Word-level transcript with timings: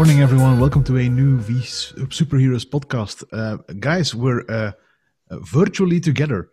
Good 0.00 0.06
uh, 0.06 0.12
morning, 0.12 0.22
everyone. 0.22 0.58
Welcome 0.58 0.82
to 0.84 0.96
a 0.96 1.10
new 1.10 1.36
V 1.40 1.52
Superheroes 2.08 2.64
podcast. 2.64 3.22
Uh, 3.30 3.58
guys, 3.80 4.14
we're 4.14 4.46
uh, 4.48 4.72
virtually 5.30 6.00
together. 6.00 6.48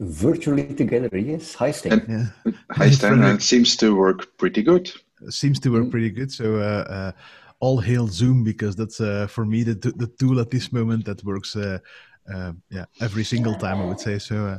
Virtually 0.00 0.74
together, 0.74 1.16
yes. 1.16 1.54
Hi, 1.54 1.70
Stan. 1.70 2.04
Yeah. 2.08 2.52
Hi, 2.72 2.90
Stan. 2.90 3.22
it 3.22 3.42
seems 3.42 3.76
to 3.76 3.94
work 3.94 4.36
pretty 4.38 4.64
good. 4.64 4.90
Seems 5.28 5.60
to 5.60 5.70
work 5.70 5.84
mm. 5.84 5.90
pretty 5.92 6.10
good. 6.10 6.32
So, 6.32 6.56
uh, 6.56 6.84
uh, 6.96 7.12
all 7.60 7.78
hail 7.78 8.08
Zoom 8.08 8.42
because 8.42 8.74
that's 8.74 9.00
uh, 9.00 9.28
for 9.28 9.44
me 9.46 9.62
the, 9.62 9.74
the 9.74 10.08
tool 10.18 10.40
at 10.40 10.50
this 10.50 10.72
moment 10.72 11.04
that 11.04 11.22
works. 11.22 11.54
yeah, 11.54 12.86
every 13.00 13.22
single 13.22 13.54
time 13.54 13.82
I 13.82 13.84
would 13.84 14.00
say 14.00 14.18
so. 14.18 14.58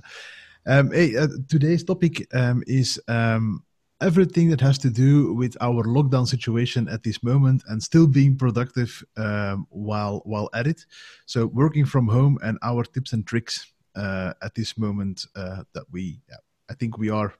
Um, 0.65 0.89
hey, 0.93 1.17
today's 1.49 1.83
topic 1.83 2.25
um, 2.33 2.63
is 2.65 2.97
um, 3.09 3.61
everything 4.01 4.49
that 4.49 4.59
has 4.61 4.77
to 4.79 4.89
do 4.89 5.33
with 5.33 5.55
our 5.61 5.83
lockdown 5.83 6.27
situation 6.27 6.89
at 6.89 7.03
this 7.03 7.23
moment 7.23 7.63
and 7.67 7.81
still 7.81 8.07
being 8.07 8.35
productive 8.35 9.03
um, 9.17 9.67
while 9.69 10.21
while 10.25 10.49
at 10.53 10.67
it. 10.67 10.85
So 11.25 11.45
working 11.45 11.85
from 11.85 12.07
home 12.07 12.37
and 12.43 12.57
our 12.63 12.83
tips 12.83 13.13
and 13.13 13.25
tricks 13.25 13.71
uh, 13.95 14.33
at 14.41 14.55
this 14.55 14.77
moment 14.77 15.25
uh, 15.35 15.63
that 15.73 15.83
we, 15.91 16.21
yeah, 16.29 16.37
I 16.69 16.73
think 16.73 16.97
we 16.97 17.09
are 17.09 17.33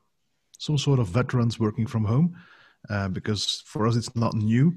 some 0.57 0.77
sort 0.77 0.99
of 0.99 1.07
veterans 1.07 1.59
working 1.59 1.87
from 1.87 2.05
home 2.05 2.37
uh, 2.89 3.07
because 3.07 3.63
for 3.65 3.87
us 3.87 3.95
it's 3.95 4.15
not 4.15 4.33
new. 4.35 4.73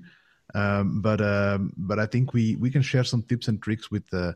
Um, 0.54 1.00
but 1.00 1.20
um, 1.20 1.72
but 1.76 1.98
I 1.98 2.06
think 2.06 2.32
we 2.32 2.56
we 2.56 2.70
can 2.70 2.82
share 2.82 3.04
some 3.04 3.22
tips 3.22 3.48
and 3.48 3.60
tricks 3.62 3.90
with 3.90 4.04
uh, 4.12 4.32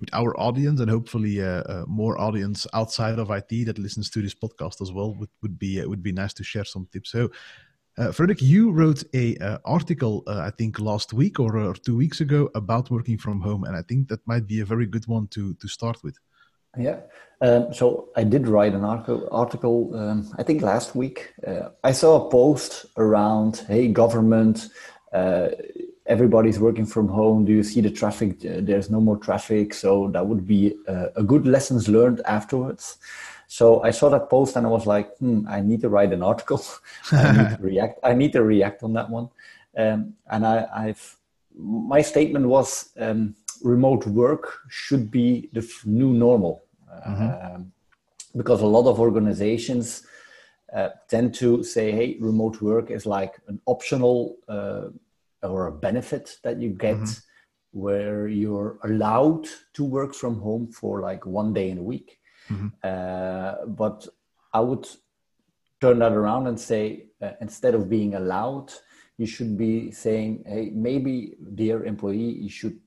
with 0.00 0.10
our 0.12 0.38
audience 0.38 0.80
and 0.80 0.90
hopefully 0.90 1.42
uh, 1.42 1.62
uh, 1.62 1.84
more 1.86 2.20
audience 2.20 2.66
outside 2.74 3.18
of 3.18 3.30
IT 3.30 3.66
that 3.66 3.78
listens 3.78 4.10
to 4.10 4.22
this 4.22 4.34
podcast 4.34 4.80
as 4.80 4.92
well 4.92 5.14
would, 5.14 5.28
would 5.42 5.58
be 5.58 5.80
uh, 5.80 5.88
would 5.88 6.02
be 6.02 6.12
nice 6.12 6.34
to 6.34 6.44
share 6.44 6.64
some 6.64 6.88
tips. 6.92 7.10
So, 7.10 7.30
uh, 7.96 8.08
Frederiek, 8.08 8.42
you 8.42 8.72
wrote 8.72 9.04
a 9.14 9.36
uh, 9.38 9.58
article 9.64 10.24
uh, 10.26 10.40
I 10.40 10.50
think 10.50 10.80
last 10.80 11.12
week 11.12 11.38
or, 11.38 11.56
or, 11.56 11.74
two 11.74 11.96
weeks 11.96 12.20
ago 12.20 12.50
about 12.54 12.90
working 12.90 13.18
from 13.18 13.40
home, 13.40 13.64
and 13.64 13.76
I 13.76 13.82
think 13.82 14.08
that 14.08 14.26
might 14.26 14.46
be 14.46 14.60
a 14.60 14.64
very 14.64 14.86
good 14.86 15.06
one 15.06 15.28
to 15.28 15.54
to 15.54 15.68
start 15.68 16.02
with. 16.02 16.18
Yeah, 16.76 17.00
um, 17.40 17.72
so 17.72 18.08
I 18.16 18.24
did 18.24 18.48
write 18.48 18.74
an 18.74 18.84
article. 18.84 19.28
Article 19.30 19.94
um, 19.94 20.34
I 20.38 20.42
think 20.42 20.60
last 20.62 20.96
week. 20.96 21.32
I 21.84 21.92
saw 21.92 22.26
a 22.26 22.30
post 22.30 22.86
around, 22.96 23.64
hey, 23.68 23.86
government 23.88 24.68
everybody's 26.06 26.58
working 26.58 26.86
from 26.86 27.08
home. 27.08 27.44
Do 27.44 27.52
you 27.52 27.62
see 27.62 27.80
the 27.80 27.90
traffic? 27.90 28.40
There's 28.40 28.90
no 28.90 29.00
more 29.00 29.16
traffic. 29.16 29.74
So 29.74 30.08
that 30.08 30.26
would 30.26 30.46
be 30.46 30.74
a, 30.86 31.10
a 31.16 31.22
good 31.22 31.46
lessons 31.46 31.88
learned 31.88 32.20
afterwards. 32.26 32.98
So 33.46 33.82
i 33.82 33.90
saw 33.90 34.08
that 34.10 34.30
post 34.30 34.56
and 34.56 34.66
i 34.66 34.70
was 34.70 34.86
like 34.86 35.16
hmm, 35.18 35.46
i 35.48 35.60
need 35.60 35.80
to 35.82 35.88
write 35.88 36.12
an 36.12 36.22
article. 36.22 36.64
I 37.12 37.32
need 37.32 37.56
to 37.56 37.62
react 37.70 38.00
i 38.02 38.12
need 38.14 38.32
to 38.32 38.42
react 38.42 38.82
on 38.82 38.92
that 38.94 39.10
one. 39.10 39.28
Um, 39.76 40.14
and 40.30 40.46
I, 40.46 40.66
i've 40.74 41.16
my 41.56 42.02
statement 42.02 42.46
was 42.46 42.90
um, 42.98 43.36
remote 43.62 44.06
work 44.06 44.58
should 44.68 45.10
be 45.10 45.48
the 45.52 45.62
new 45.84 46.12
normal. 46.12 46.64
Mm-hmm. 47.06 47.54
um, 47.54 47.72
because 48.36 48.60
a 48.62 48.66
lot 48.66 48.88
of 48.88 49.00
organizations 49.00 50.06
uh, 50.74 50.90
tend 51.08 51.34
to 51.34 51.62
say 51.62 51.92
hey 51.92 52.16
remote 52.20 52.60
work 52.60 52.90
is 52.90 53.06
like 53.06 53.34
an 53.48 53.60
optional 53.66 54.36
uh, 54.48 54.86
or 55.44 55.66
a 55.66 55.72
benefit 55.72 56.38
that 56.42 56.60
you 56.60 56.70
get 56.70 56.96
mm-hmm. 56.96 57.80
where 57.80 58.26
you're 58.28 58.78
allowed 58.84 59.46
to 59.74 59.84
work 59.84 60.14
from 60.14 60.40
home 60.40 60.70
for 60.72 61.00
like 61.00 61.24
one 61.26 61.52
day 61.52 61.70
in 61.70 61.78
a 61.78 61.82
week. 61.82 62.18
Mm-hmm. 62.50 62.68
Uh, 62.82 63.66
but 63.66 64.06
I 64.52 64.60
would 64.60 64.86
turn 65.80 65.98
that 66.00 66.12
around 66.12 66.46
and 66.46 66.58
say 66.58 67.06
uh, 67.22 67.32
instead 67.40 67.74
of 67.74 67.88
being 67.88 68.14
allowed, 68.14 68.72
you 69.18 69.26
should 69.26 69.56
be 69.56 69.90
saying, 69.90 70.44
hey, 70.46 70.70
maybe, 70.74 71.34
dear 71.54 71.84
employee, 71.84 72.32
you 72.42 72.50
should 72.50 72.78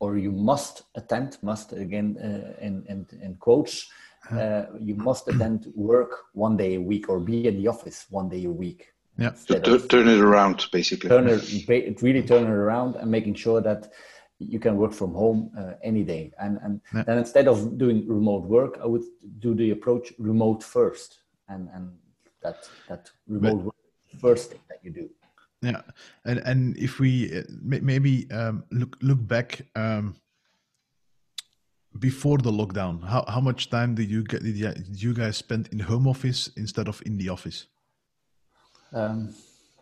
or 0.00 0.16
you 0.16 0.30
must 0.30 0.84
attend, 0.94 1.38
must 1.42 1.72
again 1.72 2.16
uh, 2.22 2.64
in, 2.64 2.84
in, 2.88 3.06
in 3.20 3.34
quotes, 3.34 3.90
uh-huh. 4.30 4.38
uh, 4.38 4.66
you 4.80 4.94
must 4.94 5.26
attend 5.26 5.72
work 5.74 6.26
one 6.32 6.56
day 6.56 6.76
a 6.76 6.80
week 6.80 7.08
or 7.08 7.18
be 7.18 7.48
in 7.48 7.56
the 7.56 7.66
office 7.66 8.06
one 8.08 8.28
day 8.28 8.44
a 8.44 8.50
week 8.50 8.92
yeah, 9.18 9.30
to 9.30 9.78
turn 9.88 10.08
it 10.08 10.20
around, 10.20 10.66
basically. 10.72 11.10
Turn 11.10 11.28
it, 11.28 12.02
really 12.02 12.22
turn 12.22 12.44
it 12.44 12.50
around 12.50 12.94
and 12.94 13.10
making 13.10 13.34
sure 13.34 13.60
that 13.60 13.90
you 14.38 14.60
can 14.60 14.76
work 14.76 14.92
from 14.92 15.12
home 15.12 15.50
uh, 15.58 15.72
any 15.82 16.04
day. 16.04 16.32
And 16.38 16.58
and 16.62 16.80
yeah. 16.94 17.02
then 17.02 17.18
instead 17.18 17.48
of 17.48 17.78
doing 17.78 18.06
remote 18.06 18.44
work, 18.44 18.78
I 18.80 18.86
would 18.86 19.02
do 19.40 19.54
the 19.54 19.70
approach 19.72 20.12
remote 20.18 20.62
first, 20.62 21.18
and 21.48 21.68
and 21.74 21.90
that 22.42 22.68
that 22.88 23.10
remote 23.26 23.56
but, 23.56 23.64
work 23.64 23.74
first 24.20 24.50
thing 24.50 24.60
that 24.68 24.78
you 24.84 24.92
do. 24.92 25.10
Yeah, 25.62 25.82
and 26.24 26.38
and 26.38 26.76
if 26.76 27.00
we 27.00 27.38
uh, 27.38 27.42
maybe 27.60 28.30
um, 28.30 28.64
look 28.70 28.96
look 29.02 29.26
back. 29.26 29.62
Um, 29.74 30.16
before 31.98 32.38
the 32.38 32.52
lockdown, 32.52 33.02
how, 33.02 33.24
how 33.26 33.40
much 33.40 33.70
time 33.70 33.94
did 33.96 34.08
you 34.08 34.22
get, 34.22 34.44
did 34.44 35.02
you 35.02 35.12
guys 35.12 35.36
spend 35.36 35.68
in 35.72 35.80
home 35.80 36.06
office 36.06 36.48
instead 36.56 36.86
of 36.86 37.02
in 37.06 37.16
the 37.16 37.28
office? 37.28 37.66
Um, 38.92 39.34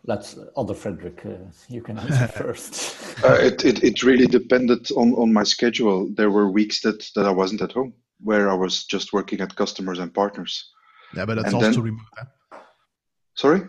let's 0.05 0.37
other 0.55 0.73
Frederick, 0.73 1.25
uh, 1.25 1.45
you 1.69 1.81
can 1.81 1.99
answer 1.99 2.27
first. 2.43 3.23
uh, 3.23 3.33
it, 3.33 3.63
it, 3.65 3.83
it 3.83 4.03
really 4.03 4.25
depended 4.25 4.89
on, 4.91 5.13
on 5.13 5.31
my 5.31 5.43
schedule. 5.43 6.09
There 6.13 6.31
were 6.31 6.49
weeks 6.49 6.81
that, 6.81 7.09
that 7.15 7.25
I 7.25 7.31
wasn't 7.31 7.61
at 7.61 7.73
home, 7.73 7.93
where 8.21 8.49
I 8.49 8.53
was 8.53 8.85
just 8.85 9.13
working 9.13 9.41
at 9.41 9.55
customers 9.55 9.99
and 9.99 10.13
partners. 10.13 10.71
Yeah, 11.15 11.25
but 11.25 11.35
that's 11.35 11.47
and 11.47 11.55
also 11.55 11.71
then, 11.71 11.83
remote. 11.83 12.05
Eh? 12.19 12.57
Sorry. 13.35 13.61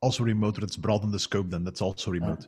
Also 0.00 0.24
remote. 0.24 0.60
That's 0.60 0.76
broaden 0.76 1.10
the 1.10 1.18
scope. 1.18 1.50
Then 1.50 1.64
that's 1.64 1.82
also 1.82 2.10
remote. 2.10 2.46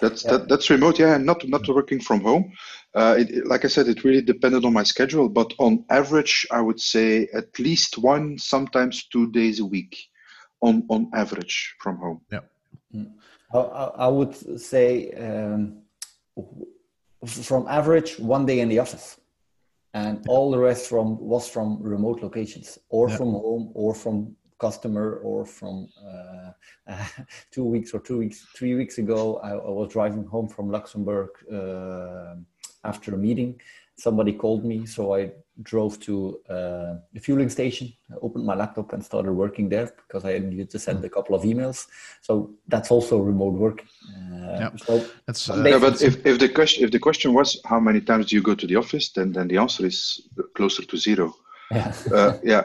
That's 0.00 0.24
yeah. 0.24 0.32
that, 0.32 0.48
that's 0.48 0.70
remote, 0.70 0.98
yeah, 0.98 1.16
not 1.18 1.46
not 1.46 1.68
working 1.68 2.00
from 2.00 2.20
home. 2.20 2.52
Uh, 2.94 3.16
it, 3.18 3.30
it, 3.30 3.46
like 3.46 3.64
I 3.64 3.68
said, 3.68 3.86
it 3.86 4.02
really 4.02 4.22
depended 4.22 4.64
on 4.64 4.72
my 4.72 4.82
schedule, 4.82 5.28
but 5.28 5.52
on 5.58 5.84
average, 5.90 6.46
I 6.50 6.60
would 6.60 6.80
say 6.80 7.28
at 7.34 7.58
least 7.58 7.98
one, 7.98 8.38
sometimes 8.38 9.06
two 9.08 9.30
days 9.30 9.60
a 9.60 9.64
week 9.64 10.09
on 10.60 10.84
on 10.88 11.10
average 11.14 11.74
from 11.80 11.96
home. 11.96 12.20
Yeah. 12.30 12.40
I, 13.54 13.58
I 13.58 14.08
would 14.08 14.34
say 14.60 15.10
um, 15.12 15.82
from 17.26 17.66
average 17.68 18.18
one 18.18 18.46
day 18.46 18.60
in 18.60 18.68
the 18.68 18.78
office, 18.78 19.18
and 19.94 20.18
yeah. 20.18 20.32
all 20.32 20.50
the 20.50 20.58
rest 20.58 20.88
from 20.88 21.18
was 21.18 21.48
from 21.48 21.82
remote 21.82 22.22
locations 22.22 22.78
or 22.88 23.08
yeah. 23.08 23.16
from 23.16 23.30
home 23.32 23.70
or 23.74 23.94
from 23.94 24.36
customer 24.58 25.20
or 25.24 25.46
from 25.46 25.88
uh, 26.04 26.50
uh, 26.86 27.06
two 27.50 27.64
weeks 27.64 27.94
or 27.94 28.00
two 28.00 28.18
weeks 28.18 28.46
three 28.54 28.74
weeks 28.74 28.98
ago 28.98 29.40
I, 29.42 29.52
I 29.52 29.70
was 29.70 29.90
driving 29.90 30.26
home 30.26 30.48
from 30.48 30.70
luxembourg 30.70 31.30
uh, 31.50 32.34
after 32.84 33.14
a 33.14 33.16
meeting 33.16 33.58
somebody 34.00 34.32
called 34.32 34.64
me, 34.64 34.86
so 34.86 35.14
I 35.14 35.30
drove 35.62 35.98
to 36.00 36.40
uh, 36.48 36.96
the 37.12 37.20
fueling 37.20 37.50
station, 37.50 37.92
opened 38.22 38.44
my 38.44 38.54
laptop, 38.54 38.92
and 38.92 39.04
started 39.04 39.32
working 39.32 39.68
there 39.68 39.92
because 40.06 40.24
I 40.24 40.38
needed 40.38 40.70
to 40.70 40.78
send 40.78 41.04
a 41.04 41.08
couple 41.08 41.34
of 41.34 41.42
emails. 41.42 41.86
So 42.20 42.54
that's 42.68 42.90
also 42.90 43.18
remote 43.18 43.54
work. 43.54 43.84
Uh, 44.14 44.58
yeah, 44.60 44.70
so 44.76 45.04
that's, 45.26 45.50
uh, 45.50 45.62
yeah, 45.66 45.78
but 45.78 46.02
if, 46.02 46.24
if 46.24 46.38
the 46.38 46.48
question 46.48 46.84
if 46.84 46.90
the 46.90 46.98
question 46.98 47.34
was 47.34 47.60
how 47.64 47.80
many 47.80 48.00
times 48.00 48.26
do 48.26 48.36
you 48.36 48.42
go 48.42 48.54
to 48.54 48.66
the 48.66 48.76
office, 48.76 49.10
then 49.12 49.32
then 49.32 49.48
the 49.48 49.58
answer 49.58 49.86
is 49.86 50.28
closer 50.54 50.84
to 50.84 50.96
zero. 50.96 51.34
Yeah, 51.70 51.92
uh, 52.12 52.38
yeah. 52.42 52.62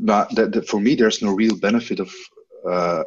But 0.00 0.34
the, 0.34 0.46
the, 0.46 0.62
for 0.62 0.80
me, 0.80 0.94
there's 0.94 1.22
no 1.22 1.32
real 1.32 1.56
benefit 1.56 2.00
of. 2.00 2.12
Uh, 2.66 3.04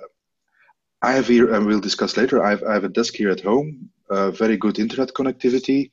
I 1.01 1.13
have 1.13 1.27
here, 1.27 1.53
and 1.53 1.65
we'll 1.65 1.79
discuss 1.79 2.17
later. 2.17 2.43
I 2.43 2.49
have, 2.49 2.63
I 2.63 2.73
have 2.73 2.83
a 2.83 2.89
desk 2.89 3.15
here 3.15 3.29
at 3.29 3.39
home, 3.39 3.89
uh, 4.09 4.31
very 4.31 4.57
good 4.57 4.79
internet 4.79 5.13
connectivity 5.13 5.91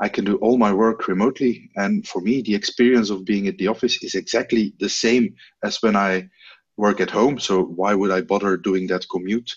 I 0.00 0.08
can 0.08 0.24
do 0.24 0.36
all 0.36 0.58
my 0.58 0.72
work 0.72 1.08
remotely. 1.08 1.70
And 1.76 2.06
for 2.06 2.20
me, 2.20 2.42
the 2.42 2.54
experience 2.54 3.10
of 3.10 3.24
being 3.24 3.46
at 3.48 3.58
the 3.58 3.68
office 3.68 4.02
is 4.02 4.14
exactly 4.14 4.74
the 4.78 4.88
same 4.88 5.34
as 5.64 5.82
when 5.82 5.96
I 5.96 6.28
work 6.76 7.00
at 7.00 7.10
home. 7.10 7.38
So 7.38 7.62
why 7.62 7.94
would 7.94 8.10
I 8.10 8.20
bother 8.20 8.56
doing 8.56 8.86
that 8.88 9.06
commute? 9.10 9.50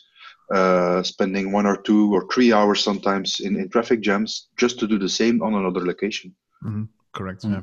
Uh, 0.54 1.04
spending 1.04 1.52
one 1.52 1.68
or 1.68 1.78
two 1.78 2.12
or 2.12 2.26
three 2.34 2.52
hours 2.52 2.84
sometimes 2.84 3.40
in, 3.40 3.56
in 3.56 3.70
traffic 3.70 4.02
jams 4.02 4.48
just 4.58 4.80
to 4.80 4.88
do 4.88 4.98
the 4.98 5.10
same 5.10 5.44
on 5.44 5.54
another 5.54 5.86
location. 5.86 6.34
Mm-hmm. 6.66 6.86
Correct. 7.12 7.44
Mm. 7.44 7.52
Yeah. 7.52 7.62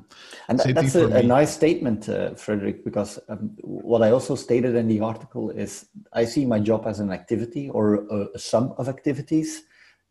And 0.49 0.59
that, 0.59 0.75
that's 0.75 0.95
a, 0.95 1.07
a, 1.07 1.23
nice 1.23 1.53
statement, 1.53 2.09
uh, 2.09 2.35
Frederick, 2.35 2.85
because 2.85 3.19
um, 3.29 3.57
what 3.61 4.03
I 4.03 4.11
also 4.11 4.35
stated 4.35 4.75
in 4.75 4.89
the 4.89 5.01
article 5.01 5.51
is 5.51 5.87
I 6.13 6.25
see 6.25 6.45
my 6.45 6.59
job 6.59 6.87
as 6.87 7.01
an 7.01 7.13
activity 7.13 7.71
or 7.71 8.07
a, 8.11 8.29
a 8.35 8.39
sum 8.39 8.75
of 8.77 8.89
activities 8.89 9.63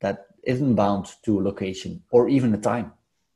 that 0.06 0.18
isn't 0.44 0.76
bound 0.76 1.06
to 1.26 1.40
a 1.40 1.42
location 1.50 1.92
or 2.12 2.22
even 2.30 2.54
a 2.54 2.62
time. 2.74 2.88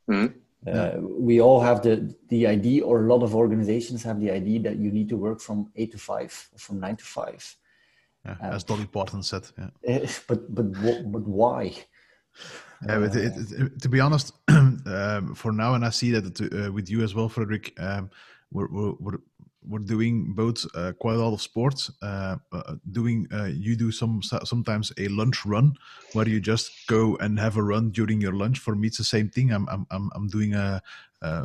Mm-hmm. 0.08 0.38
Uh, 0.66 0.92
we 1.28 1.40
all 1.40 1.60
have 1.60 1.78
the 1.82 1.94
the 2.28 2.46
idea, 2.46 2.84
or 2.84 2.96
a 3.04 3.08
lot 3.14 3.22
of 3.22 3.34
organizations 3.34 4.02
have 4.02 4.18
the 4.20 4.30
idea 4.30 4.58
that 4.60 4.76
you 4.76 4.90
need 4.92 5.08
to 5.08 5.16
work 5.16 5.40
from 5.40 5.58
eight 5.76 5.90
to 5.92 5.98
five, 5.98 6.32
from 6.56 6.78
nine 6.78 6.96
to 6.96 7.04
five. 7.04 7.42
Yeah, 8.26 8.36
uh, 8.42 8.56
as 8.56 8.64
Dolly 8.64 8.86
Parton 8.86 9.22
said. 9.22 9.44
Yeah. 9.58 9.70
Eh, 9.92 10.06
but 10.28 10.40
but 10.54 10.66
but 11.14 11.24
why? 11.42 11.62
Yeah, 12.86 12.98
but 12.98 13.16
it, 13.16 13.32
it, 13.36 13.82
to 13.82 13.88
be 13.88 14.00
honest, 14.00 14.32
um, 14.48 15.34
for 15.34 15.52
now, 15.52 15.74
and 15.74 15.84
I 15.84 15.90
see 15.90 16.10
that 16.12 16.40
uh, 16.40 16.72
with 16.72 16.88
you 16.90 17.02
as 17.02 17.14
well, 17.14 17.28
Frederick, 17.28 17.72
um, 17.78 18.10
we're, 18.52 18.68
we're, 18.70 18.94
we're, 18.98 19.20
we're 19.62 19.78
doing 19.78 20.32
both 20.34 20.64
uh, 20.74 20.92
quite 20.98 21.16
a 21.16 21.18
lot 21.18 21.34
of 21.34 21.42
sports. 21.42 21.90
Uh, 22.02 22.36
uh, 22.52 22.74
doing 22.92 23.26
uh, 23.32 23.44
you 23.44 23.76
do 23.76 23.92
some 23.92 24.22
sometimes 24.22 24.92
a 24.98 25.08
lunch 25.08 25.44
run 25.44 25.74
where 26.12 26.28
you 26.28 26.40
just 26.40 26.70
go 26.88 27.16
and 27.16 27.38
have 27.38 27.56
a 27.56 27.62
run 27.62 27.90
during 27.90 28.20
your 28.20 28.32
lunch. 28.32 28.58
For 28.58 28.74
me, 28.74 28.88
it's 28.88 28.98
the 28.98 29.04
same 29.04 29.28
thing. 29.28 29.52
I'm 29.52 29.68
I'm 29.68 30.10
I'm 30.14 30.28
doing 30.28 30.54
a 30.54 30.82
a, 31.22 31.44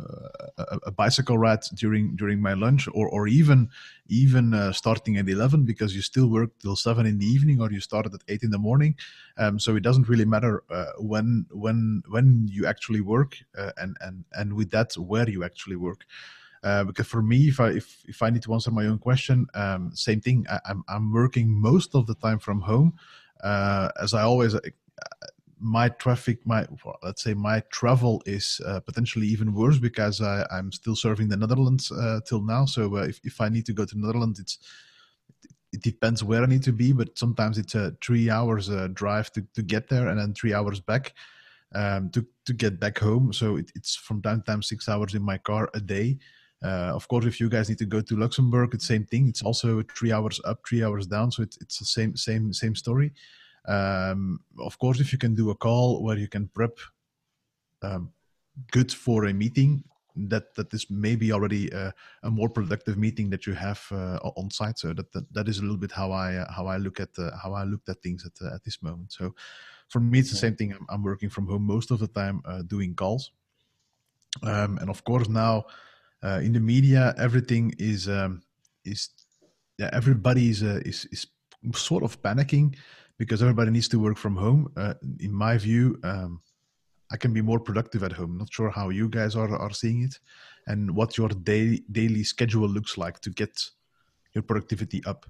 a 0.86 0.90
bicycle 0.90 1.36
ride 1.36 1.60
during 1.74 2.16
during 2.16 2.40
my 2.40 2.54
lunch, 2.54 2.88
or 2.94 3.08
or 3.08 3.28
even 3.28 3.68
even 4.08 4.54
uh, 4.54 4.72
starting 4.72 5.18
at 5.18 5.28
eleven 5.28 5.64
because 5.64 5.94
you 5.94 6.02
still 6.02 6.28
work 6.28 6.50
till 6.60 6.76
seven 6.76 7.06
in 7.06 7.18
the 7.18 7.26
evening, 7.26 7.60
or 7.60 7.70
you 7.70 7.80
started 7.80 8.14
at 8.14 8.22
eight 8.28 8.42
in 8.42 8.50
the 8.50 8.58
morning. 8.58 8.96
Um, 9.36 9.58
so 9.58 9.76
it 9.76 9.82
doesn't 9.82 10.08
really 10.08 10.24
matter 10.24 10.62
uh, 10.70 10.92
when 10.98 11.46
when 11.50 12.02
when 12.08 12.48
you 12.50 12.66
actually 12.66 13.00
work, 13.00 13.36
and 13.76 13.96
and 14.00 14.24
and 14.32 14.54
with 14.54 14.70
that 14.70 14.94
where 14.94 15.28
you 15.28 15.44
actually 15.44 15.76
work. 15.76 16.06
Uh, 16.62 16.84
because 16.84 17.06
for 17.06 17.22
me, 17.22 17.48
if 17.48 17.60
I 17.60 17.68
if, 17.70 18.02
if 18.06 18.22
I 18.22 18.30
need 18.30 18.42
to 18.42 18.52
answer 18.52 18.70
my 18.70 18.86
own 18.86 18.98
question, 18.98 19.46
um, 19.54 19.90
same 19.94 20.20
thing. 20.20 20.46
I, 20.48 20.54
am 20.54 20.60
I'm, 20.66 20.84
I'm 20.88 21.12
working 21.12 21.50
most 21.50 21.94
of 21.94 22.06
the 22.06 22.14
time 22.14 22.38
from 22.38 22.60
home, 22.60 22.94
uh, 23.42 23.90
as 24.00 24.14
I 24.14 24.22
always. 24.22 24.54
Uh, 24.54 24.60
my 25.58 25.88
traffic, 25.88 26.46
my 26.46 26.66
let's 27.02 27.22
say 27.22 27.32
my 27.32 27.60
travel 27.70 28.22
is 28.26 28.60
uh, 28.66 28.78
potentially 28.80 29.26
even 29.26 29.54
worse 29.54 29.78
because 29.78 30.20
I, 30.20 30.46
I'm 30.50 30.70
still 30.70 30.94
serving 30.94 31.28
the 31.28 31.36
Netherlands 31.36 31.90
uh, 31.90 32.20
till 32.28 32.42
now. 32.42 32.66
So 32.66 32.94
if 32.96 33.20
if 33.24 33.40
I 33.40 33.48
need 33.48 33.64
to 33.66 33.72
go 33.72 33.86
to 33.86 33.94
the 33.94 34.00
Netherlands, 34.00 34.38
it's 34.38 34.58
it 35.72 35.82
depends 35.82 36.22
where 36.22 36.42
I 36.42 36.46
need 36.46 36.62
to 36.64 36.72
be, 36.72 36.92
but 36.92 37.18
sometimes 37.18 37.58
it's 37.58 37.74
a 37.74 37.94
three 38.02 38.30
hours 38.30 38.70
drive 38.92 39.32
to, 39.32 39.46
to 39.54 39.62
get 39.62 39.88
there 39.88 40.08
and 40.08 40.18
then 40.18 40.34
three 40.34 40.54
hours 40.54 40.80
back 40.80 41.14
um, 41.74 42.10
to, 42.10 42.26
to 42.46 42.52
get 42.52 42.80
back 42.80 42.98
home. 42.98 43.32
So 43.32 43.56
it, 43.56 43.70
it's 43.74 43.94
from 43.94 44.22
time 44.22 44.40
to 44.40 44.44
time 44.44 44.62
six 44.62 44.88
hours 44.88 45.14
in 45.14 45.22
my 45.22 45.38
car 45.38 45.70
a 45.74 45.80
day. 45.80 46.18
Uh, 46.62 46.92
of 46.94 47.06
course, 47.08 47.26
if 47.26 47.38
you 47.38 47.48
guys 47.48 47.68
need 47.68 47.78
to 47.78 47.86
go 47.86 48.00
to 48.00 48.16
Luxembourg, 48.16 48.74
it's 48.74 48.86
same 48.86 49.04
thing. 49.04 49.28
It's 49.28 49.42
also 49.42 49.82
three 49.82 50.12
hours 50.12 50.40
up, 50.44 50.60
three 50.66 50.82
hours 50.82 51.06
down. 51.06 51.30
So 51.30 51.42
it's 51.42 51.58
it's 51.60 51.78
the 51.78 51.84
same 51.84 52.16
same 52.16 52.52
same 52.52 52.74
story. 52.74 53.12
Um, 53.68 54.40
of 54.58 54.78
course, 54.78 55.00
if 55.00 55.12
you 55.12 55.18
can 55.18 55.34
do 55.34 55.50
a 55.50 55.54
call 55.54 56.02
where 56.02 56.16
you 56.16 56.28
can 56.28 56.48
prep 56.48 56.78
um, 57.82 58.12
good 58.70 58.92
for 58.92 59.26
a 59.26 59.34
meeting, 59.34 59.84
that 60.16 60.54
that 60.54 60.72
is 60.72 60.86
maybe 60.88 61.30
already 61.30 61.68
a, 61.70 61.92
a 62.22 62.30
more 62.30 62.48
productive 62.48 62.96
meeting 62.96 63.28
that 63.30 63.46
you 63.46 63.52
have 63.52 63.86
uh, 63.92 64.16
on 64.36 64.50
site. 64.50 64.78
So 64.78 64.94
that, 64.94 65.12
that 65.12 65.32
that 65.34 65.48
is 65.48 65.58
a 65.58 65.62
little 65.62 65.76
bit 65.76 65.92
how 65.92 66.10
I 66.10 66.36
uh, 66.36 66.52
how 66.52 66.66
I 66.66 66.78
look 66.78 67.00
at 67.00 67.10
uh, 67.18 67.36
how 67.42 67.52
I 67.52 67.64
looked 67.64 67.88
at 67.88 68.02
things 68.02 68.24
at 68.24 68.32
uh, 68.44 68.54
at 68.54 68.64
this 68.64 68.82
moment. 68.82 69.12
So 69.12 69.34
for 69.88 70.00
me, 70.00 70.20
it's 70.20 70.30
the 70.30 70.36
same 70.36 70.56
thing. 70.56 70.72
I'm, 70.72 70.86
I'm 70.88 71.02
working 71.02 71.28
from 71.28 71.46
home 71.46 71.62
most 71.62 71.90
of 71.90 71.98
the 71.98 72.08
time, 72.08 72.40
uh, 72.44 72.62
doing 72.62 72.94
calls, 72.94 73.32
um, 74.42 74.78
and 74.78 74.88
of 74.88 75.04
course 75.04 75.28
now 75.28 75.66
uh, 76.22 76.40
in 76.42 76.52
the 76.52 76.60
media, 76.60 77.14
everything 77.18 77.74
is 77.78 78.08
um, 78.08 78.42
is 78.84 79.10
yeah, 79.78 79.90
everybody 79.92 80.48
is, 80.48 80.62
uh, 80.62 80.80
is 80.84 81.06
is 81.12 81.26
sort 81.74 82.02
of 82.02 82.20
panicking 82.22 82.76
because 83.18 83.42
everybody 83.42 83.70
needs 83.70 83.88
to 83.88 83.98
work 83.98 84.16
from 84.16 84.36
home. 84.36 84.72
Uh, 84.76 84.94
in 85.20 85.32
my 85.32 85.58
view, 85.58 85.98
um, 86.02 86.40
I 87.10 87.16
can 87.16 87.32
be 87.32 87.42
more 87.42 87.60
productive 87.60 88.02
at 88.02 88.12
home. 88.12 88.38
Not 88.38 88.52
sure 88.52 88.70
how 88.70 88.90
you 88.90 89.08
guys 89.08 89.36
are 89.36 89.54
are 89.54 89.72
seeing 89.72 90.02
it, 90.02 90.18
and 90.66 90.94
what 90.94 91.18
your 91.18 91.28
daily 91.28 91.84
daily 91.92 92.24
schedule 92.24 92.68
looks 92.68 92.96
like 92.96 93.20
to 93.20 93.30
get 93.30 93.70
your 94.34 94.42
productivity 94.42 95.02
up. 95.04 95.26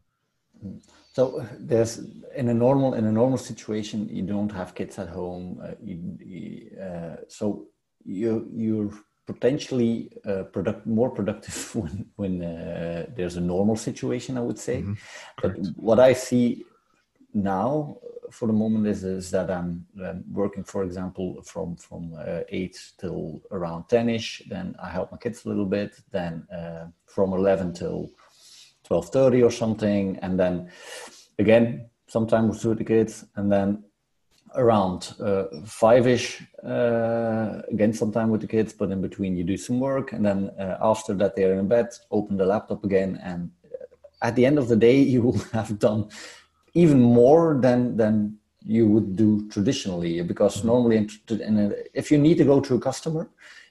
So 1.12 1.46
there's 1.58 1.98
in 2.34 2.48
a 2.48 2.54
normal 2.54 2.94
in 2.94 3.06
a 3.06 3.12
normal 3.12 3.38
situation, 3.38 4.08
you 4.08 4.22
don't 4.22 4.52
have 4.52 4.74
kids 4.74 4.98
at 4.98 5.08
home. 5.08 5.60
Uh, 5.62 5.74
you, 5.82 6.70
uh, 6.80 7.16
so 7.28 7.66
you 8.04 8.48
you're 8.54 8.92
potentially 9.26 10.10
uh, 10.24 10.44
product, 10.44 10.86
more 10.86 11.10
productive 11.10 11.74
when, 11.74 12.06
when 12.16 12.42
uh, 12.42 13.06
there's 13.16 13.36
a 13.36 13.40
normal 13.40 13.76
situation, 13.76 14.38
I 14.38 14.40
would 14.40 14.58
say. 14.58 14.82
Mm-hmm. 14.82 14.94
But 15.42 15.52
what 15.76 16.00
I 16.00 16.12
see 16.12 16.64
now 17.34 17.98
for 18.30 18.46
the 18.46 18.52
moment 18.52 18.86
is, 18.86 19.04
is 19.04 19.30
that 19.30 19.50
I'm, 19.50 19.86
I'm 20.02 20.24
working, 20.32 20.64
for 20.64 20.84
example, 20.84 21.42
from, 21.42 21.76
from 21.76 22.14
uh, 22.18 22.40
8 22.48 22.78
till 22.98 23.40
around 23.50 23.84
10ish. 23.84 24.48
Then 24.48 24.74
I 24.82 24.88
help 24.90 25.12
my 25.12 25.18
kids 25.18 25.44
a 25.44 25.48
little 25.48 25.66
bit. 25.66 25.96
Then 26.10 26.46
uh, 26.52 26.86
from 27.06 27.32
11 27.32 27.74
till 27.74 28.10
12.30 28.88 29.44
or 29.44 29.50
something. 29.50 30.18
And 30.22 30.38
then 30.38 30.70
again, 31.38 31.88
sometimes 32.08 32.64
with 32.64 32.78
the 32.78 32.84
kids. 32.84 33.24
And 33.36 33.50
then 33.50 33.84
around 34.56 35.14
uh, 35.20 35.44
five-ish 35.64 36.42
uh, 36.64 37.62
again 37.70 37.92
sometime 37.92 38.30
with 38.30 38.40
the 38.40 38.46
kids 38.46 38.72
but 38.72 38.90
in 38.90 39.00
between 39.00 39.36
you 39.36 39.44
do 39.44 39.56
some 39.56 39.78
work 39.78 40.12
and 40.12 40.24
then 40.24 40.50
uh, 40.58 40.76
after 40.80 41.14
that 41.14 41.36
they're 41.36 41.54
in 41.54 41.68
bed 41.68 41.88
open 42.10 42.36
the 42.36 42.46
laptop 42.46 42.82
again 42.84 43.20
and 43.22 43.50
at 44.22 44.34
the 44.34 44.44
end 44.44 44.58
of 44.58 44.68
the 44.68 44.76
day 44.76 44.98
you 45.14 45.22
will 45.22 45.38
have 45.52 45.78
done 45.78 46.08
even 46.74 47.00
more 47.00 47.58
than 47.60 47.96
than 47.96 48.36
you 48.64 48.86
would 48.86 49.14
do 49.14 49.48
traditionally 49.48 50.20
because 50.22 50.58
mm-hmm. 50.58 50.68
normally 50.68 50.96
in, 50.96 51.08
in 51.40 51.58
a, 51.58 51.72
if 51.94 52.10
you 52.10 52.18
need 52.18 52.36
to 52.36 52.44
go 52.44 52.60
to 52.60 52.74
a 52.74 52.80
customer 52.80 53.28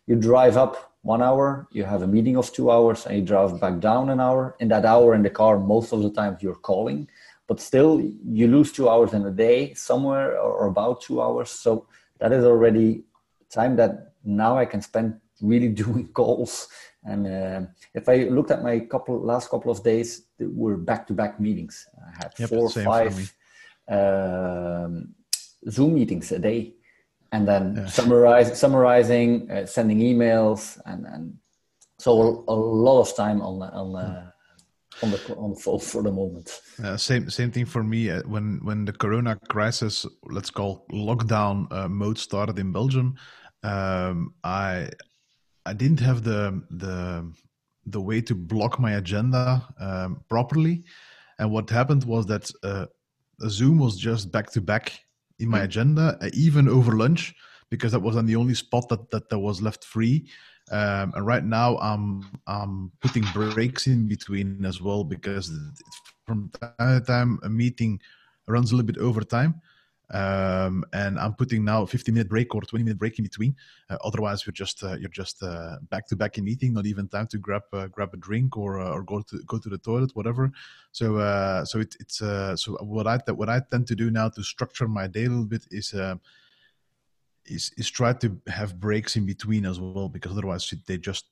you 0.07 0.15
drive 0.15 0.55
up 0.55 0.93
one 1.01 1.21
hour 1.21 1.67
you 1.71 1.83
have 1.83 2.01
a 2.01 2.07
meeting 2.07 2.37
of 2.37 2.51
two 2.53 2.71
hours 2.71 3.05
and 3.05 3.17
you 3.17 3.23
drive 3.23 3.59
back 3.59 3.79
down 3.79 4.09
an 4.09 4.19
hour 4.19 4.55
in 4.59 4.67
that 4.67 4.85
hour 4.85 5.13
in 5.13 5.21
the 5.21 5.29
car 5.29 5.59
most 5.59 5.91
of 5.91 6.01
the 6.01 6.11
time 6.11 6.37
you're 6.39 6.63
calling 6.71 7.07
but 7.47 7.59
still 7.59 8.01
you 8.23 8.47
lose 8.47 8.71
two 8.71 8.89
hours 8.89 9.13
in 9.13 9.25
a 9.25 9.31
day 9.31 9.73
somewhere 9.73 10.39
or 10.39 10.67
about 10.67 11.01
two 11.01 11.21
hours. 11.21 11.49
So 11.49 11.87
that 12.19 12.31
is 12.31 12.43
already 12.43 13.03
time 13.49 13.75
that 13.75 14.13
now 14.23 14.57
i 14.57 14.65
can 14.65 14.81
spend 14.81 15.19
really 15.41 15.69
doing 15.83 16.07
calls. 16.09 16.67
And 17.03 17.27
uh, 17.27 17.61
if 17.93 18.09
i 18.09 18.15
looked 18.35 18.51
at 18.51 18.63
my 18.63 18.79
couple 18.79 19.19
last 19.19 19.49
couple 19.49 19.71
of 19.71 19.83
days 19.83 20.23
were 20.39 20.77
back-to-back 20.77 21.39
meetings. 21.39 21.87
I 22.07 22.23
had 22.23 22.33
yep, 22.39 22.49
four 22.49 22.65
or 22.65 22.69
five 22.69 23.33
um, 23.87 25.13
zoom 25.69 25.93
meetings 25.93 26.31
a 26.31 26.39
day. 26.39 26.73
And 27.31 27.47
then 27.47 27.75
yeah. 27.75 27.85
summarize, 27.87 28.57
summarizing 28.57 29.51
uh, 29.51 29.65
sending 29.65 29.99
emails 29.99 30.79
and, 30.85 31.05
and 31.05 31.37
so 31.99 32.43
a, 32.47 32.53
a 32.53 32.55
lot 32.55 33.01
of 33.01 33.15
time 33.15 33.41
on 33.41 33.61
on 33.61 33.95
uh, 33.95 34.31
on 35.01 35.11
the 35.11 35.35
on 35.35 35.49
the 35.51 35.59
phone 35.59 35.79
for 35.79 36.03
the 36.03 36.11
moment. 36.11 36.61
Uh, 36.83 36.97
same 36.97 37.29
same 37.29 37.51
thing 37.51 37.65
for 37.65 37.83
me. 37.83 38.09
Uh, 38.09 38.21
when 38.25 38.59
when 38.63 38.85
the 38.85 38.93
Corona 38.93 39.37
crisis, 39.49 40.05
let's 40.23 40.49
call 40.49 40.85
lockdown 40.91 41.67
uh, 41.71 41.89
mode 41.89 42.17
started 42.17 42.57
in 42.59 42.71
Belgium, 42.71 43.15
um, 43.63 44.33
I 44.43 44.89
I 45.65 45.73
didn't 45.73 45.99
have 45.99 46.23
the 46.23 46.61
the 46.69 47.31
the 47.85 48.01
way 48.01 48.21
to 48.21 48.35
block 48.35 48.79
my 48.79 48.93
agenda 48.93 49.67
um, 49.79 50.23
properly, 50.29 50.83
and 51.39 51.51
what 51.51 51.69
happened 51.69 52.03
was 52.03 52.25
that 52.27 52.49
uh, 52.63 52.85
Zoom 53.47 53.79
was 53.79 53.97
just 53.97 54.31
back 54.31 54.51
to 54.51 54.61
back 54.61 54.99
in 55.39 55.49
my 55.49 55.59
mm. 55.59 55.65
agenda, 55.65 56.17
uh, 56.21 56.29
even 56.33 56.69
over 56.69 56.93
lunch, 56.93 57.35
because 57.69 57.91
that 57.91 58.01
was 58.01 58.15
on 58.15 58.25
the 58.25 58.35
only 58.35 58.53
spot 58.53 58.87
that 58.89 59.09
that, 59.11 59.29
that 59.29 59.39
was 59.39 59.61
left 59.61 59.83
free. 59.83 60.29
Um, 60.71 61.13
and 61.15 61.25
right 61.25 61.43
now, 61.43 61.77
I'm 61.77 62.25
I'm 62.47 62.91
putting 63.01 63.23
breaks 63.33 63.87
in 63.87 64.07
between 64.07 64.65
as 64.65 64.81
well 64.81 65.03
because 65.03 65.51
from 66.25 66.51
time 66.59 66.99
to 66.99 67.05
time 67.05 67.39
a 67.43 67.49
meeting 67.49 67.99
runs 68.47 68.71
a 68.71 68.75
little 68.75 68.87
bit 68.87 68.97
over 68.97 69.21
time. 69.21 69.61
Um, 70.11 70.85
and 70.93 71.19
I'm 71.19 71.33
putting 71.33 71.65
now 71.65 71.81
a 71.81 71.87
15 71.87 72.13
minute 72.13 72.29
break 72.29 72.53
or 72.53 72.61
20 72.61 72.83
minute 72.83 72.97
break 72.97 73.17
in 73.17 73.23
between. 73.23 73.55
Uh, 73.89 73.97
otherwise, 74.03 74.45
you're 74.45 74.53
just 74.53 74.83
uh, 74.83 74.95
you're 74.95 75.09
just 75.09 75.41
back 75.89 76.07
to 76.07 76.15
back 76.15 76.37
in 76.37 76.45
meeting, 76.45 76.73
not 76.73 76.85
even 76.85 77.07
time 77.07 77.27
to 77.27 77.37
grab 77.37 77.63
uh, 77.73 77.87
grab 77.87 78.13
a 78.13 78.17
drink 78.17 78.57
or 78.57 78.79
uh, 78.79 78.89
or 78.89 79.03
go 79.03 79.21
to 79.21 79.43
go 79.47 79.57
to 79.57 79.69
the 79.69 79.77
toilet, 79.77 80.15
whatever. 80.15 80.51
So 80.91 81.17
uh, 81.17 81.65
so 81.65 81.79
it, 81.79 81.95
it's 81.99 82.21
uh, 82.21 82.55
so 82.55 82.73
what 82.81 83.07
I 83.07 83.19
what 83.31 83.49
I 83.49 83.61
tend 83.71 83.87
to 83.87 83.95
do 83.95 84.11
now 84.11 84.29
to 84.29 84.43
structure 84.43 84.87
my 84.87 85.07
day 85.07 85.25
a 85.25 85.29
little 85.29 85.45
bit 85.45 85.65
is 85.71 85.93
is 87.45 87.71
is 87.77 87.89
try 87.89 88.13
to 88.13 88.37
have 88.47 88.79
breaks 88.79 89.15
in 89.15 89.25
between 89.25 89.65
as 89.65 89.79
well 89.79 90.09
because 90.09 90.31
otherwise 90.31 90.73
they 90.87 90.97
just 90.97 91.25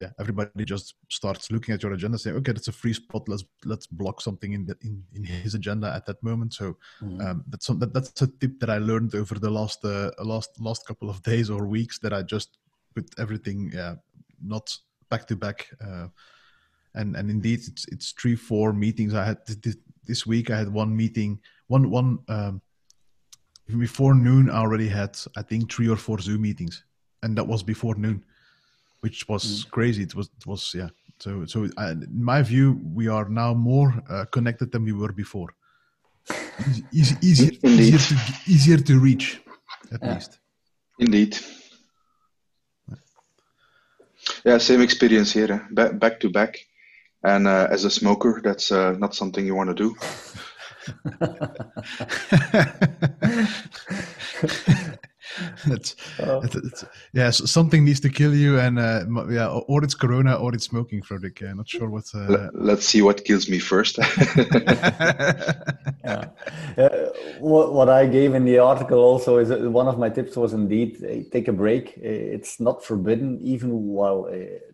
yeah 0.00 0.10
everybody 0.18 0.64
just 0.64 0.94
starts 1.08 1.50
looking 1.50 1.74
at 1.74 1.82
your 1.82 1.92
agenda 1.92 2.18
saying 2.18 2.36
okay 2.36 2.52
that's 2.52 2.68
a 2.68 2.72
free 2.72 2.92
spot. 2.92 3.28
Let's 3.28 3.44
let's 3.64 3.86
block 3.86 4.20
something 4.20 4.52
in 4.52 4.66
the 4.66 4.76
in, 4.82 5.04
in 5.14 5.24
his 5.24 5.54
agenda 5.54 5.92
at 5.94 6.06
that 6.06 6.22
moment. 6.22 6.54
So 6.54 6.76
mm-hmm. 7.00 7.20
um, 7.20 7.44
that's 7.48 7.66
some, 7.66 7.78
that, 7.78 7.92
that's 7.92 8.20
a 8.22 8.26
tip 8.26 8.58
that 8.60 8.70
I 8.70 8.78
learned 8.78 9.14
over 9.14 9.38
the 9.38 9.50
last 9.50 9.84
uh, 9.84 10.10
last 10.18 10.50
last 10.60 10.86
couple 10.86 11.08
of 11.08 11.22
days 11.30 11.50
or 11.50 11.66
weeks 11.66 11.98
that 12.00 12.12
I 12.12 12.22
just 12.22 12.58
put 12.94 13.06
everything 13.18 13.74
uh, 13.76 13.96
not 14.42 14.76
back 15.08 15.26
to 15.28 15.36
back 15.36 15.68
uh, 15.84 16.08
and 16.94 17.16
and 17.16 17.30
indeed 17.30 17.60
it's 17.66 17.86
it's 17.88 18.12
three 18.12 18.36
four 18.36 18.72
meetings. 18.72 19.14
I 19.14 19.24
had 19.24 19.38
this, 19.46 19.76
this 20.06 20.26
week 20.26 20.50
I 20.50 20.58
had 20.58 20.72
one 20.72 20.94
meeting 20.96 21.40
one 21.68 21.90
one 21.90 22.18
um, 22.28 22.60
before 23.78 24.14
noon, 24.14 24.50
I 24.50 24.58
already 24.58 24.88
had 24.88 25.18
I 25.36 25.42
think 25.42 25.72
three 25.72 25.88
or 25.88 25.96
four 25.96 26.18
Zoom 26.18 26.42
meetings, 26.42 26.84
and 27.22 27.36
that 27.36 27.46
was 27.46 27.62
before 27.62 27.94
noon, 27.94 28.24
which 29.00 29.28
was 29.28 29.44
mm. 29.44 29.70
crazy. 29.70 30.02
It 30.02 30.14
was 30.14 30.30
it 30.38 30.46
was 30.46 30.72
yeah. 30.74 30.88
So 31.18 31.44
so 31.46 31.68
I, 31.76 31.90
in 31.90 32.24
my 32.24 32.42
view, 32.42 32.80
we 32.94 33.08
are 33.08 33.28
now 33.28 33.54
more 33.54 33.92
uh, 34.08 34.24
connected 34.26 34.72
than 34.72 34.84
we 34.84 34.92
were 34.92 35.12
before. 35.12 35.54
Easy, 36.92 37.16
easier, 37.22 37.52
easier 37.62 37.98
to 37.98 38.16
easier 38.46 38.78
to 38.78 38.98
reach, 38.98 39.40
at 39.92 40.00
yeah. 40.02 40.14
least. 40.14 40.38
Indeed. 40.98 41.38
Yeah, 44.44 44.58
same 44.58 44.82
experience 44.82 45.32
here. 45.32 45.66
Back 45.70 45.98
back 45.98 46.20
to 46.20 46.30
back. 46.30 46.58
And 47.24 47.46
uh, 47.46 47.68
as 47.70 47.84
a 47.84 47.90
smoker, 47.90 48.40
that's 48.42 48.72
uh, 48.72 48.92
not 48.98 49.14
something 49.14 49.46
you 49.46 49.54
want 49.54 49.70
to 49.70 49.74
do. 49.74 49.96
that's, 55.66 55.96
uh, 56.18 56.40
that's, 56.40 56.84
yeah. 57.12 57.30
something 57.30 57.84
needs 57.84 58.00
to 58.00 58.08
kill 58.08 58.34
you, 58.34 58.58
and 58.58 58.78
uh, 58.78 59.04
yeah, 59.30 59.48
or 59.48 59.84
it's 59.84 59.94
Corona 59.94 60.34
or 60.34 60.54
it's 60.54 60.64
smoking, 60.64 61.02
Frederick. 61.02 61.42
Uh, 61.42 61.54
not 61.54 61.68
sure 61.68 61.88
what. 61.88 62.04
Uh... 62.14 62.48
Let's 62.52 62.86
see 62.86 63.02
what 63.02 63.24
kills 63.24 63.48
me 63.48 63.58
first. 63.58 63.98
yeah. 66.04 66.28
Uh, 66.76 66.88
what, 67.38 67.72
what 67.72 67.88
I 67.88 68.06
gave 68.06 68.34
in 68.34 68.44
the 68.44 68.58
article 68.58 68.98
also 68.98 69.38
is 69.38 69.50
one 69.50 69.88
of 69.88 69.98
my 69.98 70.08
tips 70.08 70.36
was 70.36 70.52
indeed 70.52 71.02
uh, 71.04 71.22
take 71.30 71.48
a 71.48 71.52
break. 71.52 71.96
It's 71.98 72.60
not 72.60 72.84
forbidden, 72.84 73.38
even 73.40 73.70
while 73.70 74.28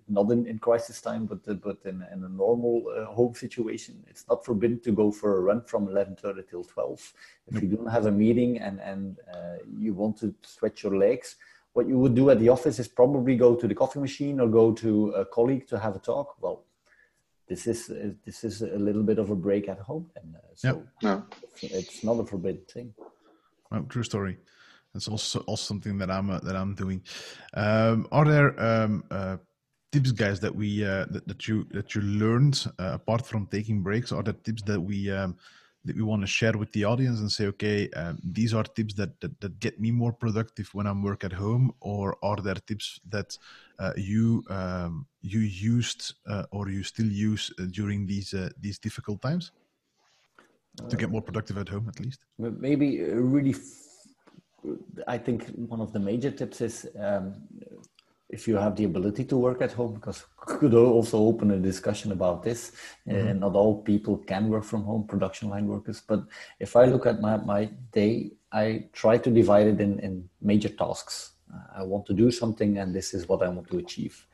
not 0.09 0.31
in, 0.31 0.47
in 0.47 0.59
crisis 0.59 1.01
time, 1.01 1.27
but 1.27 1.45
but 1.61 1.79
in, 1.85 2.05
in 2.13 2.25
a 2.25 2.29
normal 2.29 2.85
home 3.09 3.35
situation. 3.35 4.05
It's 4.09 4.27
not 4.29 4.45
forbidden 4.45 4.81
to 4.81 4.93
go 4.93 5.11
for 5.11 5.37
a 5.37 5.41
run 5.41 5.63
from 5.63 5.89
eleven 5.89 6.17
thirty 6.17 6.43
till 6.51 6.65
twelve. 6.65 7.13
If 7.47 7.63
you 7.63 7.69
don't 7.69 7.91
have 7.91 8.07
a 8.07 8.13
meeting 8.13 8.59
and 8.59 8.81
and 8.81 9.17
you 9.79 9.95
want 9.95 10.19
to 10.19 10.35
stretch 10.43 10.83
your 10.83 10.97
legs. 10.97 11.37
What 11.75 11.87
you 11.87 11.99
would 11.99 12.15
do 12.15 12.31
at 12.31 12.41
the 12.41 12.49
office 12.49 12.79
is 12.81 12.89
probably 12.89 13.37
go 13.37 13.55
to 13.55 13.69
the 13.69 13.75
coffee 13.75 14.01
machine 14.01 14.41
or 14.41 14.49
go 14.49 14.73
to 14.73 15.11
a 15.11 15.25
colleague 15.25 15.69
to 15.69 15.79
have 15.79 15.95
a 15.95 16.01
talk. 16.01 16.35
Well, 16.41 16.65
this 17.49 17.67
is 17.67 17.91
uh, 17.91 18.11
this 18.25 18.45
is 18.45 18.63
a 18.63 18.79
little 18.79 19.03
bit 19.03 19.19
of 19.19 19.31
a 19.31 19.35
break 19.37 19.69
at 19.69 19.79
home, 19.79 20.11
and 20.17 20.35
uh, 20.37 20.39
so 20.55 20.69
yep. 20.69 20.87
no. 21.03 21.25
it's 21.63 22.03
not 22.05 22.19
a 22.21 22.25
forbidden 22.25 22.63
thing. 22.73 22.95
Well, 23.71 23.85
true 23.89 24.03
story. 24.03 24.39
That's 24.93 25.09
also 25.09 25.41
also 25.41 25.63
something 25.63 25.99
that 25.99 26.11
I'm 26.11 26.31
uh, 26.31 26.41
that 26.41 26.57
I'm 26.57 26.75
doing. 26.75 27.03
Um, 27.55 28.07
are 28.11 28.25
there 28.25 28.61
um, 28.61 29.05
uh, 29.11 29.37
tips, 29.93 30.13
guys, 30.13 30.41
that 30.41 30.55
we 30.55 30.85
uh, 30.85 31.07
that, 31.11 31.27
that 31.27 31.49
you 31.49 31.65
that 31.71 31.95
you 31.95 32.03
learned 32.03 32.67
uh, 32.79 32.93
apart 32.95 33.27
from 33.27 33.47
taking 33.47 33.83
breaks? 33.83 34.13
Are 34.13 34.23
the 34.23 34.33
tips 34.33 34.63
that 34.63 34.81
we 34.81 35.11
um, 35.11 35.37
that 35.85 35.97
we 35.97 36.03
want 36.03 36.23
to 36.23 36.27
share 36.27 36.53
with 36.53 36.71
the 36.73 36.85
audience 36.85 37.21
and 37.21 37.31
say, 37.31 37.47
okay, 37.47 37.89
um, 37.91 38.19
these 38.23 38.53
are 38.53 38.65
tips 38.65 38.95
that, 38.95 39.19
that, 39.21 39.41
that 39.41 39.59
get 39.59 39.81
me 39.81 39.91
more 39.91 40.13
productive 40.13 40.69
when 40.75 40.87
I'm 40.87 41.03
work 41.03 41.25
at 41.25 41.33
home, 41.33 41.73
or 41.81 42.17
are 42.23 42.37
there 42.37 42.57
tips 42.67 43.01
that 43.09 43.39
uh, 43.79 43.93
you 43.97 44.45
um, 44.51 45.07
you 45.23 45.41
used 45.41 46.15
uh, 46.29 46.45
or 46.51 46.69
you 46.69 46.83
still 46.83 47.07
use 47.07 47.53
uh, 47.59 47.65
during 47.71 48.07
these 48.07 48.35
uh, 48.35 48.51
these 48.61 48.79
difficult 48.79 49.23
times 49.23 49.53
to 50.89 50.97
get 50.97 51.11
more 51.11 51.23
productive 51.23 51.59
at 51.59 51.69
home, 51.69 51.89
at 51.89 51.99
least? 52.01 52.25
Maybe 52.39 53.03
really. 53.03 53.55
I 55.07 55.17
think 55.17 55.47
one 55.55 55.81
of 55.81 55.93
the 55.93 56.01
major 56.01 56.33
tips 56.33 56.61
is 56.61 56.87
um, 56.99 57.35
if 58.31 58.47
you 58.47 58.57
have 58.57 58.77
the 58.77 58.85
ability 58.85 59.25
to 59.25 59.37
work 59.37 59.63
at 59.63 59.73
home, 59.73 59.95
because 59.95 60.25
could 60.41 60.75
also 60.75 61.19
open 61.19 61.51
a 61.51 61.59
discussion 61.59 62.13
about 62.13 62.43
this. 62.43 62.73
Mm-hmm. 63.07 63.29
And 63.29 63.41
not 63.41 63.55
all 63.55 63.83
people 63.83 64.19
can 64.19 64.49
work 64.49 64.65
from 64.65 64.83
home, 64.85 65.07
production 65.07 65.49
line 65.49 65.67
workers. 65.67 66.03
But 66.07 66.25
if 66.61 66.77
I 66.77 66.85
look 66.85 67.07
at 67.07 67.21
my, 67.21 67.37
my 67.39 67.71
day, 67.93 68.33
I 68.53 68.85
try 68.93 69.19
to 69.19 69.31
divide 69.31 69.67
it 69.67 69.81
in, 69.81 69.99
in 70.01 70.29
major 70.41 70.69
tasks. 70.69 71.33
Uh, 71.53 71.81
I 71.81 71.83
want 71.83 72.07
to 72.07 72.13
do 72.13 72.31
something, 72.31 72.79
and 72.79 72.95
this 72.95 73.15
is 73.15 73.29
what 73.29 73.43
I 73.43 73.49
want 73.49 73.71
to 73.71 73.79
achieve. 73.79 74.27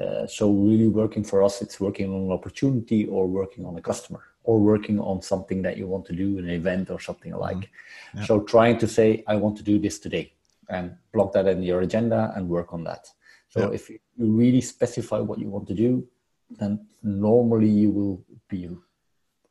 Uh, 0.00 0.26
so 0.26 0.50
really 0.50 0.88
working 0.88 1.24
for 1.24 1.42
us, 1.42 1.62
it's 1.62 1.80
working 1.80 2.12
on 2.12 2.22
an 2.22 2.32
opportunity 2.32 3.06
or 3.06 3.26
working 3.26 3.64
on 3.64 3.76
a 3.78 3.80
customer 3.80 4.22
or 4.44 4.60
working 4.60 5.00
on 5.00 5.20
something 5.22 5.62
that 5.62 5.76
you 5.76 5.86
want 5.86 6.04
to 6.06 6.12
do, 6.12 6.38
an 6.38 6.48
event 6.48 6.90
or 6.90 7.00
something 7.00 7.32
mm-hmm. 7.32 7.40
like. 7.40 7.56
Mm-hmm. 7.56 8.24
So 8.24 8.40
trying 8.40 8.78
to 8.78 8.88
say, 8.88 9.24
I 9.26 9.36
want 9.36 9.56
to 9.58 9.62
do 9.62 9.78
this 9.78 9.98
today 9.98 10.32
and 10.68 10.96
block 11.12 11.32
that 11.32 11.46
in 11.46 11.62
your 11.62 11.80
agenda 11.80 12.32
and 12.36 12.48
work 12.48 12.72
on 12.72 12.84
that. 12.84 13.08
So 13.48 13.60
yeah. 13.60 13.74
if 13.74 13.90
you 13.90 13.98
really 14.18 14.60
specify 14.60 15.18
what 15.18 15.38
you 15.38 15.48
want 15.48 15.66
to 15.68 15.74
do, 15.74 16.06
then 16.50 16.86
normally 17.02 17.68
you 17.68 17.90
will 17.90 18.24
be 18.48 18.68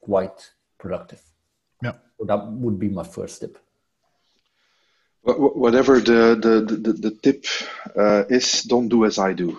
quite 0.02 0.52
productive. 0.78 1.22
Yeah. 1.82 1.94
So 2.18 2.26
that 2.26 2.48
would 2.48 2.80
be 2.80 2.90
my 2.90 3.04
first 3.04 3.42
tip. 3.42 3.58
Whatever 5.24 6.00
the 6.00 6.38
the, 6.46 6.54
the, 6.62 6.94
the 6.94 7.12
tip 7.12 7.46
uh, 7.98 8.26
is, 8.30 8.62
don't 8.62 8.90
do 8.90 9.06
as 9.06 9.18
I 9.18 9.34
do. 9.34 9.58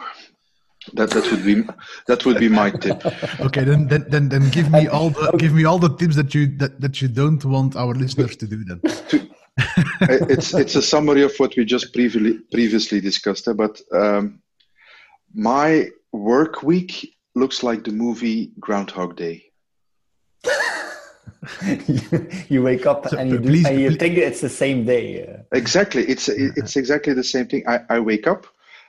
That 0.93 1.11
that 1.11 1.28
would 1.31 1.45
be 1.45 1.64
that 2.07 2.25
would 2.25 2.38
be 2.38 2.49
my 2.49 2.71
tip. 2.71 3.05
okay, 3.40 3.64
then 3.64 3.88
then 3.88 4.07
then, 4.09 4.28
then 4.28 4.49
give 4.50 4.71
me 4.71 4.87
all 4.87 5.11
the 5.11 5.33
give 5.37 5.52
me 5.52 5.64
all 5.64 5.81
the 5.81 5.93
tips 5.97 6.14
that 6.14 6.33
you 6.35 6.47
that, 6.59 6.81
that 6.81 7.02
you 7.02 7.09
don't 7.09 7.45
want 7.45 7.75
our 7.75 7.95
listeners 7.95 8.37
to 8.37 8.47
do 8.47 8.62
then. 8.64 8.81
It's 9.59 10.55
it's 10.55 10.75
a 10.77 10.83
summary 10.83 11.23
of 11.23 11.35
what 11.39 11.57
we 11.57 11.65
just 11.65 11.93
previously 11.93 12.39
previously 12.53 13.01
discussed. 13.01 13.49
Eh, 13.49 13.53
but 13.53 13.81
um, 13.93 14.41
my 15.35 15.89
work 16.13 16.63
week 16.63 17.17
looks 17.35 17.63
like 17.63 17.85
the 17.85 17.93
movie 17.93 18.53
Groundhog 18.61 19.17
Day. 19.17 19.45
you, 21.87 22.29
you, 22.49 22.63
wake 22.63 22.87
up 22.87 23.09
so, 23.09 23.17
and 23.17 23.31
you, 23.31 23.39
do, 23.39 23.49
please, 23.49 23.67
and 23.67 23.81
you 23.81 23.91
think 23.93 24.17
it's 24.19 24.41
the 24.41 24.49
same 24.49 24.85
day. 24.85 25.41
Exactly, 25.53 26.05
it's 26.05 26.29
it's 26.29 26.77
exactly 26.77 27.15
the 27.15 27.25
same 27.25 27.47
thing. 27.47 27.65
I, 27.67 27.81
I 27.89 28.01
wake 28.01 28.27
up, 28.27 28.47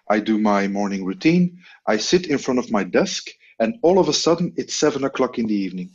I 0.10 0.20
do 0.20 0.38
my 0.38 0.68
morning 0.68 1.06
routine, 1.06 1.60
I 1.88 1.98
sit 1.98 2.28
in 2.28 2.38
front 2.38 2.60
of 2.60 2.72
my 2.72 2.84
desk, 2.84 3.28
and 3.60 3.78
all 3.82 4.00
of 4.00 4.10
a 4.10 4.14
sudden 4.14 4.54
it's 4.58 4.76
seven 4.76 5.06
o'clock 5.06 5.40
in 5.40 5.48
the 5.48 5.56
evening. 5.56 5.92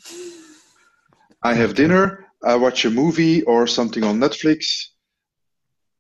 I 1.43 1.55
have 1.55 1.75
dinner, 1.75 2.22
I 2.45 2.57
watch 2.57 2.85
a 2.85 2.91
movie 2.91 3.43
or 3.43 3.67
something 3.67 4.05
on 4.05 4.19
Netflix, 4.19 4.89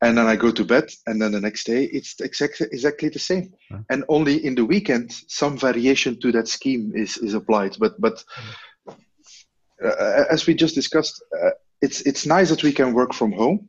and 0.02 0.18
then 0.18 0.26
I 0.26 0.37
go 0.37 0.50
to 0.50 0.64
bed, 0.64 0.90
and 1.06 1.22
then 1.22 1.32
the 1.32 1.40
next 1.40 1.64
day 1.64 1.84
it's 1.84 2.20
exactly 2.20 2.66
exactly 2.72 3.08
the 3.08 3.18
same. 3.18 3.52
And 3.90 4.04
only 4.08 4.44
in 4.44 4.54
the 4.54 4.64
weekend 4.64 5.12
some 5.28 5.56
variation 5.56 6.20
to 6.20 6.32
that 6.32 6.49
scheme 6.49 6.92
is 6.94 7.16
is 7.18 7.34
applied. 7.34 7.76
But 7.78 8.00
but 8.00 8.25
uh, 9.84 10.25
as 10.30 10.46
we 10.46 10.54
just 10.54 10.75
discussed, 10.75 11.22
uh, 11.40 11.50
it's 11.80 12.00
it's 12.02 12.26
nice 12.26 12.49
that 12.49 12.62
we 12.62 12.72
can 12.72 12.94
work 12.94 13.12
from 13.14 13.32
home. 13.32 13.68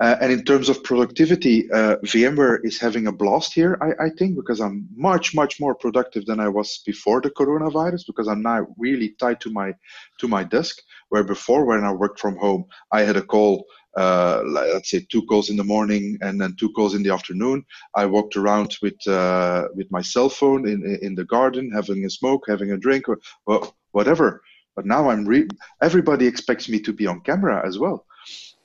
Uh, 0.00 0.16
and 0.22 0.32
in 0.32 0.42
terms 0.42 0.70
of 0.70 0.82
productivity, 0.82 1.70
uh, 1.72 1.96
VMware 1.96 2.60
is 2.64 2.80
having 2.80 3.06
a 3.06 3.12
blast 3.12 3.52
here, 3.52 3.76
I, 3.82 4.06
I, 4.06 4.08
think, 4.08 4.34
because 4.34 4.58
I'm 4.58 4.88
much, 4.96 5.34
much 5.34 5.60
more 5.60 5.74
productive 5.74 6.24
than 6.24 6.40
I 6.40 6.48
was 6.48 6.80
before 6.86 7.20
the 7.20 7.30
coronavirus, 7.30 8.06
because 8.06 8.26
I'm 8.26 8.40
now 8.40 8.66
really 8.78 9.10
tied 9.20 9.42
to 9.42 9.50
my 9.50 9.74
to 10.20 10.26
my 10.26 10.42
desk. 10.42 10.78
Where 11.10 11.22
before, 11.22 11.66
when 11.66 11.84
I 11.84 11.92
worked 11.92 12.18
from 12.18 12.38
home, 12.38 12.64
I 12.90 13.02
had 13.02 13.18
a 13.18 13.22
call, 13.22 13.66
uh, 13.94 14.40
let's 14.46 14.90
say 14.90 15.06
two 15.12 15.22
calls 15.26 15.50
in 15.50 15.56
the 15.56 15.64
morning 15.64 16.16
and 16.22 16.40
then 16.40 16.56
two 16.58 16.70
calls 16.70 16.94
in 16.94 17.02
the 17.02 17.12
afternoon. 17.12 17.62
I 17.94 18.06
walked 18.06 18.36
around 18.36 18.78
with 18.80 19.06
uh, 19.06 19.68
with 19.74 19.90
my 19.90 20.00
cell 20.00 20.30
phone 20.30 20.66
in 20.66 20.98
in 21.02 21.14
the 21.14 21.26
garden, 21.26 21.70
having 21.70 22.06
a 22.06 22.10
smoke, 22.10 22.44
having 22.48 22.72
a 22.72 22.78
drink, 22.78 23.06
or, 23.06 23.18
or 23.44 23.70
whatever. 23.92 24.40
But 24.76 24.86
now 24.86 25.10
I'm 25.10 25.26
re- 25.26 25.48
everybody 25.82 26.26
expects 26.26 26.70
me 26.70 26.80
to 26.80 26.92
be 26.94 27.06
on 27.06 27.20
camera 27.20 27.66
as 27.66 27.78
well 27.78 28.06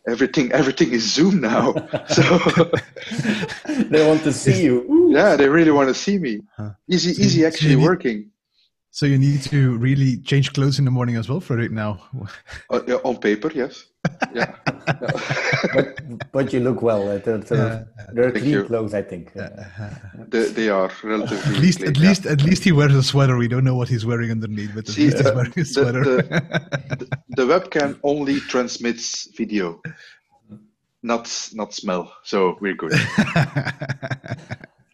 everything 0.08 0.52
everything 0.52 0.92
is 0.92 1.04
zoom 1.14 1.42
now. 1.42 1.74
So 2.10 2.22
they 3.92 4.08
want 4.08 4.24
to 4.24 4.34
see 4.34 4.64
you. 4.64 4.76
Ooh. 4.92 5.12
yeah 5.12 5.36
they 5.36 5.50
really 5.50 5.72
want 5.72 5.90
to 5.90 5.94
see 5.94 6.18
me. 6.18 6.42
Huh. 6.58 6.72
easy 6.90 7.14
so 7.14 7.22
easy 7.24 7.46
actually 7.46 7.74
so 7.74 7.80
need, 7.80 7.86
working. 7.86 8.32
So 8.92 9.06
you 9.06 9.18
need 9.18 9.42
to 9.44 9.78
really 9.78 10.18
change 10.18 10.54
clothes 10.54 10.80
in 10.80 10.86
the 10.86 10.92
morning 10.92 11.18
as 11.18 11.28
well 11.28 11.42
for 11.42 11.60
it 11.60 11.72
now. 11.72 12.02
Uh, 12.70 12.80
on 13.04 13.18
paper 13.18 13.52
yes 13.54 13.86
yeah. 14.34 14.56
But 15.74 16.32
but 16.32 16.54
you 16.54 16.60
look 16.60 16.82
well. 16.82 17.10
Uh, 17.10 17.18
they're, 17.18 17.40
they're, 17.40 17.88
they're 18.14 18.32
clean 18.32 18.50
you. 18.50 18.64
clothes 18.66 18.94
i 18.94 19.02
think. 19.02 19.34
They, 20.28 20.46
they 20.50 20.70
are 20.70 20.92
relatively 21.04 21.56
at 21.56 21.62
least 21.62 21.80
clean, 21.80 21.90
at 21.90 21.98
yeah. 21.98 22.08
least 22.08 22.26
at 22.28 22.42
least 22.44 22.64
he 22.64 22.72
wears 22.72 22.94
a 22.94 23.02
sweater. 23.02 23.36
We 23.38 23.48
don't 23.48 23.64
know 23.64 23.76
what 23.76 23.90
he's 23.90 24.06
wearing 24.06 24.30
underneath 24.32 24.72
but 24.76 24.88
at 24.88 24.94
See, 24.94 25.06
least 25.06 25.18
he's 25.18 25.32
wearing 25.32 25.54
a 25.58 25.66
sweater. 25.66 26.04
the, 26.04 26.18
the, 27.00 27.08
the 27.30 27.46
webcam 27.46 28.00
only 28.04 28.40
transmits 28.42 29.28
video 29.36 29.82
not 31.06 31.50
not 31.54 31.74
smell. 31.74 32.12
So 32.24 32.58
we're 32.60 32.76
good. 32.76 32.94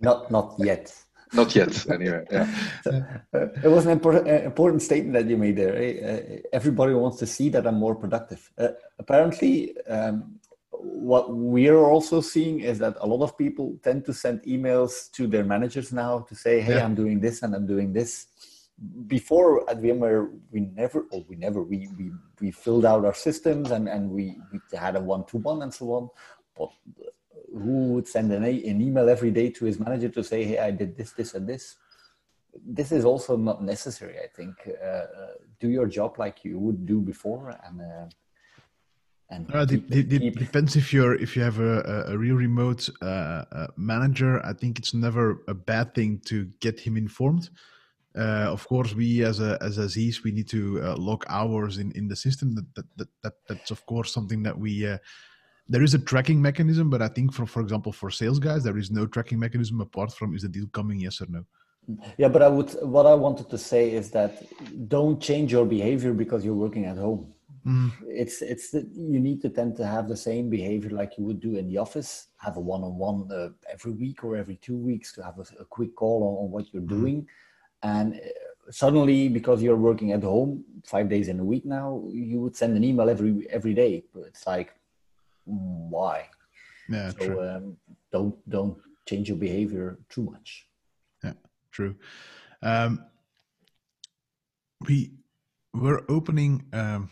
Not 0.04 0.32
not 0.32 0.56
yet 0.58 0.92
not 1.34 1.56
yet, 1.56 1.90
anyway. 1.90 2.26
Yeah. 2.32 2.48
Uh, 2.86 3.48
it 3.64 3.68
was 3.68 3.86
an 3.86 3.92
important, 3.92 4.28
uh, 4.28 4.46
important 4.46 4.82
statement 4.82 5.14
that 5.14 5.30
you 5.30 5.38
made 5.38 5.56
there. 5.56 5.76
Uh, 5.76 6.38
everybody 6.52 6.94
wants 6.94 7.18
to 7.20 7.28
see 7.28 7.50
that 7.50 7.66
I'm 7.66 7.76
more 7.76 7.96
productive. 7.96 8.52
Uh, 8.58 8.70
apparently, 9.00 9.76
um, 9.88 10.40
what 10.72 11.34
we're 11.34 11.78
also 11.78 12.22
seeing 12.22 12.62
is 12.62 12.80
that 12.80 12.98
a 13.00 13.08
lot 13.08 13.24
of 13.24 13.38
people 13.38 13.78
tend 13.84 14.06
to 14.06 14.14
send 14.14 14.42
emails 14.44 15.12
to 15.12 15.28
their 15.28 15.44
managers 15.44 15.94
now 15.94 16.20
to 16.20 16.36
say, 16.36 16.60
"Hey, 16.60 16.76
yeah. 16.76 16.84
I'm 16.84 16.96
doing 16.96 17.20
this 17.20 17.44
and 17.44 17.56
I'm 17.56 17.68
doing 17.68 17.94
this." 17.94 18.28
Before 19.08 19.70
at 19.70 19.80
VMware, 19.80 20.32
we 20.52 20.62
never, 20.62 21.06
or 21.12 21.24
we 21.30 21.36
never, 21.36 21.62
we 21.62 21.88
we, 21.98 22.12
we 22.42 22.52
filled 22.52 22.86
out 22.86 23.06
our 23.06 23.14
systems 23.14 23.70
and 23.72 23.88
and 23.88 24.10
we, 24.10 24.38
we 24.52 24.60
had 24.78 24.96
a 24.96 25.00
one 25.00 25.24
to 25.26 25.38
one 25.38 25.62
and 25.62 25.74
so 25.74 25.94
on. 25.94 26.10
But 26.58 26.70
who 27.54 27.94
would 27.94 28.08
send 28.08 28.32
an, 28.32 28.44
an 28.44 28.82
email 28.82 29.10
every 29.10 29.32
day 29.32 29.50
to 29.50 29.66
his 29.66 29.80
manager 29.80 30.10
to 30.10 30.24
say, 30.24 30.44
"Hey, 30.44 30.60
I 30.60 30.72
did 30.72 30.98
this, 30.98 31.12
this, 31.12 31.34
and 31.34 31.48
this." 31.48 31.78
This 32.66 32.92
is 32.92 33.06
also 33.06 33.38
not 33.38 33.64
necessary. 33.64 34.18
I 34.20 34.28
think 34.28 34.56
uh, 34.68 34.88
uh, 34.88 35.06
do 35.60 35.70
your 35.70 35.88
job 35.88 36.20
like 36.20 36.44
you 36.44 36.60
would 36.60 36.86
do 36.86 37.00
before, 37.00 37.58
and 37.66 37.82
uh, 37.82 38.08
and 39.30 39.56
uh, 39.56 39.66
keep, 39.66 39.90
it, 39.92 40.10
keep... 40.10 40.38
depends 40.38 40.76
if 40.76 40.92
you're 40.92 41.16
if 41.16 41.36
you 41.36 41.42
have 41.44 41.60
a, 41.60 42.06
a 42.08 42.18
real 42.18 42.36
remote 42.36 42.90
uh, 43.02 43.06
uh, 43.06 43.68
manager. 43.78 44.46
I 44.46 44.54
think 44.54 44.80
it's 44.80 44.94
never 44.94 45.44
a 45.48 45.54
bad 45.54 45.96
thing 45.96 46.22
to 46.26 46.46
get 46.60 46.80
him 46.80 46.98
informed 46.98 47.50
uh, 48.18 48.50
of 48.52 48.68
course, 48.68 48.94
we 48.94 49.24
as 49.24 49.40
a 49.40 49.58
as 49.62 49.76
SEs, 49.76 50.24
we 50.24 50.32
need 50.32 50.48
to 50.50 50.82
uh, 50.84 50.96
log 50.98 51.24
hours 51.30 51.78
in, 51.78 51.92
in 51.94 52.08
the 52.08 52.16
system. 52.16 52.56
That, 52.56 52.76
that, 52.76 52.86
that, 52.98 53.08
that 53.24 53.34
that's 53.48 53.72
of 53.72 53.86
course 53.86 54.14
something 54.14 54.44
that 54.44 54.58
we 54.58 54.86
uh, 54.86 54.98
there 55.72 55.84
is 55.84 55.94
a 55.94 56.00
tracking 56.00 56.42
mechanism, 56.42 56.90
but 56.90 57.02
I 57.02 57.08
think 57.08 57.34
for 57.34 57.46
for 57.46 57.62
example 57.62 57.94
for 57.94 58.10
sales 58.12 58.40
guys, 58.40 58.62
there 58.64 58.78
is 58.78 58.92
no 58.92 59.04
tracking 59.06 59.40
mechanism 59.46 59.80
apart 59.80 60.12
from 60.18 60.36
is 60.36 60.42
the 60.42 60.50
deal 60.50 60.68
coming 60.78 61.00
yes 61.00 61.22
or 61.22 61.28
no. 61.30 61.44
Yeah, 62.18 62.28
but 62.28 62.42
I 62.42 62.50
would 62.56 62.72
what 62.96 63.06
I 63.06 63.14
wanted 63.14 63.50
to 63.50 63.58
say 63.58 63.84
is 64.00 64.12
that 64.12 64.32
don't 64.90 65.20
change 65.30 65.52
your 65.52 65.66
behavior 65.66 66.14
because 66.14 66.44
you're 66.46 66.64
working 66.66 66.86
at 66.86 66.98
home. 66.98 67.34
Mm. 67.66 67.92
It's 68.24 68.42
it's 68.42 68.72
the, 68.72 68.82
you 69.14 69.20
need 69.28 69.40
to 69.44 69.50
tend 69.50 69.78
to 69.78 69.86
have 69.86 70.10
the 70.10 70.18
same 70.18 70.50
behavior 70.50 70.90
like 70.90 71.18
you 71.18 71.24
would 71.28 71.40
do 71.40 71.56
in 71.56 71.70
the 71.70 71.78
office. 71.78 72.28
Have 72.46 72.58
a 72.58 72.64
one-on-one 72.74 73.30
uh, 73.32 73.50
every 73.76 73.94
week 73.94 74.24
or 74.26 74.36
every 74.36 74.58
two 74.58 74.78
weeks 74.78 75.14
to 75.14 75.24
have 75.24 75.38
a, 75.40 75.46
a 75.64 75.66
quick 75.78 75.96
call 75.96 76.20
on, 76.28 76.34
on, 76.44 76.52
what 76.52 76.66
you're 76.74 76.82
mm-hmm. 76.82 77.02
doing, 77.02 77.28
and 77.84 78.16
uh, 78.16 78.72
suddenly 78.72 79.30
because 79.30 79.62
you're 79.64 79.84
working 79.90 80.12
at 80.12 80.24
home 80.24 80.66
five 80.86 81.08
days 81.08 81.28
in 81.28 81.40
a 81.40 81.48
week 81.54 81.66
now, 81.66 82.04
you 82.12 82.42
would 82.42 82.56
send 82.56 82.76
an 82.76 82.84
email 82.84 83.10
every 83.10 83.48
every 83.50 83.74
day. 83.74 84.04
It's 84.28 84.46
like, 84.46 84.74
why? 85.46 86.28
Yeah, 86.90 87.10
so 87.12 87.26
true. 87.26 87.50
Um, 87.50 87.78
don't 88.12 88.50
don't 88.50 88.78
change 89.08 89.30
your 89.30 89.38
behavior 89.38 90.00
too 90.10 90.24
much. 90.24 90.68
Yeah, 91.24 91.34
true. 91.72 91.96
Um, 92.62 93.06
we 94.88 95.12
were 95.74 96.04
opening. 96.10 96.66
Um, 96.74 97.12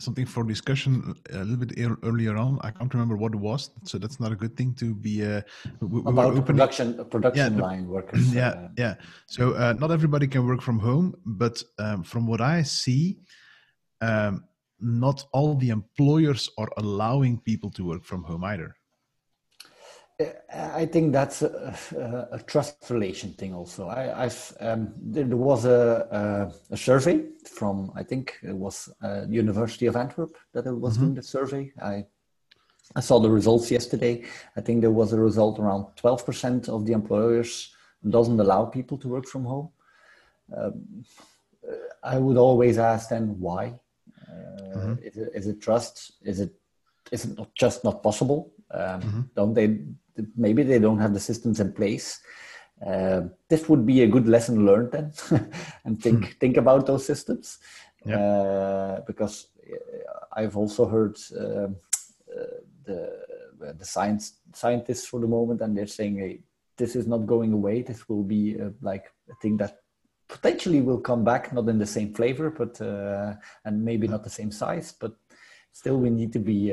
something 0.00 0.26
for 0.26 0.42
discussion 0.44 1.14
a 1.30 1.38
little 1.38 1.56
bit 1.56 1.72
earlier 2.02 2.36
on. 2.36 2.58
I 2.62 2.70
can't 2.70 2.92
remember 2.92 3.16
what 3.16 3.32
it 3.32 3.38
was, 3.38 3.70
so 3.84 3.98
that's 3.98 4.18
not 4.18 4.32
a 4.32 4.34
good 4.36 4.56
thing 4.56 4.74
to 4.74 4.94
be. 4.94 5.24
Uh, 5.24 5.42
we, 5.80 6.00
About 6.00 6.34
we 6.34 6.40
production, 6.40 7.04
production 7.04 7.54
yeah, 7.54 7.62
line 7.62 7.86
workers. 7.88 8.34
Yeah, 8.34 8.48
uh, 8.48 8.68
yeah. 8.76 8.94
So 9.26 9.54
uh, 9.54 9.74
not 9.78 9.90
everybody 9.90 10.26
can 10.26 10.46
work 10.46 10.62
from 10.62 10.78
home, 10.78 11.14
but 11.24 11.62
um, 11.78 12.02
from 12.02 12.26
what 12.26 12.40
I 12.40 12.62
see, 12.62 13.18
um, 14.00 14.44
not 14.84 15.24
all 15.32 15.54
the 15.54 15.70
employers 15.70 16.50
are 16.58 16.68
allowing 16.76 17.38
people 17.40 17.70
to 17.70 17.84
work 17.84 18.04
from 18.04 18.22
home 18.24 18.44
either. 18.44 18.76
I 20.54 20.86
think 20.86 21.12
that's 21.12 21.42
a, 21.42 21.76
a, 21.96 22.36
a, 22.36 22.38
trust 22.38 22.88
relation 22.88 23.32
thing. 23.32 23.52
Also, 23.52 23.88
I, 23.88 24.30
um, 24.60 24.94
there, 24.96 25.26
was 25.26 25.64
a, 25.64 26.52
a, 26.70 26.76
survey 26.76 27.24
from 27.44 27.90
I 27.96 28.04
think 28.04 28.38
it 28.44 28.54
was 28.54 28.88
uh, 29.02 29.22
University 29.28 29.86
of 29.86 29.96
Antwerp 29.96 30.36
that 30.52 30.66
it 30.66 30.72
was 30.72 30.94
mm-hmm. 30.94 31.02
doing 31.02 31.14
the 31.16 31.22
survey. 31.24 31.72
I 31.82 32.06
I 32.94 33.00
saw 33.00 33.18
the 33.18 33.30
results 33.30 33.72
yesterday. 33.72 34.24
I 34.56 34.60
think 34.60 34.82
there 34.82 34.92
was 34.92 35.12
a 35.12 35.18
result 35.18 35.58
around 35.58 35.86
twelve 35.96 36.24
percent 36.24 36.68
of 36.68 36.86
the 36.86 36.92
employers 36.92 37.74
doesn't 38.08 38.38
allow 38.38 38.66
people 38.66 38.98
to 38.98 39.08
work 39.08 39.26
from 39.26 39.44
home. 39.44 39.70
Um, 40.56 41.04
I 42.04 42.18
would 42.18 42.36
always 42.36 42.78
ask 42.78 43.08
then 43.08 43.40
why. 43.40 43.80
Uh, 44.34 44.76
mm-hmm. 44.76 44.94
is, 45.02 45.16
it, 45.16 45.30
is 45.34 45.46
it 45.46 45.60
trust? 45.60 46.12
Is 46.22 46.40
it 46.40 46.52
is 47.12 47.24
it 47.24 47.38
not 47.38 47.54
just 47.54 47.84
not 47.84 48.02
possible? 48.02 48.52
Um, 48.70 49.00
mm-hmm. 49.00 49.20
Don't 49.36 49.54
they 49.54 49.78
maybe 50.36 50.62
they 50.62 50.78
don't 50.78 50.98
have 50.98 51.14
the 51.14 51.20
systems 51.20 51.60
in 51.60 51.72
place. 51.72 52.20
Uh, 52.84 53.22
this 53.48 53.68
would 53.68 53.86
be 53.86 54.02
a 54.02 54.06
good 54.06 54.28
lesson 54.28 54.66
learned 54.66 54.92
then, 54.92 55.12
and 55.84 56.02
think 56.02 56.24
hmm. 56.24 56.32
think 56.40 56.56
about 56.56 56.86
those 56.86 57.06
systems, 57.06 57.58
yeah. 58.04 58.18
uh, 58.18 59.00
because 59.06 59.48
uh, 59.72 60.24
I've 60.32 60.56
also 60.56 60.84
heard 60.86 61.16
um, 61.38 61.76
uh, 62.36 62.58
the 62.84 63.24
the 63.78 63.84
science 63.84 64.40
scientists 64.52 65.06
for 65.06 65.20
the 65.20 65.26
moment, 65.26 65.60
and 65.60 65.76
they're 65.76 65.86
saying, 65.86 66.18
"Hey, 66.18 66.42
this 66.76 66.96
is 66.96 67.06
not 67.06 67.26
going 67.26 67.52
away. 67.52 67.82
This 67.82 68.08
will 68.08 68.24
be 68.24 68.60
uh, 68.60 68.70
like 68.82 69.12
a 69.30 69.34
thing 69.40 69.56
that 69.58 69.78
potentially 70.28 70.80
will 70.80 71.00
come 71.00 71.24
back, 71.24 71.52
not 71.52 71.68
in 71.68 71.78
the 71.78 71.86
same 71.86 72.12
flavor, 72.14 72.50
but 72.50 72.80
uh, 72.80 73.34
and 73.64 73.84
maybe 73.84 74.08
not 74.08 74.24
the 74.24 74.30
same 74.30 74.50
size, 74.50 74.92
but 74.92 75.14
still 75.72 75.98
we 75.98 76.10
need 76.10 76.32
to 76.32 76.38
be 76.38 76.72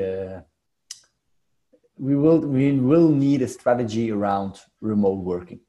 we 1.98 2.16
will 2.16 2.40
we 2.40 2.72
will 2.72 3.08
need 3.08 3.42
a 3.42 3.48
strategy 3.48 4.10
around 4.10 4.60
remote 4.80 5.20
working. 5.24 5.60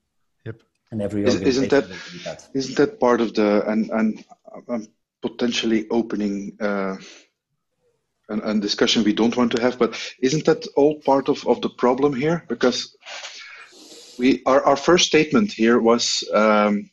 Yep. 0.46 0.62
And 0.92 1.02
every 1.02 1.24
isn't 1.24 1.70
that, 1.70 1.88
that 2.24 2.48
isn't 2.54 2.78
that 2.78 3.00
part 3.00 3.22
of 3.22 3.34
the 3.34 3.64
and 3.68 3.90
and 3.92 4.26
um, 4.68 4.88
potentially 5.22 5.88
opening 5.90 6.58
uh, 6.60 6.96
an, 8.30 8.42
an 8.42 8.60
discussion 8.60 9.04
we 9.04 9.14
don't 9.14 9.38
want 9.38 9.52
to 9.56 9.62
have, 9.62 9.78
but 9.78 9.96
isn't 10.22 10.46
that 10.46 10.66
all 10.76 10.96
part 11.02 11.30
of, 11.30 11.46
of 11.48 11.62
the 11.62 11.70
problem 11.70 12.14
here? 12.14 12.46
Because 12.48 12.96
we 14.18 14.42
our, 14.46 14.64
our 14.64 14.76
first 14.76 15.06
statement 15.06 15.52
here 15.52 15.80
was 15.80 16.24
um, 16.34 16.90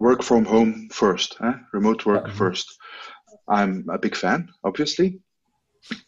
work 0.00 0.22
from 0.22 0.44
home 0.44 0.88
first, 0.90 1.36
huh? 1.38 1.54
remote 1.72 2.06
work 2.06 2.24
mm-hmm. 2.24 2.36
first. 2.36 2.76
I'm 3.48 3.86
a 3.90 3.98
big 3.98 4.14
fan, 4.14 4.50
obviously, 4.64 5.20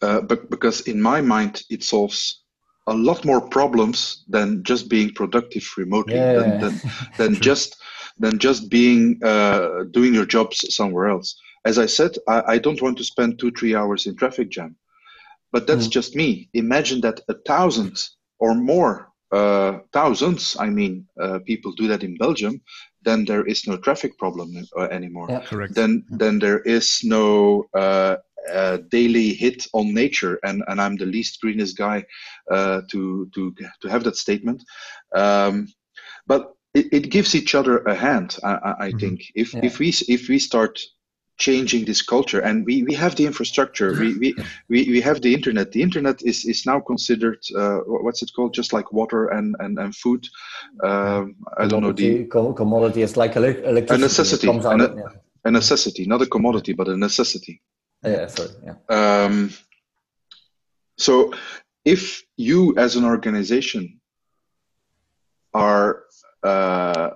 uh, 0.01 0.21
but 0.21 0.49
because 0.49 0.81
in 0.81 1.01
my 1.01 1.21
mind 1.21 1.63
it 1.69 1.83
solves 1.83 2.43
a 2.87 2.93
lot 2.93 3.25
more 3.25 3.41
problems 3.41 4.23
than 4.27 4.63
just 4.63 4.89
being 4.89 5.13
productive 5.13 5.67
remotely 5.77 6.15
yeah. 6.15 6.33
than, 6.33 6.59
than, 6.61 6.81
than 7.17 7.35
just 7.35 7.77
than 8.17 8.37
just 8.37 8.69
being 8.69 9.19
uh, 9.23 9.83
doing 9.91 10.13
your 10.13 10.25
jobs 10.25 10.73
somewhere 10.73 11.07
else 11.07 11.39
as 11.65 11.77
i 11.77 11.85
said 11.85 12.11
I, 12.27 12.43
I, 12.53 12.57
don't 12.57 12.81
want 12.81 12.97
to 12.97 13.03
spend 13.03 13.39
two 13.39 13.51
three 13.51 13.75
hours 13.75 14.05
in 14.07 14.15
traffic 14.15 14.49
jam 14.49 14.75
but 15.51 15.67
that's 15.67 15.87
mm. 15.87 15.91
just 15.91 16.15
me 16.15 16.49
imagine 16.53 17.01
that 17.01 17.21
a 17.29 17.35
thousand 17.47 17.97
or 18.39 18.55
more 18.55 19.11
uh, 19.31 19.79
thousands 19.93 20.57
i 20.59 20.69
mean 20.69 21.07
uh, 21.21 21.39
people 21.45 21.71
do 21.71 21.87
that 21.87 22.03
in 22.03 22.17
belgium 22.17 22.61
then 23.03 23.25
there 23.25 23.45
is 23.45 23.67
no 23.67 23.77
traffic 23.77 24.17
problem 24.17 24.53
uh, 24.77 24.83
anymore 24.83 25.27
yeah. 25.29 25.41
Correct. 25.41 25.73
then 25.73 26.03
then 26.09 26.39
there 26.39 26.59
is 26.59 27.01
no 27.03 27.65
uh, 27.73 28.17
uh, 28.49 28.77
daily 28.89 29.33
hit 29.33 29.67
on 29.73 29.93
nature, 29.93 30.39
and, 30.43 30.63
and 30.67 30.81
I'm 30.81 30.95
the 30.95 31.05
least 31.05 31.39
greenest 31.41 31.77
guy 31.77 32.03
uh, 32.49 32.81
to 32.89 33.29
to 33.33 33.55
to 33.81 33.87
have 33.89 34.03
that 34.03 34.15
statement. 34.15 34.63
Um, 35.15 35.67
but 36.27 36.53
it, 36.73 36.87
it, 36.91 37.09
gives 37.09 37.35
each 37.35 37.55
other 37.55 37.79
a 37.79 37.93
hand. 37.93 38.37
I, 38.43 38.53
I 38.53 38.87
mm-hmm. 38.87 38.97
think 38.97 39.31
if 39.35 39.53
yeah. 39.53 39.61
if 39.63 39.79
we 39.79 39.89
if 40.07 40.27
we 40.27 40.39
start 40.39 40.79
changing 41.37 41.85
this 41.85 42.01
culture. 42.01 42.39
And 42.39 42.65
we, 42.65 42.83
we 42.83 42.93
have 42.93 43.15
the 43.15 43.25
infrastructure. 43.25 43.93
We, 43.93 44.17
we, 44.17 44.35
we, 44.69 44.89
we 44.89 45.01
have 45.01 45.21
the 45.21 45.33
internet. 45.33 45.71
The 45.71 45.81
internet 45.81 46.21
is, 46.23 46.45
is 46.45 46.65
now 46.65 46.79
considered 46.79 47.39
uh, 47.57 47.79
what's 47.85 48.21
it 48.21 48.31
called? 48.35 48.53
Just 48.53 48.73
like 48.73 48.91
water 48.93 49.27
and, 49.27 49.55
and, 49.59 49.79
and 49.79 49.95
food. 49.95 50.27
Um, 50.83 51.35
i 51.57 51.67
don't 51.67 51.81
know 51.81 51.91
the 51.91 52.25
commodity 52.25 53.01
is 53.01 53.17
like 53.17 53.35
electricity. 53.35 53.95
A 53.95 53.97
necessity. 53.97 54.47
a, 54.47 54.95
yeah. 54.95 55.03
a 55.45 55.51
necessity. 55.51 56.05
Not 56.05 56.21
a 56.21 56.27
commodity 56.27 56.73
but 56.73 56.87
a 56.87 56.97
necessity. 56.97 57.61
Yeah, 58.03 58.27
sorry. 58.27 58.49
Yeah. 58.63 58.75
Um, 58.89 59.51
so 60.97 61.33
if 61.85 62.23
you 62.37 62.75
as 62.77 62.95
an 62.95 63.05
organization 63.05 63.99
are 65.53 66.03
uh, 66.43 67.11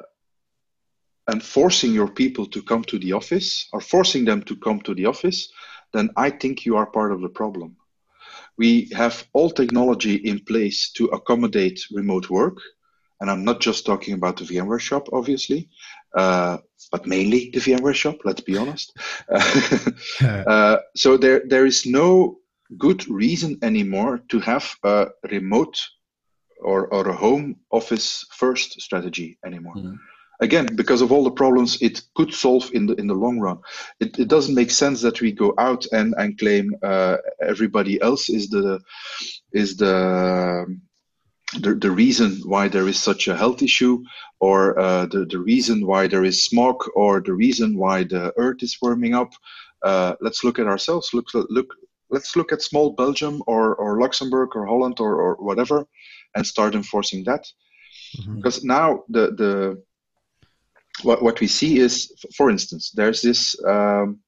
enforcing 1.32 1.94
your 1.94 2.08
people 2.08 2.46
to 2.48 2.62
come 2.62 2.84
to 2.84 3.00
the 3.00 3.14
office 3.14 3.68
or 3.74 3.82
forcing 3.82 4.26
them 4.26 4.44
to 4.44 4.56
come 4.56 4.80
to 4.82 4.94
the 4.94 5.06
office, 5.06 5.52
then 5.94 6.10
I 6.16 6.30
think 6.30 6.66
you 6.66 6.78
are 6.78 6.86
part 6.86 7.12
of 7.12 7.22
the 7.22 7.30
problem. 7.30 7.76
We 8.58 8.90
have 8.94 9.26
all 9.34 9.50
technology 9.50 10.16
in 10.16 10.40
place 10.40 10.92
to 10.94 11.06
accommodate 11.08 11.80
remote 11.92 12.30
work. 12.30 12.58
And 13.22 13.32
I'm 13.32 13.44
not 13.44 13.62
just 13.62 13.86
talking 13.86 14.14
about 14.14 14.38
the 14.38 14.44
VMware 14.44 14.80
shop, 14.80 15.08
obviously, 15.14 15.70
uh, 16.18 16.58
but 16.92 17.08
mainly 17.08 17.50
the 17.54 17.60
VMware 17.60 17.96
shop. 17.96 18.18
Let's 18.24 18.42
be 18.42 18.58
honest. 18.58 18.98
uh, 20.22 20.78
so 20.96 21.18
there 21.18 21.42
there 21.48 21.66
is 21.66 21.86
no 21.86 22.40
good 22.78 23.08
reason 23.08 23.58
anymore 23.62 24.20
to 24.30 24.40
have 24.40 24.76
a 24.84 25.08
remote 25.32 25.80
or, 26.62 26.88
or 26.88 27.08
a 27.10 27.16
home 27.16 27.56
office 27.72 28.26
first 28.32 28.82
strategy 28.82 29.38
anymore. 29.46 29.76
Mm-hmm. 29.76 29.96
Again, 30.42 30.76
because 30.76 31.02
of 31.02 31.12
all 31.12 31.24
the 31.24 31.32
problems 31.32 31.82
it 31.82 32.02
could 32.16 32.34
solve 32.34 32.70
in 32.74 32.88
the 32.88 32.96
in 32.96 33.08
the 33.08 33.14
long 33.14 33.40
run, 33.40 33.60
it, 34.00 34.20
it 34.20 34.28
doesn't 34.28 34.56
make 34.56 34.72
sense 34.72 35.02
that 35.02 35.22
we 35.22 35.32
go 35.32 35.54
out 35.58 35.86
and 35.92 36.14
and 36.18 36.38
claim 36.38 36.76
uh, 36.84 37.18
everybody 37.42 38.02
else 38.02 38.30
is 38.30 38.50
the 38.50 38.82
is 39.54 39.78
the 39.78 40.66
the, 41.60 41.76
the 41.76 41.92
reason 41.92 42.42
why 42.44 42.68
there 42.68 42.88
is 42.88 43.00
such 43.00 43.28
a 43.28 43.38
health 43.38 43.62
issue 43.62 44.04
or 44.40 44.78
uh, 44.78 45.06
the, 45.06 45.26
the 45.26 45.40
reason 45.40 45.86
why 45.86 46.08
there 46.08 46.26
is 46.26 46.44
smog 46.44 46.84
or 46.96 47.22
the 47.22 47.34
reason 47.34 47.78
why 47.78 48.04
the 48.04 48.34
earth 48.38 48.62
is 48.62 48.78
warming 48.82 49.14
up. 49.14 49.32
Uh, 49.84 50.16
let's 50.20 50.44
look 50.44 50.60
at 50.60 50.68
ourselves. 50.68 51.14
Look 51.14 51.28
look 51.34 51.74
let's 52.10 52.36
look 52.36 52.52
at 52.52 52.62
small 52.62 52.92
belgium 52.94 53.42
or, 53.48 53.76
or 53.76 54.00
luxembourg 54.02 54.50
or 54.56 54.66
holland 54.66 55.00
or, 55.00 55.22
or 55.22 55.36
whatever 55.36 55.86
and 56.36 56.46
start 56.46 56.76
enforcing 56.76 57.24
that. 57.24 57.46
Mm-hmm. 58.18 58.38
because 58.38 58.64
now 58.64 59.04
the 59.10 59.32
the 59.42 59.84
what, 61.06 61.22
what 61.22 61.40
we 61.40 61.48
see 61.48 61.80
is 61.80 62.12
for 62.36 62.50
instance 62.50 62.92
there's 62.92 63.22
this 63.22 63.56
um, 63.66 64.20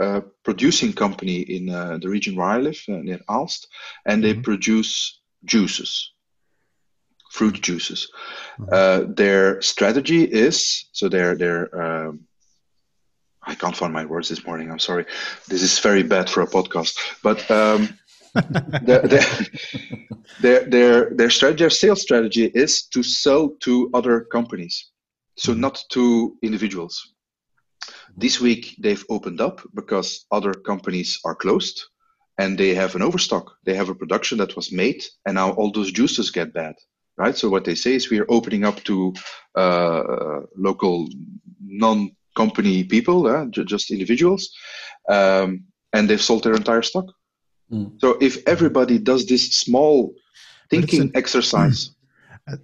uh, 0.00 0.20
producing 0.44 0.92
company 0.92 1.40
in 1.40 1.68
uh, 1.68 1.98
the 2.00 2.08
region 2.08 2.36
where 2.36 2.46
I 2.46 2.58
live, 2.58 2.80
uh, 2.88 2.92
near 2.92 3.18
Aalst, 3.28 3.66
and 4.06 4.22
they 4.22 4.32
mm-hmm. 4.32 4.42
produce 4.42 5.18
juices, 5.44 6.12
fruit 7.32 7.60
juices. 7.60 8.08
Mm-hmm. 8.60 8.68
Uh, 8.72 9.12
their 9.14 9.60
strategy 9.60 10.22
is 10.22 10.86
so 10.92 11.08
their 11.08 11.34
their 11.34 11.60
um, 11.82 12.28
I 13.42 13.54
can't 13.54 13.76
find 13.76 13.92
my 13.92 14.04
words 14.04 14.28
this 14.28 14.46
morning. 14.46 14.70
I'm 14.70 14.78
sorry. 14.78 15.06
This 15.48 15.62
is 15.62 15.78
very 15.78 16.02
bad 16.02 16.28
for 16.28 16.42
a 16.42 16.46
podcast. 16.46 16.96
But 17.22 17.50
um, 17.50 17.98
their, 18.82 19.02
their, 20.40 20.64
their, 20.68 21.10
their, 21.10 21.30
strategy, 21.30 21.58
their 21.58 21.70
sales 21.70 22.02
strategy 22.02 22.44
is 22.54 22.82
to 22.88 23.02
sell 23.02 23.48
to 23.60 23.90
other 23.94 24.20
companies, 24.20 24.90
so 25.38 25.52
mm-hmm. 25.52 25.60
not 25.62 25.84
to 25.90 26.36
individuals. 26.42 27.14
This 28.16 28.40
week 28.40 28.74
they've 28.78 29.04
opened 29.08 29.40
up 29.40 29.60
because 29.74 30.26
other 30.30 30.52
companies 30.52 31.18
are 31.24 31.34
closed 31.34 31.82
and 32.38 32.58
they 32.58 32.74
have 32.74 32.94
an 32.94 33.02
overstock. 33.02 33.56
They 33.64 33.74
have 33.74 33.88
a 33.88 33.94
production 33.94 34.38
that 34.38 34.56
was 34.56 34.72
made, 34.72 35.02
and 35.26 35.34
now 35.34 35.52
all 35.52 35.72
those 35.72 35.92
juices 35.92 36.30
get 36.30 36.52
bad, 36.52 36.74
right? 37.16 37.36
So 37.36 37.48
what 37.48 37.64
they 37.64 37.74
say 37.74 37.94
is 37.94 38.10
we 38.10 38.20
are 38.20 38.30
opening 38.30 38.64
up 38.64 38.82
to 38.84 39.12
uh, 39.54 40.40
local 40.56 41.08
non 41.60 42.12
company 42.36 42.84
people, 42.84 43.26
uh, 43.26 43.46
just 43.46 43.90
individuals, 43.90 44.50
um, 45.08 45.64
and 45.92 46.08
they've 46.08 46.22
sold 46.22 46.44
their 46.44 46.54
entire 46.54 46.82
stock. 46.82 47.06
Mm. 47.72 48.00
So 48.00 48.16
if 48.20 48.46
everybody 48.46 48.98
does 48.98 49.26
this 49.26 49.52
small 49.54 50.14
thinking 50.70 51.02
an, 51.02 51.12
exercise. 51.14 51.90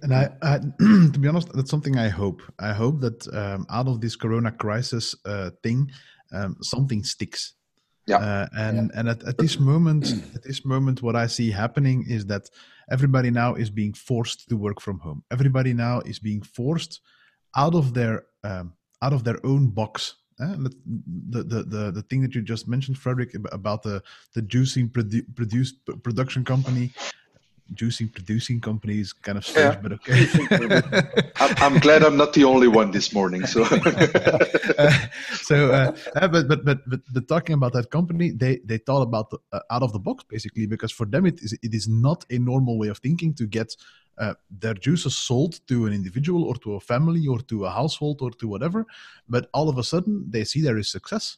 And 0.01 0.13
I, 0.13 0.29
I 0.41 0.57
to 0.79 1.19
be 1.19 1.27
honest, 1.27 1.51
that's 1.53 1.71
something 1.71 1.97
I 1.97 2.09
hope. 2.09 2.41
I 2.59 2.73
hope 2.73 3.01
that 3.01 3.27
um, 3.33 3.65
out 3.69 3.87
of 3.87 4.01
this 4.01 4.15
Corona 4.15 4.51
crisis 4.51 5.15
uh, 5.25 5.51
thing, 5.63 5.91
um, 6.31 6.57
something 6.61 7.03
sticks. 7.03 7.53
Yeah. 8.07 8.17
Uh, 8.17 8.47
and 8.55 8.91
yeah. 8.93 8.99
and 8.99 9.09
at, 9.09 9.23
at 9.23 9.37
this 9.37 9.59
moment, 9.59 10.13
at 10.35 10.43
this 10.43 10.65
moment, 10.65 11.01
what 11.01 11.15
I 11.15 11.27
see 11.27 11.51
happening 11.51 12.05
is 12.07 12.25
that 12.27 12.49
everybody 12.89 13.31
now 13.31 13.55
is 13.55 13.69
being 13.69 13.93
forced 13.93 14.47
to 14.49 14.57
work 14.57 14.79
from 14.81 14.99
home. 14.99 15.23
Everybody 15.31 15.73
now 15.73 16.01
is 16.01 16.19
being 16.19 16.41
forced 16.41 17.01
out 17.55 17.75
of 17.75 17.93
their 17.93 18.25
um, 18.43 18.73
out 19.01 19.13
of 19.13 19.23
their 19.23 19.43
own 19.45 19.69
box 19.69 20.15
uh, 20.39 20.55
the, 20.57 21.43
the, 21.43 21.63
the, 21.63 21.91
the 21.91 22.01
thing 22.03 22.21
that 22.21 22.35
you 22.35 22.41
just 22.41 22.67
mentioned, 22.67 22.97
Frederick, 22.97 23.33
about 23.51 23.83
the, 23.83 24.03
the 24.33 24.41
juicing 24.41 24.91
produ- 24.91 25.23
produced 25.35 25.75
production 26.03 26.43
company, 26.43 26.91
juicing 27.73 28.13
producing 28.13 28.61
companies 28.61 29.11
kind 29.11 29.37
of 29.37 29.45
strange, 29.45 29.75
yeah. 29.75 29.81
but 29.81 29.93
okay. 29.93 30.27
I'm, 31.37 31.55
I'm, 31.57 31.79
glad 31.85 32.03
I'm 32.03 32.17
not 32.17 32.33
the 32.33 32.43
only 32.43 32.67
one 32.67 32.91
this 32.91 33.13
morning. 33.13 33.45
So, 33.45 33.63
uh, 34.77 34.91
so, 35.33 35.71
uh, 35.71 36.27
but, 36.27 36.47
but 36.47 36.63
but 36.63 36.79
but 36.87 37.01
but 37.11 37.27
talking 37.27 37.55
about 37.55 37.73
that 37.73 37.89
company, 37.89 38.31
they 38.31 38.59
they 38.65 38.77
thought 38.77 39.01
about 39.01 39.31
the, 39.31 39.39
uh, 39.51 39.59
out 39.71 39.83
of 39.83 39.93
the 39.93 39.99
box 39.99 40.23
basically 40.29 40.67
because 40.67 40.91
for 40.91 41.05
them 41.05 41.25
it 41.25 41.39
is 41.41 41.53
it 41.61 41.73
is 41.73 41.87
not 41.87 42.23
a 42.29 42.37
normal 42.37 42.77
way 42.77 42.87
of 42.87 42.99
thinking 42.99 43.33
to 43.33 43.47
get 43.47 43.75
uh, 44.17 44.33
their 44.49 44.73
juices 44.73 45.17
sold 45.17 45.59
to 45.67 45.85
an 45.85 45.93
individual 45.93 46.43
or 46.43 46.55
to 46.55 46.75
a 46.75 46.79
family 46.79 47.27
or 47.27 47.39
to 47.39 47.65
a 47.65 47.69
household 47.69 48.21
or 48.21 48.31
to 48.31 48.47
whatever 48.47 48.85
but 49.27 49.49
all 49.53 49.67
of 49.67 49.77
a 49.77 49.83
sudden 49.83 50.25
they 50.29 50.43
see 50.43 50.61
there 50.61 50.77
is 50.77 50.89
success 50.89 51.37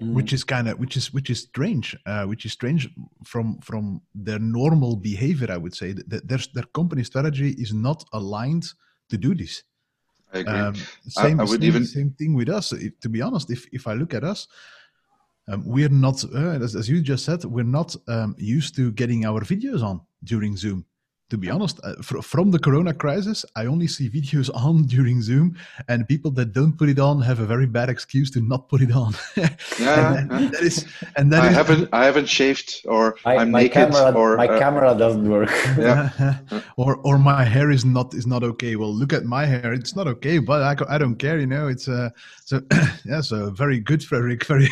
mm. 0.00 0.12
which 0.12 0.32
is 0.32 0.44
kind 0.44 0.68
of 0.68 0.78
which 0.78 0.96
is 0.96 1.12
which 1.12 1.30
is 1.30 1.40
strange 1.40 1.96
uh, 2.06 2.24
which 2.24 2.44
is 2.44 2.52
strange 2.52 2.88
from 3.24 3.58
from 3.60 4.00
their 4.14 4.38
normal 4.38 4.96
behavior 4.96 5.50
i 5.50 5.56
would 5.56 5.74
say 5.74 5.92
that 5.92 6.26
their, 6.28 6.40
their 6.54 6.68
company 6.74 7.04
strategy 7.04 7.50
is 7.58 7.72
not 7.72 8.04
aligned 8.12 8.66
to 9.08 9.16
do 9.16 9.34
this 9.34 9.62
I 10.32 10.38
agree. 10.38 10.52
Um, 10.52 10.74
same, 11.06 11.38
I, 11.38 11.44
I 11.44 11.46
would 11.46 11.60
same, 11.60 11.68
even 11.68 11.86
same 11.86 12.10
thing 12.10 12.34
with 12.34 12.48
us. 12.48 12.72
If, 12.72 12.98
to 13.00 13.08
be 13.08 13.22
honest, 13.22 13.52
if 13.52 13.68
if 13.72 13.86
I 13.86 13.94
look 13.94 14.14
at 14.14 14.24
us, 14.24 14.48
um, 15.48 15.62
we're 15.64 15.88
not, 15.88 16.24
uh, 16.24 16.58
as, 16.62 16.74
as, 16.74 16.88
you 16.88 17.00
just 17.02 17.24
said, 17.24 17.44
we're 17.44 17.64
not 17.64 17.94
um, 18.08 18.34
used 18.38 18.74
to 18.76 18.90
getting 18.92 19.24
our 19.24 19.42
videos 19.42 19.82
on 19.82 20.00
during 20.22 20.56
Zoom 20.56 20.86
to 21.30 21.38
be 21.38 21.50
honest, 21.50 21.80
uh, 21.82 21.94
fr- 22.02 22.20
from 22.20 22.50
the 22.50 22.58
Corona 22.58 22.92
crisis, 22.92 23.44
I 23.56 23.66
only 23.66 23.86
see 23.86 24.10
videos 24.10 24.50
on 24.54 24.84
during 24.84 25.22
Zoom, 25.22 25.56
and 25.88 26.06
people 26.06 26.30
that 26.32 26.52
don't 26.52 26.76
put 26.76 26.88
it 26.88 26.98
on 26.98 27.22
have 27.22 27.40
a 27.40 27.46
very 27.46 27.66
bad 27.66 27.88
excuse 27.88 28.30
to 28.32 28.40
not 28.40 28.68
put 28.68 28.82
it 28.82 28.92
on. 28.92 29.14
yeah, 29.80 30.18
and, 30.18 30.30
that 30.30 30.62
is, 30.62 30.86
and 31.16 31.32
that 31.32 31.42
I 31.42 31.48
is, 31.48 31.54
haven't, 31.54 31.88
I 31.92 32.04
haven't 32.04 32.28
shaved, 32.28 32.82
or 32.86 33.16
I, 33.24 33.36
am 33.36 33.50
naked, 33.50 33.72
camera, 33.72 34.12
or 34.12 34.36
my 34.36 34.48
uh, 34.48 34.58
camera 34.58 34.94
doesn't 34.96 35.28
work. 35.28 35.50
Yeah. 35.84 36.38
or 36.76 36.96
or 36.98 37.18
my 37.18 37.44
hair 37.44 37.70
is 37.70 37.84
not 37.84 38.14
is 38.14 38.26
not 38.26 38.42
okay. 38.42 38.76
Well, 38.76 38.94
look 38.94 39.12
at 39.12 39.24
my 39.24 39.44
hair; 39.44 39.72
it's 39.72 39.96
not 39.96 40.06
okay, 40.06 40.38
but 40.38 40.62
I, 40.62 40.94
I 40.94 40.98
don't 40.98 41.16
care. 41.16 41.38
You 41.38 41.46
know, 41.46 41.68
it's 41.68 41.88
uh, 41.88 42.10
so 42.44 42.60
yeah, 43.04 43.20
so 43.20 43.50
very 43.50 43.80
good, 43.80 44.02
Frederick, 44.04 44.46
very 44.46 44.68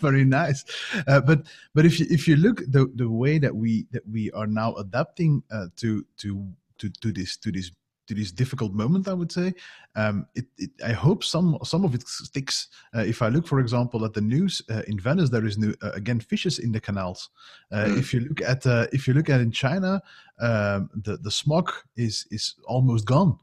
very 0.00 0.24
nice. 0.24 0.64
Uh, 1.06 1.20
but 1.20 1.46
but 1.74 1.86
if 1.86 2.00
you 2.00 2.06
if 2.10 2.26
you 2.26 2.36
look 2.36 2.62
the 2.68 2.90
the 2.96 3.08
way 3.08 3.38
that 3.38 3.54
we 3.54 3.86
that 3.92 4.02
we 4.10 4.30
are 4.32 4.46
now 4.46 4.74
adapting 4.74 5.42
uh, 5.50 5.66
to 5.90 6.04
to 6.16 6.48
to 6.78 6.88
to 7.02 7.12
this 7.12 7.36
to 7.36 7.50
this 7.52 7.70
to 8.06 8.14
this 8.14 8.32
difficult 8.32 8.72
moment 8.72 9.06
i 9.08 9.14
would 9.14 9.30
say 9.30 9.52
um, 9.94 10.26
it, 10.34 10.46
it, 10.58 10.70
i 10.84 10.92
hope 10.92 11.22
some 11.22 11.58
some 11.62 11.84
of 11.84 11.94
it 11.94 12.06
sticks 12.08 12.68
uh, 12.96 13.04
if 13.12 13.22
i 13.22 13.28
look 13.28 13.46
for 13.46 13.60
example 13.60 14.04
at 14.04 14.14
the 14.14 14.20
news 14.20 14.62
uh, 14.70 14.82
in 14.88 14.98
venice 14.98 15.30
there 15.30 15.46
is 15.46 15.56
new 15.58 15.72
uh, 15.82 15.92
again 16.00 16.20
fishes 16.20 16.58
in 16.58 16.72
the 16.72 16.80
canals 16.80 17.30
uh, 17.72 17.84
mm. 17.84 17.98
if 17.98 18.12
you 18.12 18.20
look 18.20 18.40
at 18.42 18.66
uh, 18.66 18.86
if 18.92 19.06
you 19.06 19.14
look 19.14 19.28
at 19.30 19.40
in 19.40 19.52
china 19.52 20.02
um, 20.40 20.90
the 21.06 21.16
the 21.18 21.30
smog 21.30 21.70
is 21.96 22.26
is 22.30 22.54
almost 22.66 23.04
gone 23.04 23.38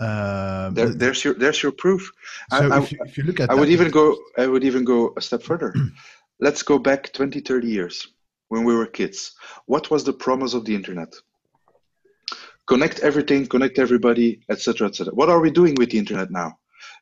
um, 0.00 0.74
there, 0.74 0.88
there's 0.88 1.24
your 1.24 1.34
there's 1.34 1.62
your 1.62 1.70
proof. 1.70 2.10
So 2.50 2.68
I, 2.68 2.78
if, 2.82 2.90
you, 2.90 2.98
if, 3.06 3.16
you, 3.16 3.22
look 3.22 3.38
at, 3.38 3.48
I 3.48 3.54
that, 3.54 3.60
would 3.60 3.68
even 3.68 3.90
go. 3.92 4.18
I 4.36 4.48
would 4.48 4.64
even 4.64 4.84
go 4.84 5.14
a 5.16 5.20
step 5.20 5.40
further. 5.40 5.72
Let's 6.40 6.64
go 6.64 6.80
back 6.80 7.12
20, 7.12 7.38
30 7.40 7.68
years 7.68 8.08
when 8.48 8.64
we 8.64 8.74
were 8.74 8.86
kids. 8.86 9.36
What 9.66 9.90
was 9.92 10.02
the 10.02 10.12
promise 10.12 10.52
of 10.52 10.64
the 10.64 10.74
internet? 10.74 11.14
Connect 12.66 13.00
everything, 13.00 13.46
connect 13.46 13.78
everybody, 13.78 14.40
etc., 14.50 14.88
etc. 14.88 15.12
What 15.14 15.28
are 15.28 15.40
we 15.40 15.50
doing 15.50 15.74
with 15.78 15.90
the 15.90 15.98
internet 15.98 16.30
now? 16.30 16.58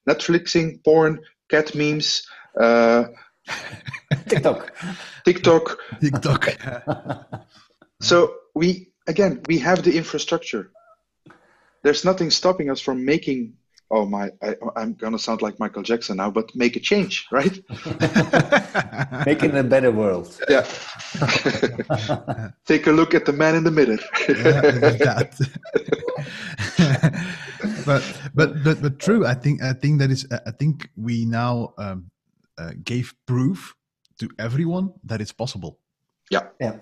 Netflixing, 0.09 0.83
porn, 0.85 1.21
cat 1.49 1.75
memes, 1.75 2.27
uh, 2.61 3.05
TikTok, 4.29 4.73
TikTok, 5.25 5.79
TikTok. 6.01 6.49
so 8.01 8.35
we 8.55 8.93
again 9.07 9.41
we 9.47 9.59
have 9.59 9.83
the 9.83 9.97
infrastructure. 9.97 10.71
There's 11.83 12.05
nothing 12.05 12.31
stopping 12.31 12.71
us 12.71 12.81
from 12.81 13.05
making 13.05 13.55
oh 13.93 14.07
my 14.07 14.31
I, 14.43 14.57
am 14.77 14.95
gonna 14.95 15.19
sound 15.19 15.43
like 15.43 15.61
michael 15.61 15.83
jackson 15.83 16.17
now 16.17 16.31
but 16.31 16.55
make 16.57 16.75
a 16.77 16.81
change 16.81 17.27
right? 17.31 17.61
Making 19.27 19.57
a 19.57 19.63
better 19.63 19.93
world. 19.93 20.41
Yeah. 20.49 20.63
Take 22.67 22.87
a 22.87 22.93
look 22.93 23.15
at 23.15 23.27
the 23.27 23.33
man 23.33 23.55
in 23.55 23.65
the 23.65 23.71
middle 23.71 23.99
mirror 24.29 24.63
but 27.87 28.03
but 28.35 28.65
but 28.65 28.83
but 28.83 28.99
true 28.99 29.27
i 29.27 29.35
think 29.35 29.63
i 29.63 29.73
think 29.73 29.99
that 30.01 30.11
is 30.11 30.27
i 30.47 30.51
think 30.51 30.89
we 30.97 31.25
now 31.25 31.75
um, 31.79 32.11
uh, 32.59 32.73
gave 32.85 33.15
proof 33.27 33.75
to 34.19 34.29
everyone 34.39 34.93
that 35.05 35.21
it's 35.21 35.33
possible. 35.33 35.79
Yeah. 36.31 36.49
Yeah. 36.61 36.77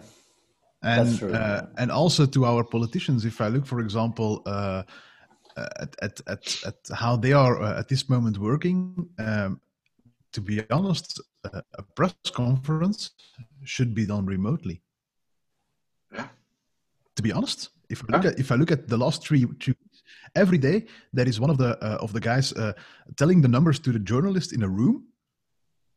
And 0.83 1.23
uh, 1.23 1.63
and 1.77 1.91
also 1.91 2.25
to 2.27 2.45
our 2.47 2.65
politicians. 2.65 3.25
If 3.25 3.41
i 3.41 3.49
look 3.49 3.67
for 3.67 3.81
example 3.81 4.43
uh, 4.47 4.83
at, 5.57 5.97
at, 6.03 6.21
at, 6.27 6.63
at 6.67 6.77
how 6.95 7.17
they 7.17 7.33
are 7.33 7.63
uh, 7.63 7.79
at 7.79 7.89
this 7.89 8.09
moment 8.09 8.39
working, 8.39 9.09
um, 9.19 9.61
to 10.33 10.41
be 10.41 10.63
honest, 10.71 11.21
uh, 11.45 11.61
a 11.75 11.83
press 11.83 12.15
conference 12.33 13.11
should 13.65 13.95
be 13.95 14.07
done 14.07 14.27
remotely. 14.27 14.83
Yeah. 16.13 16.29
To 17.17 17.23
be 17.23 17.33
honest, 17.33 17.71
if 17.89 18.03
I 18.03 18.17
look 18.17 18.25
yeah. 18.25 18.31
at 18.31 18.39
if 18.39 18.53
I 18.53 18.55
look 18.55 18.71
at 18.71 18.89
the 18.89 18.97
last 18.97 19.27
three, 19.27 19.45
three 19.61 19.75
every 20.37 20.59
day 20.59 20.87
there 21.13 21.29
is 21.29 21.41
one 21.41 21.51
of 21.51 21.59
the 21.59 21.77
uh, 21.85 21.99
of 22.01 22.13
the 22.13 22.21
guys 22.21 22.53
uh, 22.53 22.73
telling 23.17 23.43
the 23.43 23.49
numbers 23.49 23.79
to 23.81 23.93
the 23.93 23.99
journalist 23.99 24.53
in 24.53 24.63
a 24.63 24.69
room, 24.69 25.05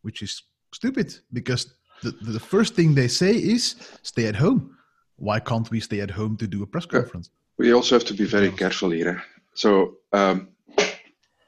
which 0.01 0.21
is 0.21 0.43
stupid 0.73 1.15
because 1.31 1.73
the, 2.01 2.11
the 2.11 2.39
first 2.39 2.75
thing 2.75 2.95
they 2.95 3.07
say 3.07 3.33
is 3.35 3.75
stay 4.01 4.25
at 4.25 4.35
home. 4.35 4.77
Why 5.17 5.39
can't 5.39 5.69
we 5.69 5.79
stay 5.79 6.01
at 6.01 6.11
home 6.11 6.37
to 6.37 6.47
do 6.47 6.63
a 6.63 6.67
press 6.67 6.85
conference? 6.85 7.29
We 7.57 7.71
also 7.71 7.95
have 7.95 8.05
to 8.05 8.13
be 8.13 8.25
very 8.25 8.51
careful 8.51 8.89
here. 8.89 9.23
So 9.55 9.97
um, 10.11 10.49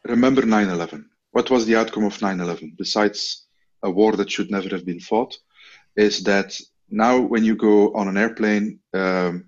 remember 0.06 0.44
9/11. 0.44 1.06
What 1.32 1.50
was 1.50 1.66
the 1.66 1.76
outcome 1.76 2.06
of 2.06 2.18
9/11? 2.18 2.78
Besides 2.78 3.46
a 3.84 3.90
war 3.90 4.14
that 4.14 4.32
should 4.32 4.52
never 4.52 4.70
have 4.70 4.86
been 4.86 5.00
fought, 5.00 5.38
is 5.96 6.24
that 6.24 6.60
now 6.90 7.20
when 7.20 7.44
you 7.44 7.56
go 7.56 7.94
on 7.94 8.08
an 8.08 8.18
airplane, 8.18 8.80
um, 8.94 9.46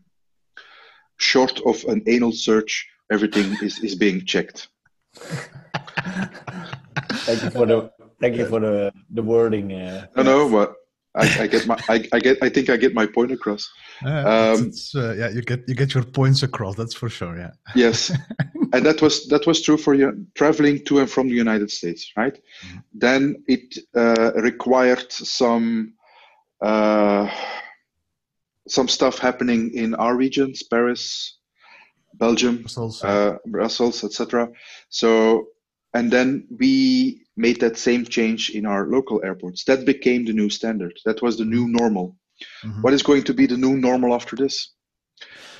short 1.17 1.59
of 1.65 1.83
an 1.85 2.03
anal 2.07 2.31
search, 2.31 2.87
everything 3.11 3.55
is, 3.61 3.79
is 3.79 3.95
being 3.95 4.25
checked. 4.25 4.69
thank 7.25 7.43
you 7.43 7.49
for 7.49 7.65
the 7.65 7.91
thank 8.21 8.35
you 8.35 8.45
for 8.45 8.59
the 8.59 8.91
the 9.11 9.21
wording. 9.21 9.73
Uh, 9.73 10.07
no, 10.15 10.23
no, 10.23 10.49
but 10.49 10.75
I, 11.15 11.43
I, 11.43 11.47
get 11.47 11.65
my 11.65 11.77
I, 11.89 12.07
I, 12.13 12.19
get 12.19 12.37
I 12.43 12.49
think 12.49 12.69
I 12.69 12.77
get 12.77 12.93
my 12.93 13.05
point 13.05 13.31
across. 13.31 13.67
Uh, 14.05 14.09
um, 14.09 14.67
it's, 14.67 14.93
it's, 14.93 14.95
uh, 14.95 15.15
yeah, 15.17 15.29
you 15.29 15.41
get 15.41 15.67
you 15.67 15.73
get 15.73 15.93
your 15.93 16.03
points 16.03 16.43
across. 16.43 16.75
That's 16.75 16.93
for 16.93 17.09
sure. 17.09 17.37
Yeah. 17.37 17.51
yes, 17.75 18.11
and 18.73 18.85
that 18.85 19.01
was 19.01 19.27
that 19.27 19.47
was 19.47 19.61
true 19.61 19.77
for 19.77 19.95
you 19.95 20.25
traveling 20.35 20.85
to 20.85 20.99
and 20.99 21.09
from 21.09 21.27
the 21.27 21.35
United 21.35 21.71
States, 21.71 22.11
right? 22.15 22.35
Mm-hmm. 22.35 22.77
Then 22.93 23.43
it 23.47 23.77
uh, 23.95 24.31
required 24.35 25.11
some 25.11 25.93
uh, 26.61 27.29
some 28.67 28.87
stuff 28.87 29.17
happening 29.19 29.71
in 29.73 29.95
our 29.95 30.15
regions, 30.15 30.63
Paris, 30.63 31.37
Belgium, 32.15 32.61
Brussels, 32.61 33.03
uh, 33.03 33.37
Brussels 33.45 34.03
etc. 34.03 34.49
So, 34.89 35.47
and 35.93 36.11
then 36.11 36.47
we 36.59 37.25
made 37.35 37.59
that 37.59 37.77
same 37.77 38.05
change 38.05 38.49
in 38.49 38.65
our 38.65 38.87
local 38.87 39.21
airports. 39.23 39.63
That 39.65 39.85
became 39.85 40.25
the 40.25 40.33
new 40.33 40.49
standard. 40.49 40.97
That 41.05 41.21
was 41.21 41.37
the 41.37 41.45
new 41.45 41.67
normal. 41.67 42.15
Mm-hmm. 42.63 42.81
What 42.81 42.93
is 42.93 43.03
going 43.03 43.23
to 43.23 43.33
be 43.33 43.45
the 43.45 43.57
new 43.57 43.77
normal 43.77 44.13
after 44.13 44.35
this? 44.35 44.73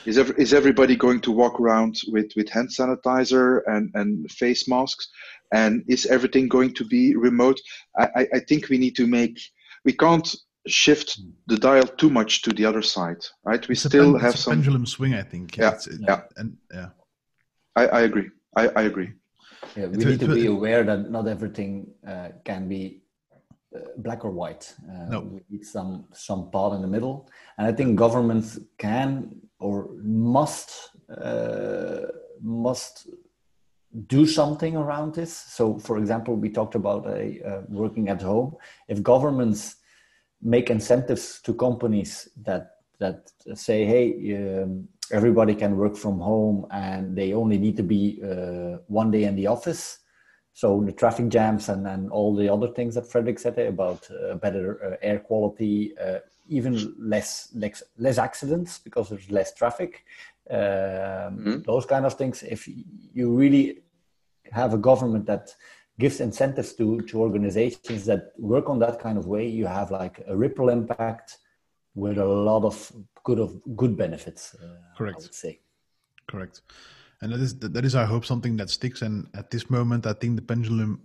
Is, 0.06 0.18
every, 0.18 0.36
is 0.38 0.54
everybody 0.54 0.96
going 0.96 1.20
to 1.22 1.32
walk 1.32 1.60
around 1.60 2.00
with, 2.08 2.32
with 2.36 2.50
hand 2.50 2.70
sanitizer 2.70 3.62
and, 3.68 3.92
and 3.94 4.32
face 4.32 4.68
masks? 4.68 5.10
And 5.54 5.84
is 5.88 6.06
everything 6.06 6.48
going 6.48 6.74
to 6.76 6.86
be 6.86 7.16
remote? 7.16 7.60
I, 7.98 8.28
I 8.34 8.40
think 8.40 8.70
we 8.70 8.78
need 8.78 8.96
to 8.96 9.08
make, 9.08 9.40
we 9.84 9.94
can't 9.94 10.34
shift 10.68 11.20
the 11.48 11.58
dial 11.58 11.88
too 11.88 12.10
much 12.10 12.42
to 12.44 12.52
the 12.52 12.66
other 12.66 12.82
side, 12.82 13.26
right? 13.44 13.68
We 13.68 13.74
it's 13.74 13.84
still 13.84 14.14
pen, 14.14 14.22
have 14.22 14.38
some 14.38 14.54
pendulum 14.54 14.86
swing. 14.86 15.14
I 15.14 15.24
think. 15.24 15.58
Yeah, 15.58 15.74
it, 15.74 15.88
yeah, 16.00 16.22
and 16.36 16.58
yeah. 16.74 16.90
I, 17.76 17.88
I 17.88 18.02
agree. 18.02 18.30
I, 18.56 18.68
I 18.70 18.82
agree. 18.84 19.14
Yeah, 19.78 19.88
we 19.88 20.04
need 20.04 20.20
to 20.20 20.34
be 20.34 20.48
aware 20.48 20.84
that 20.84 21.12
not 21.12 21.28
everything 21.28 21.92
uh, 22.06 22.30
can 22.44 22.68
be 22.68 23.04
uh, 23.76 23.80
black 23.98 24.26
or 24.26 24.32
white. 24.32 24.74
Uh, 24.90 25.10
no. 25.10 25.20
We 25.20 25.42
need 25.50 25.66
some 25.66 26.06
some 26.14 26.50
part 26.50 26.74
in 26.74 26.82
the 26.82 26.88
middle, 26.88 27.30
and 27.58 27.68
I 27.68 27.72
think 27.72 27.96
governments 27.96 28.60
can 28.78 29.40
or 29.60 29.90
must 30.02 30.70
uh, 31.10 32.08
must 32.42 33.08
do 34.08 34.26
something 34.26 34.76
around 34.76 35.14
this. 35.16 35.34
So, 35.34 35.78
for 35.80 35.98
example, 35.98 36.36
we 36.36 36.50
talked 36.50 36.76
about 36.76 37.06
a 37.08 37.42
uh, 37.50 37.62
working 37.70 38.10
at 38.10 38.22
home. 38.22 38.56
If 38.88 39.04
governments 39.04 39.76
make 40.42 40.70
incentives 40.70 41.40
to 41.42 41.54
companies 41.54 42.30
that 42.46 42.72
that 43.00 43.32
say, 43.54 43.86
hey, 43.86 44.64
um, 44.64 44.88
everybody 45.12 45.56
can 45.56 45.78
work 45.78 45.96
from 45.96 46.20
home 46.20 46.66
and 46.72 47.16
they 47.16 47.34
only 47.34 47.58
need 47.58 47.78
to 47.78 47.84
be 47.84 48.22
uh, 48.24 48.78
one 48.88 49.12
day 49.12 49.24
in 49.24 49.36
the 49.36 49.48
office. 49.48 50.00
So 50.54 50.84
the 50.84 50.92
traffic 50.92 51.30
jams 51.30 51.70
and, 51.70 51.88
and 51.88 52.10
all 52.10 52.36
the 52.36 52.50
other 52.52 52.70
things 52.70 52.96
that 52.96 53.10
Frederick 53.12 53.40
said 53.40 53.60
about 53.60 54.10
uh, 54.10 54.36
better 54.36 54.84
uh, 54.84 55.06
air 55.06 55.20
quality, 55.20 55.94
uh, 56.00 56.20
even 56.48 56.96
less, 56.98 57.50
less 57.54 57.84
less 57.98 58.18
accidents 58.18 58.80
because 58.80 59.10
there's 59.10 59.30
less 59.30 59.54
traffic. 59.54 60.04
Um, 60.50 60.58
mm-hmm. 60.58 61.58
Those 61.66 61.86
kind 61.86 62.06
of 62.06 62.14
things. 62.16 62.42
If 62.42 62.68
you 63.14 63.36
really 63.36 63.84
have 64.52 64.74
a 64.74 64.78
government 64.78 65.26
that 65.28 65.54
gives 66.00 66.22
incentives 66.22 66.74
to, 66.74 67.02
to 67.02 67.22
organizations 67.22 68.06
that 68.06 68.32
work 68.38 68.70
on 68.70 68.80
that 68.80 69.00
kind 69.00 69.18
of 69.18 69.28
way, 69.28 69.48
you 69.48 69.66
have 69.66 69.92
like 69.92 70.24
a 70.28 70.36
ripple 70.36 70.70
impact 70.70 71.38
with 71.98 72.20
a 72.20 72.26
lot 72.26 72.64
of 72.64 72.76
good 73.24 73.40
of 73.40 73.60
good 73.76 73.98
benefits. 73.98 74.56
Uh, 74.56 74.78
Correct. 74.98 75.18
I 75.20 75.22
would 75.24 75.34
say. 75.34 75.60
Correct. 76.28 76.62
And 77.22 77.32
that 77.32 77.40
is 77.40 77.58
that 77.60 77.84
is 77.84 77.96
I 77.96 78.06
hope 78.06 78.24
something 78.26 78.56
that 78.58 78.70
sticks. 78.70 79.02
And 79.02 79.28
at 79.34 79.50
this 79.50 79.70
moment, 79.70 80.06
I 80.06 80.14
think 80.14 80.36
the 80.36 80.48
pendulum 80.54 81.02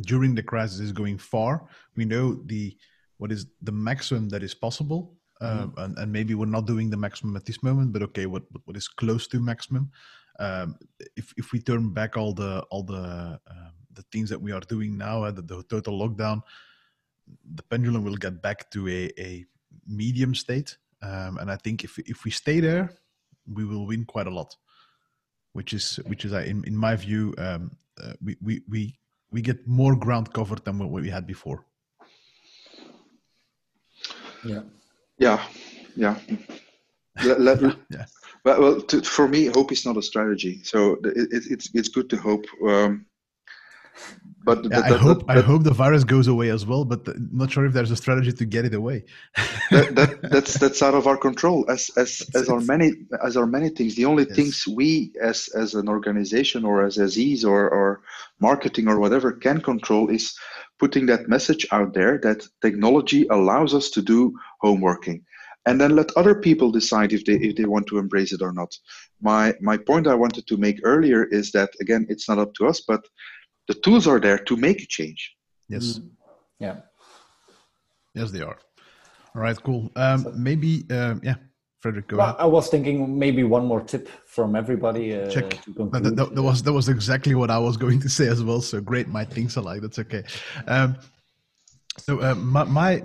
during 0.00 0.34
the 0.34 0.42
crisis 0.42 0.80
is 0.80 0.92
going 0.92 1.18
far. 1.18 1.68
We 1.96 2.04
know 2.06 2.34
the 2.46 2.74
what 3.18 3.30
is 3.30 3.46
the 3.60 3.72
maximum 3.72 4.30
that 4.30 4.42
is 4.42 4.54
possible, 4.54 5.14
mm-hmm. 5.42 5.62
um, 5.62 5.74
and, 5.76 5.98
and 5.98 6.10
maybe 6.10 6.34
we're 6.34 6.56
not 6.56 6.66
doing 6.66 6.88
the 6.88 6.96
maximum 6.96 7.36
at 7.36 7.44
this 7.44 7.62
moment. 7.62 7.92
But 7.92 8.02
okay, 8.08 8.26
what 8.26 8.44
what 8.64 8.76
is 8.76 8.88
close 8.88 9.26
to 9.28 9.40
maximum? 9.40 9.90
Um, 10.38 10.76
if 11.14 11.34
if 11.36 11.52
we 11.52 11.60
turn 11.60 11.92
back 11.92 12.16
all 12.16 12.32
the 12.32 12.64
all 12.70 12.84
the 12.84 13.38
um, 13.52 13.72
the 13.92 14.04
things 14.10 14.30
that 14.30 14.40
we 14.40 14.52
are 14.52 14.60
doing 14.60 14.96
now, 14.96 15.24
uh, 15.24 15.30
the, 15.30 15.42
the, 15.42 15.62
total 15.64 16.00
lockdown, 16.00 16.40
the 17.54 17.62
pendulum 17.64 18.04
will 18.04 18.16
get 18.16 18.40
back 18.40 18.70
to 18.70 18.88
a, 18.88 19.12
a 19.18 19.44
medium 19.86 20.34
state. 20.34 20.76
Um, 21.02 21.38
and 21.38 21.50
I 21.50 21.56
think 21.56 21.84
if 21.84 21.98
if 21.98 22.24
we 22.24 22.30
stay 22.30 22.60
there, 22.60 22.94
we 23.46 23.64
will 23.64 23.86
win 23.86 24.04
quite 24.04 24.26
a 24.26 24.34
lot. 24.34 24.56
Which 25.52 25.72
is 25.74 25.96
which 26.06 26.24
is 26.24 26.32
uh, 26.32 26.38
in 26.38 26.64
in 26.64 26.76
my 26.76 26.96
view, 26.96 27.34
um, 27.38 27.76
uh, 28.02 28.12
we 28.22 28.36
we 28.40 28.62
we 28.68 28.98
we 29.30 29.42
get 29.42 29.66
more 29.66 29.96
ground 29.96 30.32
covered 30.32 30.64
than 30.64 30.78
what 30.78 30.90
we 30.90 31.10
had 31.10 31.26
before. 31.26 31.64
Yeah. 34.44 34.62
Yeah. 35.18 35.44
Yeah. 35.96 36.18
let, 37.24 37.40
let, 37.40 37.60
yeah. 37.90 38.06
Well, 38.44 38.60
well 38.60 38.80
to, 38.82 39.02
for 39.02 39.28
me, 39.28 39.46
hope 39.46 39.72
is 39.72 39.86
not 39.86 39.96
a 39.96 40.02
strategy. 40.02 40.62
So 40.64 40.94
it, 41.04 41.32
it, 41.32 41.42
it's 41.50 41.70
it's 41.74 41.88
good 41.88 42.08
to 42.10 42.16
hope. 42.16 42.46
Um, 42.66 43.06
but, 44.44 44.64
yeah, 44.70 44.80
I 44.80 44.96
hope 44.96 45.24
I 45.28 45.40
hope 45.40 45.62
the 45.62 45.74
virus 45.74 46.04
goes 46.04 46.26
away 46.26 46.48
as 46.50 46.66
well, 46.66 46.84
but 46.84 47.08
uh, 47.08 47.12
not 47.32 47.50
sure 47.52 47.64
if 47.64 47.72
there's 47.72 47.90
a 47.90 47.96
strategy 47.96 48.32
to 48.32 48.44
get 48.44 48.64
it 48.64 48.74
away. 48.74 49.04
that, 49.70 49.94
that, 49.94 50.22
that's 50.32 50.54
that's 50.58 50.82
out 50.82 50.94
of 50.94 51.06
our 51.06 51.16
control. 51.16 51.64
As 51.68 51.90
as 51.96 52.22
as 52.34 52.48
our 52.48 52.60
many 52.60 52.92
as 53.22 53.36
our 53.36 53.46
many 53.46 53.68
things, 53.68 53.94
the 53.94 54.04
only 54.04 54.24
yes. 54.26 54.36
things 54.36 54.68
we 54.68 55.12
as 55.22 55.48
as 55.54 55.74
an 55.74 55.88
organization 55.88 56.64
or 56.64 56.84
as 56.84 56.94
SEs 56.94 57.44
or 57.44 57.68
or 57.70 58.02
marketing 58.40 58.88
or 58.88 58.98
whatever 58.98 59.32
can 59.32 59.60
control 59.60 60.08
is 60.08 60.36
putting 60.78 61.06
that 61.06 61.28
message 61.28 61.66
out 61.70 61.94
there 61.94 62.18
that 62.18 62.46
technology 62.60 63.26
allows 63.30 63.74
us 63.74 63.90
to 63.90 64.02
do 64.02 64.32
homeworking 64.64 65.22
and 65.66 65.80
then 65.80 65.94
let 65.94 66.10
other 66.16 66.34
people 66.34 66.70
decide 66.70 67.12
if 67.12 67.24
they 67.24 67.34
if 67.34 67.56
they 67.56 67.64
want 67.64 67.86
to 67.86 67.98
embrace 67.98 68.32
it 68.32 68.42
or 68.42 68.52
not 68.52 68.76
my 69.20 69.54
my 69.60 69.76
point 69.76 70.06
i 70.06 70.14
wanted 70.14 70.46
to 70.46 70.56
make 70.56 70.80
earlier 70.82 71.24
is 71.24 71.52
that 71.52 71.70
again 71.80 72.04
it's 72.08 72.28
not 72.28 72.38
up 72.38 72.52
to 72.54 72.66
us 72.66 72.80
but 72.80 73.06
the 73.68 73.74
tools 73.74 74.06
are 74.06 74.20
there 74.20 74.38
to 74.38 74.56
make 74.56 74.82
a 74.82 74.86
change. 74.86 75.34
Yes. 75.68 75.98
Mm. 75.98 76.10
Yeah. 76.58 76.76
Yes, 78.14 78.30
they 78.30 78.42
are. 78.42 78.58
All 79.34 79.42
right, 79.42 79.56
cool. 79.62 79.90
Um, 79.96 80.22
so, 80.22 80.32
maybe, 80.32 80.84
um, 80.90 81.20
yeah, 81.24 81.36
Frederick, 81.80 82.08
go 82.08 82.18
well, 82.18 82.28
ahead. 82.28 82.36
I 82.40 82.46
was 82.46 82.68
thinking 82.68 83.18
maybe 83.18 83.42
one 83.44 83.64
more 83.66 83.80
tip 83.80 84.08
from 84.26 84.54
everybody. 84.54 85.16
Uh, 85.16 85.30
Check. 85.30 85.58
That, 85.76 86.14
that, 86.16 86.34
that, 86.34 86.42
was 86.42 86.62
that 86.62 86.72
was 86.72 86.88
exactly 86.88 87.34
what 87.34 87.50
I 87.50 87.58
was 87.58 87.76
going 87.76 87.98
to 88.00 88.08
say 88.08 88.28
as 88.28 88.42
well. 88.44 88.60
So 88.60 88.80
great, 88.80 89.08
my 89.08 89.24
things 89.24 89.56
alike. 89.56 89.80
That's 89.80 89.98
okay. 89.98 90.22
Um, 90.66 90.96
so 91.98 92.22
uh, 92.22 92.34
my, 92.34 92.64
my, 92.64 93.02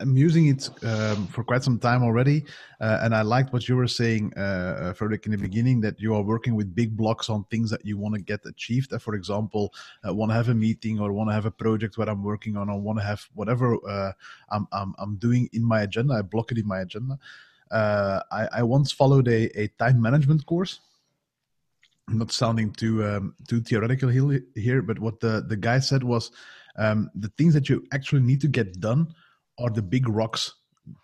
I'm 0.00 0.16
using 0.16 0.46
it 0.46 0.70
um, 0.84 1.26
for 1.26 1.44
quite 1.44 1.62
some 1.62 1.78
time 1.78 2.02
already, 2.02 2.46
uh, 2.80 3.00
and 3.02 3.14
I 3.14 3.20
liked 3.20 3.52
what 3.52 3.68
you 3.68 3.76
were 3.76 3.86
saying, 3.86 4.32
uh, 4.38 4.40
uh 4.40 4.92
Frederick, 4.94 5.26
in 5.26 5.32
the 5.32 5.38
beginning 5.38 5.82
that 5.82 6.00
you 6.00 6.14
are 6.14 6.22
working 6.22 6.54
with 6.54 6.74
big 6.74 6.96
blocks 6.96 7.28
on 7.28 7.44
things 7.50 7.70
that 7.70 7.84
you 7.84 7.98
want 7.98 8.14
to 8.14 8.22
get 8.22 8.40
achieved. 8.46 8.94
Uh, 8.94 8.98
for 8.98 9.14
example, 9.14 9.74
uh, 10.08 10.14
want 10.14 10.30
to 10.30 10.34
have 10.34 10.48
a 10.48 10.54
meeting 10.54 10.98
or 10.98 11.12
want 11.12 11.28
to 11.28 11.34
have 11.34 11.44
a 11.44 11.50
project 11.50 11.98
where 11.98 12.08
I'm 12.08 12.22
working 12.22 12.56
on, 12.56 12.70
or 12.70 12.80
want 12.80 12.98
to 13.00 13.04
have 13.04 13.28
whatever 13.34 13.76
I'm, 14.48 14.66
I'm, 14.72 14.94
I'm 14.98 15.16
doing 15.16 15.50
in 15.52 15.62
my 15.62 15.82
agenda. 15.82 16.14
I 16.14 16.22
block 16.22 16.52
it 16.52 16.58
in 16.58 16.66
my 16.66 16.80
agenda. 16.80 17.18
I, 17.70 18.48
I 18.50 18.62
once 18.62 18.92
followed 18.92 19.28
a, 19.28 19.60
a 19.60 19.68
time 19.78 20.00
management 20.00 20.46
course. 20.46 20.80
Not 22.08 22.32
sounding 22.32 22.70
too 22.70 23.04
um, 23.04 23.34
too 23.48 23.60
theoretical 23.60 24.08
here, 24.08 24.82
but 24.82 24.98
what 24.98 25.20
the 25.20 25.44
the 25.46 25.56
guy 25.56 25.80
said 25.80 26.02
was 26.02 26.30
um, 26.76 27.10
the 27.14 27.28
things 27.38 27.54
that 27.54 27.68
you 27.68 27.84
actually 27.92 28.22
need 28.22 28.40
to 28.40 28.48
get 28.48 28.80
done 28.80 29.14
are 29.58 29.70
the 29.70 29.82
big 29.82 30.08
rocks 30.08 30.52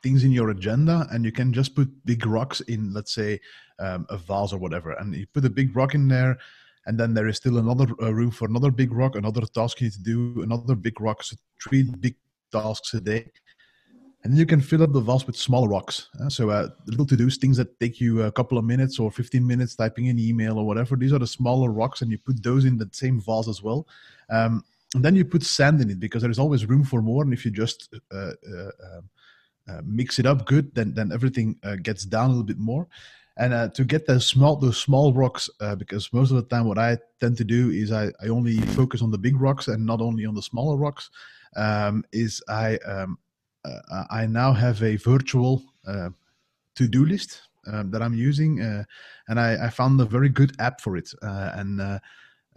things 0.03 0.25
in 0.25 0.33
your 0.33 0.51
agenda 0.51 1.07
and 1.11 1.25
you 1.25 1.33
can 1.33 1.53
just 1.53 1.75
put 1.75 1.89
big 2.05 2.27
rocks 2.27 2.61
in 2.63 2.93
let's 2.93 3.15
say 3.15 3.41
um, 3.79 4.07
a 4.11 4.17
vase 4.17 4.53
or 4.53 4.59
whatever. 4.59 4.93
And 4.93 5.15
you 5.15 5.27
put 5.33 5.45
a 5.45 5.51
big 5.51 5.75
rock 5.75 5.95
in 5.95 6.09
there 6.09 6.39
and 6.87 6.99
then 6.99 7.15
there 7.15 7.29
is 7.29 7.37
still 7.37 7.59
another 7.59 7.87
uh, 8.03 8.13
room 8.13 8.31
for 8.31 8.47
another 8.47 8.71
big 8.71 8.93
rock 8.93 9.17
another 9.17 9.43
task 9.43 9.81
you 9.81 9.87
need 9.87 9.93
to 9.95 10.03
do 10.03 10.43
another 10.43 10.75
big 10.75 11.01
rock 11.01 11.23
so 11.23 11.37
three 11.63 11.83
big 11.83 12.17
tasks 12.53 12.95
a 12.95 13.01
day. 13.01 13.31
And 14.23 14.37
you 14.37 14.45
can 14.45 14.61
fill 14.61 14.83
up 14.83 14.93
the 14.93 15.01
vase 15.01 15.27
with 15.27 15.35
small 15.35 15.67
rocks. 15.67 16.11
Uh, 16.21 16.29
so 16.29 16.51
uh, 16.51 16.69
little 16.87 17.07
to 17.07 17.17
do 17.17 17.31
things 17.31 17.57
that 17.57 17.81
take 17.81 18.03
you 18.03 18.25
a 18.25 18.33
couple 18.33 18.59
of 18.59 18.67
minutes 18.67 18.99
or 18.99 19.11
15 19.11 19.47
minutes 19.47 19.75
typing 19.75 20.11
an 20.11 20.19
email 20.19 20.59
or 20.59 20.67
whatever. 20.67 20.95
These 20.95 21.15
are 21.15 21.19
the 21.19 21.27
smaller 21.27 21.71
rocks 21.71 22.03
and 22.03 22.11
you 22.11 22.19
put 22.19 22.43
those 22.43 22.67
in 22.67 22.77
the 22.77 22.91
same 22.93 23.19
vase 23.19 23.49
as 23.49 23.63
well. 23.63 23.89
Um, 24.29 24.63
and 24.95 25.05
then 25.05 25.15
you 25.15 25.25
put 25.25 25.43
sand 25.43 25.81
in 25.81 25.91
it 25.91 26.01
because 26.01 26.23
there 26.23 26.31
is 26.31 26.39
always 26.39 26.67
room 26.67 26.85
for 26.85 27.01
more. 27.01 27.23
And 27.23 27.33
if 27.33 27.45
you 27.45 27.51
just 27.51 27.95
uh, 28.13 28.17
uh, 28.17 28.71
um, 28.93 29.11
uh, 29.69 29.81
mix 29.85 30.19
it 30.19 30.27
up 30.27 30.47
good, 30.47 30.75
then 30.75 30.95
then 30.95 31.13
everything 31.13 31.57
uh, 31.63 31.77
gets 31.77 32.05
down 32.05 32.27
a 32.27 32.29
little 32.31 32.45
bit 32.45 32.59
more. 32.59 32.89
And 33.37 33.55
uh, 33.55 33.69
to 33.71 33.85
get 33.85 34.07
those 34.07 34.27
small 34.27 34.57
those 34.57 34.79
small 34.79 35.13
rocks, 35.13 35.49
because 35.79 36.13
most 36.13 36.31
of 36.31 36.37
the 36.37 36.43
time 36.43 36.67
what 36.67 36.79
I 36.79 36.99
tend 37.21 37.37
to 37.39 37.45
do 37.45 37.71
is 37.71 37.93
I, 37.93 38.11
I 38.23 38.29
only 38.29 38.59
focus 38.79 39.01
on 39.01 39.11
the 39.11 39.19
big 39.19 39.41
rocks 39.41 39.69
and 39.69 39.87
not 39.87 40.01
only 40.01 40.27
on 40.27 40.35
the 40.35 40.43
smaller 40.43 40.77
rocks. 40.77 41.11
Um, 41.57 42.05
is 42.13 42.43
I 42.49 42.77
um, 42.79 43.19
I 44.11 44.27
now 44.27 44.53
have 44.53 44.83
a 44.83 44.97
virtual 44.97 45.63
to 45.87 46.89
do 46.89 47.05
list 47.05 47.43
um, 47.67 47.91
that 47.91 48.03
I'm 48.03 48.15
using, 48.15 48.61
and 49.29 49.41
I, 49.41 49.67
I, 49.67 49.71
found 49.71 50.01
a 50.01 50.05
very 50.05 50.29
good 50.29 50.53
app 50.61 50.81
for 50.81 50.97
it. 50.97 51.13
and 51.23 52.01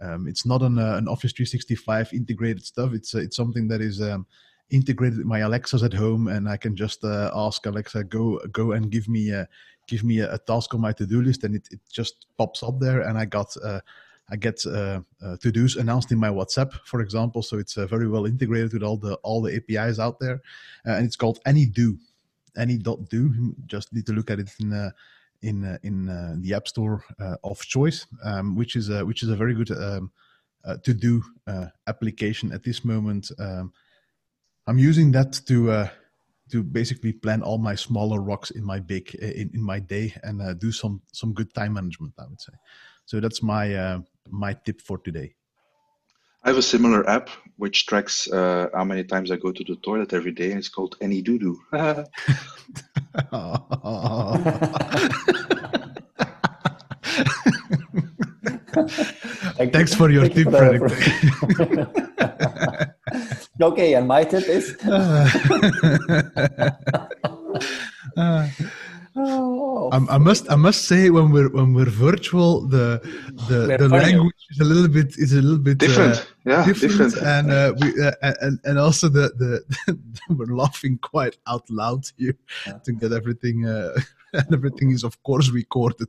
um, 0.00 0.26
it's 0.26 0.44
not 0.44 0.62
an, 0.62 0.78
uh, 0.78 0.96
an 0.96 1.08
Office 1.08 1.32
365 1.32 2.12
integrated 2.12 2.64
stuff. 2.64 2.92
It's 2.92 3.14
uh, 3.14 3.18
it's 3.18 3.36
something 3.36 3.68
that 3.68 3.80
is 3.80 4.00
um, 4.00 4.26
integrated 4.70 5.24
my 5.24 5.40
Alexas 5.40 5.82
at 5.82 5.92
home, 5.92 6.28
and 6.28 6.48
I 6.48 6.56
can 6.56 6.76
just 6.76 7.04
uh, 7.04 7.30
ask 7.34 7.64
Alexa 7.66 8.04
go 8.04 8.38
go 8.52 8.72
and 8.72 8.90
give 8.90 9.08
me 9.08 9.30
a, 9.30 9.48
give 9.86 10.04
me 10.04 10.20
a, 10.20 10.34
a 10.34 10.38
task 10.38 10.74
on 10.74 10.80
my 10.80 10.92
to 10.92 11.06
do 11.06 11.22
list, 11.22 11.44
and 11.44 11.54
it, 11.54 11.68
it 11.70 11.80
just 11.90 12.26
pops 12.38 12.62
up 12.62 12.80
there, 12.80 13.02
and 13.02 13.18
I 13.18 13.24
got. 13.24 13.54
Uh, 13.62 13.80
I 14.30 14.36
get 14.36 14.64
uh, 14.64 15.02
uh, 15.22 15.36
to 15.36 15.52
dos 15.52 15.76
announced 15.76 16.10
in 16.10 16.18
my 16.18 16.30
WhatsApp, 16.30 16.72
for 16.86 17.02
example, 17.02 17.42
so 17.42 17.58
it's 17.58 17.74
very 17.74 18.08
well 18.08 18.24
integrated 18.24 18.72
with 18.72 18.82
all 18.82 18.96
the 18.96 19.16
all 19.16 19.42
the 19.42 19.54
APIs 19.54 19.98
out 19.98 20.18
there, 20.18 20.40
and 20.86 21.04
it's 21.04 21.14
called 21.14 21.40
AnyDo, 21.46 21.98
any 22.56 22.78
dot 22.78 23.06
do. 23.10 23.54
Just 23.66 23.92
need 23.92 24.06
to 24.06 24.14
look 24.14 24.30
at 24.30 24.38
it 24.38 24.48
in 24.60 24.70
in 25.44 25.64
uh, 25.64 25.78
in 25.82 26.08
uh, 26.08 26.34
the 26.38 26.54
App 26.54 26.66
Store 26.66 27.04
uh, 27.20 27.36
of 27.44 27.60
choice, 27.60 28.06
um, 28.24 28.56
which 28.56 28.76
is 28.76 28.88
a, 28.88 29.04
which 29.04 29.22
is 29.22 29.28
a 29.28 29.36
very 29.36 29.54
good 29.54 29.70
um, 29.70 30.10
uh, 30.64 30.76
to 30.82 30.94
do 30.94 31.22
uh, 31.46 31.66
application 31.86 32.52
at 32.52 32.62
this 32.62 32.84
moment. 32.84 33.30
Um, 33.38 33.72
I'm 34.66 34.78
using 34.78 35.12
that 35.12 35.32
to 35.46 35.70
uh, 35.70 35.88
to 36.50 36.62
basically 36.62 37.12
plan 37.12 37.42
all 37.42 37.58
my 37.58 37.74
smaller 37.74 38.20
rocks 38.20 38.50
in 38.50 38.64
my 38.64 38.80
big 38.80 39.14
in, 39.14 39.50
in 39.54 39.62
my 39.62 39.78
day 39.78 40.14
and 40.22 40.58
do 40.58 40.72
some 40.72 41.02
some 41.12 41.34
good 41.34 41.52
time 41.54 41.74
management. 41.74 42.14
I 42.18 42.24
would 42.26 42.40
say. 42.40 42.52
So 43.04 43.20
that's 43.20 43.42
my 43.42 44.00
my 44.30 44.54
tip 44.64 44.80
for 44.80 44.98
today. 44.98 45.34
I 46.44 46.48
have 46.48 46.58
a 46.58 46.62
similar 46.62 47.08
app 47.08 47.30
which 47.56 47.86
tracks 47.86 48.30
uh, 48.30 48.68
how 48.74 48.84
many 48.84 49.02
times 49.04 49.30
I 49.30 49.36
go 49.36 49.50
to 49.50 49.64
the 49.64 49.76
toilet 49.76 50.12
every 50.12 50.32
day, 50.32 50.50
and 50.50 50.58
it's 50.58 50.68
called 50.68 50.98
AnyDoDo. 51.00 51.56
Thanks 59.72 59.94
for 59.94 60.10
your 60.10 60.28
tip, 60.28 60.48
Frederiek. 60.48 60.90
okay, 63.60 63.94
and 63.94 64.08
my 64.08 64.24
tip 64.24 64.48
is. 64.48 64.76
uh, 69.94 70.00
I, 70.08 70.14
I, 70.14 70.18
must 70.18 70.50
I 70.50 70.56
must 70.56 70.86
say 70.86 71.10
when 71.10 71.30
we're 71.30 71.48
when 71.48 71.74
we're 71.74 71.90
virtual 71.90 72.62
the 72.66 73.00
the, 73.48 73.76
the 73.78 73.88
language 73.88 74.42
is 74.50 74.60
a 74.60 74.64
little 74.64 74.88
bit 74.88 75.16
is 75.18 75.32
a 75.32 75.42
little 75.42 75.58
bit 75.58 75.78
different. 75.78 76.16
Uh, 76.16 76.50
yeah 76.50 76.64
different, 76.66 77.12
different. 77.12 77.26
and 77.26 77.50
uh, 77.50 77.72
we 77.80 77.88
uh, 78.02 78.34
and 78.42 78.58
and 78.64 78.78
also 78.78 79.08
the 79.08 79.26
the 79.42 79.98
we're 80.36 80.54
laughing 80.54 80.98
quite 80.98 81.36
out 81.46 81.68
loud 81.70 82.04
here 82.18 82.36
yeah. 82.66 82.78
to 82.84 82.92
get 82.92 83.12
everything 83.12 83.66
uh, 83.66 83.92
and 84.32 84.52
everything 84.52 84.90
is 84.90 85.04
of 85.04 85.22
course 85.22 85.50
recorded. 85.50 86.08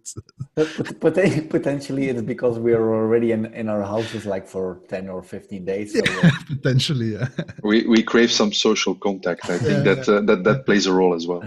But, 0.55 0.67
but, 0.77 0.99
but, 0.99 1.13
potentially 1.49 2.09
it's 2.09 2.21
because 2.21 2.57
we 2.57 2.73
are 2.73 2.95
already 2.95 3.31
in, 3.31 3.45
in 3.53 3.69
our 3.69 3.83
houses 3.83 4.25
like 4.25 4.47
for 4.47 4.79
10 4.89 5.09
or 5.09 5.21
15 5.21 5.63
days 5.63 5.93
so 5.93 6.01
yeah, 6.05 6.31
potentially 6.47 7.13
yeah. 7.13 7.27
We 7.63 7.85
we 7.87 8.03
crave 8.03 8.31
some 8.31 8.51
social 8.51 8.95
contact. 8.95 9.49
I 9.49 9.57
think 9.57 9.85
yeah, 9.85 9.93
that 9.93 10.09
uh, 10.09 10.21
that 10.21 10.43
that 10.43 10.65
plays 10.65 10.85
a 10.87 10.93
role 10.93 11.13
as 11.13 11.27
well 11.27 11.43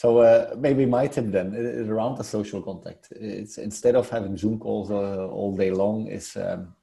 so 0.00 0.20
uh, 0.20 0.54
maybe 0.56 0.86
my 0.86 1.06
tip 1.06 1.26
then 1.30 1.52
is 1.54 1.90
around 1.90 2.16
the 2.16 2.24
social 2.24 2.62
contact. 2.62 3.08
It's 3.10 3.58
instead 3.58 3.94
of 3.96 4.08
having 4.08 4.34
Zoom 4.34 4.58
calls 4.58 4.90
uh, 4.90 5.26
all 5.28 5.54
day 5.54 5.70
long, 5.72 6.06
is 6.06 6.38
um, 6.38 6.74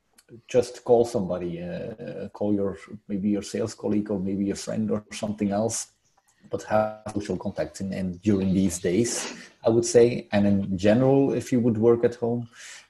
just 0.47 0.83
call 0.83 1.03
somebody, 1.03 1.63
uh, 1.63 2.27
call 2.27 2.53
your 2.53 2.77
maybe 3.07 3.29
your 3.29 3.41
sales 3.41 3.73
colleague 3.73 4.11
or 4.11 4.19
maybe 4.19 4.51
a 4.51 4.55
friend 4.55 4.91
or 4.91 5.03
something 5.13 5.49
else, 5.49 5.77
but 6.51 6.61
have 6.73 7.11
social 7.15 7.37
contact. 7.37 7.79
And, 7.79 7.91
and 7.91 8.21
during 8.21 8.53
these 8.53 8.77
days, 8.77 9.33
I 9.65 9.69
would 9.71 9.85
say, 9.85 10.27
and 10.31 10.45
in 10.45 10.77
general, 10.77 11.33
if 11.33 11.51
you 11.51 11.59
would 11.59 11.79
work 11.79 12.03
at 12.03 12.13
home, 12.13 12.47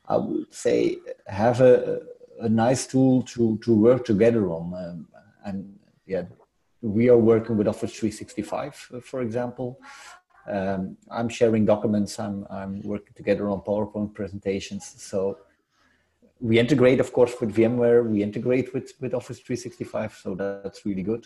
I 0.09 0.17
would 0.17 0.53
say 0.53 0.97
have 1.27 1.61
a, 1.61 2.01
a 2.41 2.49
nice 2.49 2.85
tool 2.85 3.21
to 3.31 3.57
to 3.59 3.73
work 3.73 4.03
together 4.03 4.43
on. 4.49 4.73
Um, 4.73 5.07
and 5.45 5.79
yeah, 6.05 6.25
we 6.81 7.09
are 7.09 7.17
working 7.17 7.57
with 7.57 7.67
Office 7.67 7.93
365, 7.93 8.75
for 9.03 9.21
example. 9.21 9.79
Um, 10.47 10.97
I'm 11.11 11.29
sharing 11.29 11.65
documents. 11.65 12.19
I'm 12.19 12.45
I'm 12.49 12.81
working 12.81 13.13
together 13.15 13.49
on 13.49 13.61
PowerPoint 13.61 14.13
presentations. 14.13 14.95
So 14.97 15.37
we 16.39 16.59
integrate, 16.59 16.99
of 16.99 17.11
course, 17.11 17.33
with 17.41 17.55
VMware. 17.55 18.07
We 18.07 18.23
integrate 18.23 18.73
with 18.73 18.93
with 19.01 19.13
Office 19.13 19.39
365. 19.39 20.19
So 20.23 20.35
that's 20.35 20.85
really 20.85 21.03
good. 21.03 21.25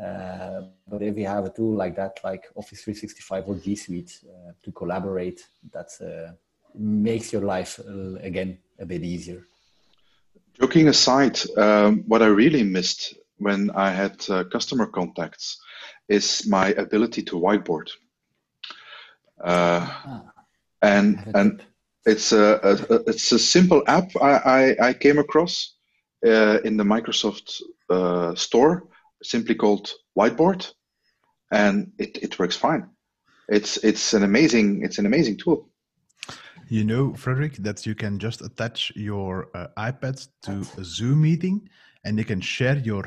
Uh, 0.00 0.62
but 0.88 1.02
if 1.02 1.16
you 1.18 1.26
have 1.26 1.44
a 1.44 1.50
tool 1.50 1.74
like 1.74 1.94
that, 1.96 2.18
like 2.24 2.44
Office 2.54 2.82
365 2.82 3.48
or 3.48 3.54
G 3.56 3.76
Suite, 3.76 4.20
uh, 4.24 4.52
to 4.62 4.72
collaborate, 4.72 5.46
that 5.72 5.90
uh, 6.00 6.32
makes 6.74 7.32
your 7.32 7.42
life 7.42 7.78
uh, 7.80 8.14
again 8.20 8.58
a 8.78 8.86
bit 8.86 9.02
easier. 9.02 9.46
Joking 10.58 10.88
aside, 10.88 11.38
um, 11.58 12.04
what 12.06 12.22
I 12.22 12.26
really 12.26 12.62
missed 12.62 13.14
when 13.38 13.70
I 13.70 13.90
had 13.90 14.24
uh, 14.30 14.44
customer 14.44 14.86
contacts 14.86 15.60
is 16.08 16.46
my 16.46 16.68
ability 16.68 17.22
to 17.24 17.36
whiteboard. 17.36 17.88
Uh, 19.42 19.80
ah, 19.82 20.22
and 20.82 21.18
and 21.34 21.64
it's 22.06 22.32
a, 22.32 22.58
a, 22.62 22.94
it's 23.06 23.32
a 23.32 23.38
simple 23.38 23.82
app 23.86 24.10
I, 24.20 24.76
I, 24.80 24.88
I 24.88 24.92
came 24.92 25.18
across 25.18 25.76
uh, 26.26 26.58
in 26.64 26.76
the 26.76 26.84
Microsoft 26.84 27.60
uh, 27.90 28.34
store, 28.34 28.88
simply 29.22 29.54
called 29.54 29.90
Whiteboard, 30.18 30.72
and 31.52 31.92
it, 31.98 32.18
it 32.22 32.38
works 32.38 32.56
fine. 32.56 32.88
It's 33.48 33.76
it's 33.78 34.14
an 34.14 34.22
amazing 34.22 34.84
it's 34.84 34.98
an 34.98 35.06
amazing 35.06 35.38
tool. 35.38 35.68
You 36.68 36.84
know, 36.84 37.10
Frederiek, 37.10 37.56
that 37.58 37.84
you 37.84 37.94
can 37.94 38.18
just 38.18 38.40
attach 38.40 38.92
your 38.96 39.48
uh, 39.54 39.66
iPad 39.76 40.26
to 40.44 40.64
a 40.80 40.84
Zoom 40.84 41.22
meeting, 41.22 41.68
and 42.04 42.18
you 42.18 42.24
can 42.24 42.40
share 42.40 42.78
your 42.78 43.04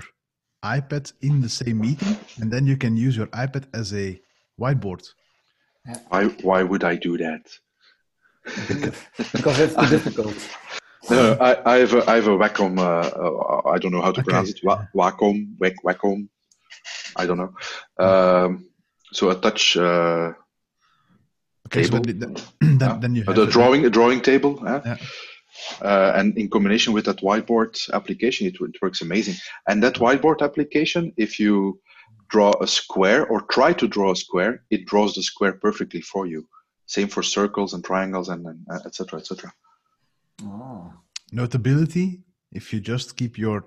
iPad 0.64 1.12
in 1.22 1.42
the 1.42 1.50
same 1.50 1.80
meeting, 1.80 2.18
and 2.40 2.52
then 2.52 2.68
you 2.68 2.78
can 2.78 2.96
use 2.96 3.18
your 3.18 3.28
iPad 3.28 3.66
as 3.74 3.94
a 3.94 4.22
whiteboard. 4.60 5.08
Why, 6.10 6.26
why 6.42 6.64
would 6.64 6.84
I 6.84 6.96
do 6.96 7.18
that? 7.18 7.46
because 9.34 9.60
it's 9.60 9.90
difficult. 9.90 10.36
No, 11.08 11.38
I, 11.40 11.76
I, 11.76 11.78
have 11.78 11.94
a, 11.94 12.10
I 12.10 12.16
have 12.16 12.28
a 12.28 12.36
Wacom. 12.36 12.80
Uh, 12.80 12.84
uh, 12.84 13.70
I 13.70 13.78
don't 13.78 13.92
know 13.92 14.02
how 14.02 14.12
to 14.12 14.22
okay. 14.22 14.24
pronounce 14.24 14.50
it. 14.50 14.62
Wacom, 14.64 15.56
Wac, 15.60 15.76
Wacom. 15.86 16.28
I 17.16 17.28
don't 17.28 17.38
know. 17.38 17.54
Um, 18.04 18.66
so 19.14 19.30
a 19.30 19.36
touch 19.36 19.78
uh, 19.78 20.34
okay, 21.68 21.84
table. 21.84 21.98
So 21.98 22.02
then, 22.12 22.36
then, 22.60 23.00
then 23.02 23.14
you 23.14 23.24
have 23.24 23.36
the 23.36 23.46
drawing, 23.46 23.86
a 23.86 23.92
drawing 23.92 24.22
table. 24.22 24.60
Yeah. 24.64 24.98
Uh, 25.80 26.14
and 26.16 26.36
in 26.40 26.50
combination 26.50 26.92
with 26.92 27.06
that 27.06 27.18
whiteboard 27.18 27.78
application, 27.94 28.48
it, 28.48 28.56
it 28.60 28.82
works 28.82 29.02
amazing. 29.02 29.36
And 29.68 29.84
that 29.84 29.96
whiteboard 29.96 30.42
application, 30.42 31.14
if 31.18 31.40
you 31.40 31.80
draw 32.36 32.54
a 32.68 32.68
square 32.68 33.22
or 33.32 33.40
try 33.58 33.72
to 33.82 33.88
draw 33.96 34.10
a 34.12 34.20
square, 34.26 34.54
it 34.76 34.82
draws 34.92 35.12
the 35.16 35.24
square 35.32 35.54
perfectly 35.66 36.02
for 36.12 36.24
you. 36.34 36.42
Same 36.96 37.10
for 37.16 37.24
circles 37.24 37.74
and 37.74 37.82
triangles 37.90 38.28
and 38.34 38.42
etc. 38.88 39.20
etc. 39.20 39.54
Oh. 40.44 40.92
Notability: 41.32 42.08
If 42.60 42.74
you 42.74 42.80
just 42.94 43.08
keep 43.20 43.34
your 43.46 43.58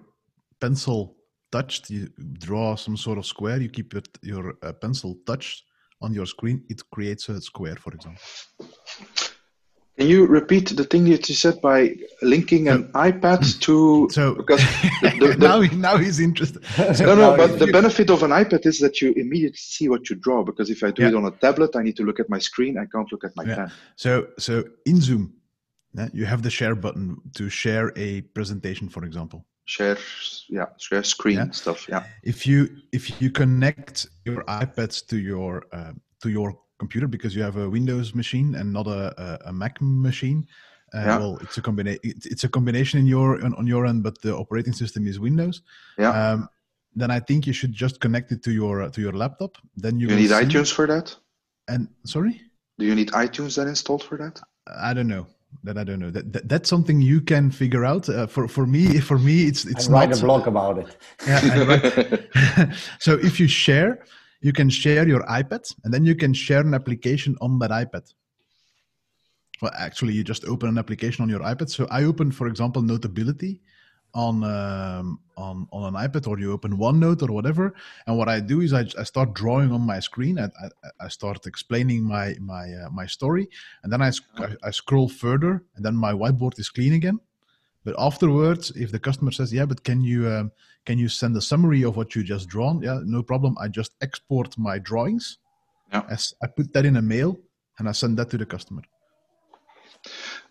pencil 0.60 0.98
touched, 1.50 1.82
you 1.94 2.02
draw 2.46 2.76
some 2.76 2.96
sort 2.96 3.18
of 3.18 3.24
square. 3.34 3.58
You 3.64 3.70
keep 3.78 3.94
it, 4.00 4.08
your 4.22 4.46
uh, 4.62 4.72
pencil 4.84 5.10
touched 5.30 5.58
on 6.04 6.10
your 6.18 6.26
screen. 6.34 6.58
It 6.72 6.80
creates 6.94 7.24
a 7.30 7.40
square, 7.40 7.76
for 7.84 7.92
example. 7.96 8.22
Can 9.98 10.06
you 10.06 10.26
repeat 10.26 10.68
the 10.76 10.84
thing 10.84 11.06
that 11.10 11.28
you 11.28 11.34
said 11.34 11.60
by 11.60 11.96
linking 12.22 12.68
an 12.68 12.84
iPad 12.92 13.60
to? 13.66 14.08
So 14.12 14.34
because 14.40 14.60
the, 15.02 15.10
the, 15.18 15.36
now, 15.38 15.60
now 15.76 15.96
he's 15.96 16.20
interested. 16.20 16.64
So 16.94 17.04
no, 17.04 17.16
no, 17.16 17.36
but 17.36 17.58
the 17.58 17.66
benefit 17.66 18.08
of 18.08 18.22
an 18.22 18.30
iPad 18.30 18.64
is 18.64 18.78
that 18.78 19.02
you 19.02 19.12
immediately 19.16 19.56
see 19.56 19.88
what 19.88 20.08
you 20.08 20.14
draw. 20.14 20.44
Because 20.44 20.70
if 20.70 20.84
I 20.84 20.92
do 20.92 21.02
yeah. 21.02 21.08
it 21.08 21.14
on 21.16 21.24
a 21.24 21.32
tablet, 21.32 21.74
I 21.74 21.82
need 21.82 21.96
to 21.96 22.04
look 22.04 22.20
at 22.20 22.30
my 22.30 22.38
screen. 22.38 22.78
I 22.78 22.86
can't 22.86 23.10
look 23.10 23.24
at 23.24 23.32
my 23.34 23.42
yeah. 23.42 23.56
pen. 23.56 23.72
So, 23.96 24.28
so 24.38 24.62
in 24.86 25.00
Zoom, 25.00 25.34
you 26.12 26.26
have 26.26 26.42
the 26.42 26.50
share 26.50 26.76
button 26.76 27.20
to 27.34 27.48
share 27.48 27.92
a 27.96 28.20
presentation, 28.20 28.88
for 28.88 29.04
example. 29.04 29.44
Share, 29.64 29.98
yeah, 30.48 30.66
share 30.78 31.02
screen 31.02 31.38
yeah. 31.38 31.50
stuff. 31.50 31.88
Yeah. 31.88 32.04
If 32.22 32.46
you 32.46 32.68
if 32.92 33.20
you 33.20 33.30
connect 33.30 34.06
your 34.24 34.44
iPads 34.44 35.04
to 35.08 35.18
your 35.18 35.66
uh, 35.72 35.92
to 36.22 36.30
your 36.30 36.56
computer 36.78 37.06
because 37.06 37.34
you 37.34 37.42
have 37.42 37.56
a 37.56 37.68
Windows 37.68 38.14
machine 38.14 38.54
and 38.54 38.72
not 38.72 38.86
a, 38.86 39.14
a, 39.20 39.50
a 39.50 39.52
Mac 39.52 39.80
machine. 39.80 40.46
Uh, 40.94 40.98
yeah. 40.98 41.18
Well, 41.18 41.38
it's 41.42 41.58
a 41.58 41.62
combination. 41.62 42.00
It's 42.02 42.44
a 42.44 42.48
combination 42.48 43.00
in 43.00 43.06
your 43.06 43.44
on, 43.44 43.54
on, 43.54 43.66
your 43.66 43.84
end, 43.86 44.02
but 44.02 44.20
the 44.22 44.34
operating 44.34 44.72
system 44.72 45.06
is 45.06 45.20
Windows. 45.20 45.62
Yeah. 45.98 46.10
Um, 46.10 46.48
then 46.94 47.10
I 47.10 47.20
think 47.20 47.46
you 47.46 47.52
should 47.52 47.72
just 47.72 48.00
connect 48.00 48.32
it 48.32 48.42
to 48.44 48.52
your 48.52 48.82
uh, 48.82 48.90
to 48.90 49.00
your 49.00 49.12
laptop. 49.12 49.58
Then 49.76 50.00
you, 50.00 50.08
you 50.08 50.16
need 50.16 50.28
see... 50.28 50.34
iTunes 50.34 50.72
for 50.72 50.86
that. 50.86 51.14
And 51.68 51.88
sorry. 52.04 52.40
Do 52.78 52.86
you 52.86 52.94
need 52.94 53.10
iTunes 53.10 53.56
then 53.56 53.68
installed 53.68 54.02
for 54.02 54.16
that? 54.18 54.40
I 54.66 54.94
don't 54.94 55.08
know. 55.08 55.26
That 55.64 55.76
I 55.76 55.84
don't 55.84 55.98
know. 55.98 56.10
That, 56.10 56.32
that 56.32 56.48
that's 56.48 56.68
something 56.68 57.00
you 57.00 57.20
can 57.20 57.50
figure 57.50 57.84
out. 57.84 58.08
Uh, 58.08 58.26
for 58.26 58.48
for 58.48 58.66
me, 58.66 59.00
for 59.00 59.18
me, 59.18 59.44
it's 59.44 59.64
it's 59.64 59.88
I 59.88 59.92
write 59.92 60.10
not, 60.10 60.18
a 60.18 60.22
blog 60.22 60.46
about 60.46 60.78
it. 60.78 60.96
Yeah. 61.26 62.72
so 62.98 63.14
if 63.14 63.40
you 63.40 63.48
share, 63.48 64.04
you 64.40 64.52
can 64.52 64.68
share 64.68 65.06
your 65.06 65.22
iPad 65.24 65.74
and 65.84 65.92
then 65.92 66.04
you 66.04 66.14
can 66.14 66.32
share 66.32 66.60
an 66.60 66.74
application 66.74 67.36
on 67.40 67.58
that 67.58 67.70
iPad. 67.70 68.12
Well, 69.60 69.72
actually, 69.76 70.12
you 70.14 70.22
just 70.22 70.44
open 70.44 70.68
an 70.68 70.78
application 70.78 71.22
on 71.22 71.28
your 71.28 71.40
iPad. 71.40 71.68
So 71.70 71.88
I 71.90 72.04
open, 72.04 72.30
for 72.30 72.46
example, 72.46 72.80
Notability 72.82 73.60
on 74.14 74.42
um, 74.44 75.20
on 75.36 75.66
on 75.72 75.94
an 75.94 76.08
iPad, 76.08 76.28
or 76.28 76.38
you 76.38 76.52
open 76.52 76.78
OneNote 76.78 77.28
or 77.28 77.32
whatever. 77.32 77.74
And 78.06 78.16
what 78.16 78.28
I 78.28 78.40
do 78.40 78.60
is 78.60 78.72
I, 78.72 78.86
I 78.98 79.02
start 79.02 79.34
drawing 79.34 79.72
on 79.72 79.80
my 79.80 80.00
screen. 80.00 80.38
I, 80.38 80.44
I, 80.44 81.06
I 81.06 81.08
start 81.08 81.46
explaining 81.46 82.04
my 82.04 82.36
my 82.40 82.72
uh, 82.72 82.90
my 82.90 83.06
story, 83.06 83.48
and 83.82 83.92
then 83.92 84.00
I, 84.00 84.12
I, 84.36 84.54
I 84.62 84.70
scroll 84.70 85.08
further, 85.08 85.64
and 85.74 85.84
then 85.84 85.96
my 85.96 86.12
whiteboard 86.12 86.58
is 86.58 86.70
clean 86.70 86.94
again. 86.94 87.20
But 87.84 87.96
afterwards, 87.98 88.70
if 88.72 88.92
the 88.92 88.98
customer 88.98 89.32
says, 89.32 89.52
"Yeah, 89.52 89.66
but 89.66 89.84
can 89.84 90.02
you 90.02 90.28
um, 90.28 90.52
can 90.88 90.98
you 90.98 91.08
send 91.08 91.36
a 91.36 91.44
summary 91.50 91.82
of 91.88 91.92
what 91.98 92.14
you 92.14 92.22
just 92.34 92.48
drawn?" 92.48 92.76
Yeah, 92.82 93.00
no 93.04 93.22
problem. 93.22 93.52
I 93.64 93.68
just 93.80 93.92
export 94.00 94.56
my 94.56 94.76
drawings. 94.88 95.38
Yeah. 95.92 96.04
As 96.08 96.22
I 96.42 96.46
put 96.58 96.72
that 96.72 96.84
in 96.90 96.96
a 96.96 97.02
mail, 97.02 97.30
and 97.78 97.88
I 97.88 97.92
send 97.92 98.16
that 98.18 98.30
to 98.30 98.38
the 98.38 98.46
customer. 98.46 98.82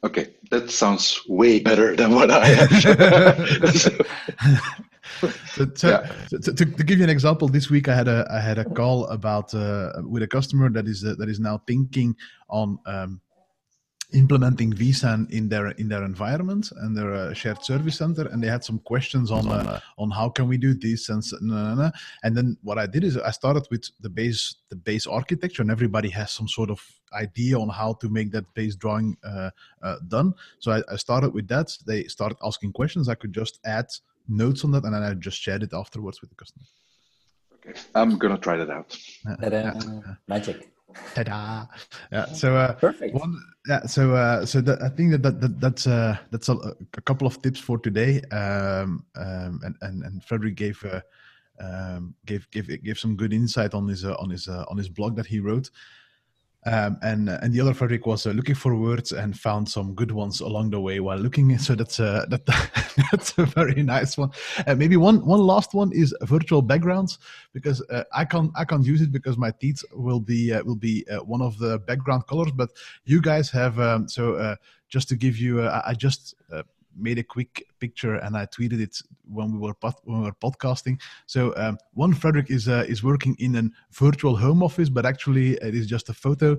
Okay, 0.03 0.25
that 0.51 0.69
sounds 0.69 1.21
way 1.27 1.59
better 1.59 1.95
than 1.95 2.11
what 2.17 2.29
I 2.29 2.45
have. 2.45 2.69
so, 3.83 5.65
to, 5.65 5.87
yeah. 5.87 6.01
to, 6.29 6.39
to, 6.39 6.65
to, 6.65 6.83
give 6.83 6.99
you 6.99 7.03
an 7.03 7.09
example, 7.09 7.47
this 7.47 7.69
week 7.69 7.87
I 7.87 7.95
had 7.95 8.07
a 8.07 8.27
I 8.29 8.39
had 8.39 8.59
a 8.59 8.65
call 8.65 9.07
about 9.07 9.55
uh, 9.55 9.93
with 10.13 10.21
a 10.23 10.27
customer 10.27 10.69
that 10.69 10.87
is 10.87 11.03
uh, 11.03 11.15
that 11.17 11.29
is 11.29 11.39
now 11.39 11.57
thinking 11.65 12.15
on 12.49 12.77
um, 12.85 13.21
implementing 14.13 14.71
vSAN 14.71 15.29
in 15.31 15.49
their 15.49 15.71
in 15.71 15.89
their 15.89 16.03
environment 16.03 16.69
and 16.77 16.95
their 16.95 17.13
uh, 17.13 17.33
shared 17.33 17.63
service 17.63 17.97
center, 17.97 18.27
and 18.27 18.41
they 18.41 18.47
had 18.47 18.63
some 18.63 18.79
questions 18.79 19.31
on 19.31 19.47
uh, 19.47 19.79
on 19.97 20.09
how 20.09 20.29
can 20.29 20.47
we 20.47 20.57
do 20.57 20.73
this 20.73 21.09
and 21.09 21.23
nah, 21.41 21.75
nah, 21.75 21.75
nah. 21.75 21.91
and 22.23 22.35
then 22.35 22.57
what 22.63 22.77
I 22.77 22.85
did 22.85 23.03
is 23.03 23.17
I 23.17 23.31
started 23.31 23.67
with 23.69 23.89
the 23.99 24.09
base 24.09 24.55
the 24.69 24.75
base 24.75 25.07
architecture, 25.07 25.61
and 25.61 25.71
everybody 25.71 26.09
has 26.09 26.31
some 26.31 26.47
sort 26.47 26.69
of 26.69 26.81
idea 27.13 27.59
on 27.59 27.69
how 27.69 27.93
to 27.93 28.09
make 28.09 28.31
that 28.31 28.45
base 28.53 28.75
drawing 28.75 29.17
uh, 29.23 29.49
uh 29.81 29.97
done. 30.07 30.33
So 30.59 30.71
I, 30.71 30.83
I, 30.91 30.95
started 30.95 31.33
with 31.33 31.47
that. 31.49 31.77
They 31.85 32.03
started 32.05 32.37
asking 32.43 32.73
questions. 32.73 33.09
I 33.09 33.15
could 33.15 33.33
just 33.33 33.59
add 33.65 33.87
notes 34.29 34.63
on 34.63 34.71
that, 34.71 34.85
and 34.85 34.93
then 34.93 35.03
I 35.03 35.13
just 35.15 35.39
shared 35.39 35.63
it 35.63 35.73
afterwards 35.73 36.21
with 36.21 36.29
the 36.29 36.35
customer. 36.35 36.65
Okay, 37.55 37.77
I'm 37.93 38.17
gonna 38.17 38.37
try 38.37 38.55
that 38.55 38.69
out. 38.69 38.97
Magic. 40.27 40.69
Ta-da! 41.13 41.65
Yeah. 42.11 42.25
So 42.33 42.55
uh, 42.55 42.73
perfect. 42.73 43.13
One, 43.13 43.41
yeah. 43.67 43.85
So 43.85 44.15
uh, 44.15 44.45
so 44.45 44.61
that, 44.61 44.81
I 44.81 44.89
think 44.89 45.11
that, 45.11 45.23
that, 45.23 45.41
that 45.41 45.59
that's 45.59 45.87
uh, 45.87 46.17
that's 46.31 46.49
a, 46.49 46.53
a, 46.53 47.01
couple 47.01 47.27
of 47.27 47.41
tips 47.41 47.59
for 47.59 47.77
today. 47.77 48.21
Um, 48.31 49.05
um, 49.15 49.59
and 49.63 49.75
and 49.81 50.03
and 50.03 50.21
Frederiek 50.21 50.55
gave 50.55 50.83
uh, 50.85 51.01
um, 51.59 52.15
gave 52.25 52.49
gave 52.51 52.67
gave 52.83 52.99
some 52.99 53.15
good 53.15 53.33
insight 53.33 53.73
on 53.73 53.87
his 53.87 54.05
uh, 54.05 54.15
on 54.19 54.29
his 54.29 54.47
uh, 54.47 54.65
on 54.69 54.77
his 54.77 54.89
blog 54.89 55.15
that 55.17 55.25
he 55.25 55.39
wrote. 55.39 55.69
Um, 56.67 56.97
and 57.01 57.29
and 57.29 57.53
the 57.53 57.61
other 57.61 57.73
Frederiek 57.73 58.05
was 58.05 58.27
uh, 58.27 58.31
looking 58.31 58.55
for 58.55 58.75
words 58.75 59.13
and 59.13 59.39
found 59.39 59.69
some 59.69 59.95
good 59.95 60.11
ones 60.11 60.41
along 60.41 60.71
the 60.71 60.81
way 60.81 60.99
while 60.99 61.17
looking. 61.17 61.57
So 61.67 61.75
that's 61.75 61.99
uh, 61.99 62.25
that 62.29 62.45
that's 63.11 63.37
a 63.37 63.45
very 63.45 63.83
nice 63.83 64.17
one. 64.17 64.31
Uh, 64.65 64.75
maybe 64.75 64.97
one 64.97 65.25
one 65.25 65.39
last 65.39 65.73
one 65.73 65.93
is 65.93 66.13
virtual 66.23 66.61
backgrounds 66.61 67.19
because 67.53 67.81
uh, 67.89 68.03
I 68.13 68.25
can't 68.25 68.51
I 68.57 68.65
can't 68.65 68.85
use 68.85 69.01
it 69.01 69.13
because 69.13 69.37
my 69.37 69.51
teeth 69.51 69.81
will 69.93 70.19
be 70.19 70.51
uh, 70.51 70.61
will 70.63 70.75
be 70.75 71.05
uh, 71.09 71.23
one 71.23 71.41
of 71.41 71.57
the 71.57 71.79
background 71.79 72.27
colors. 72.27 72.51
But 72.51 72.71
you 73.05 73.21
guys 73.21 73.49
have 73.51 73.79
um, 73.79 74.09
so 74.09 74.55
just 74.89 75.07
to 75.09 75.15
give 75.15 75.37
you 75.37 75.65
I 75.65 75.93
just 75.97 76.35
made 76.95 77.19
a 77.19 77.23
quick 77.23 77.65
picture 77.79 78.15
and 78.15 78.35
I 78.35 78.45
tweeted 78.45 78.81
it 78.81 78.97
when 79.29 79.51
we 79.51 79.59
were 79.59 79.73
pod- 79.73 80.01
when 80.03 80.19
we 80.19 80.25
were 80.25 80.33
podcasting. 80.33 80.99
So 81.25 81.53
um, 81.57 81.77
one 81.93 82.13
Frederiek 82.13 82.49
is 82.49 82.67
uh, 82.67 82.85
is 82.87 83.03
working 83.03 83.35
in 83.39 83.55
a 83.55 83.63
virtual 83.91 84.35
home 84.35 84.63
office, 84.63 84.89
but 84.89 85.05
actually 85.05 85.53
it 85.55 85.75
is 85.75 85.87
just 85.87 86.09
a 86.09 86.13
photo. 86.13 86.57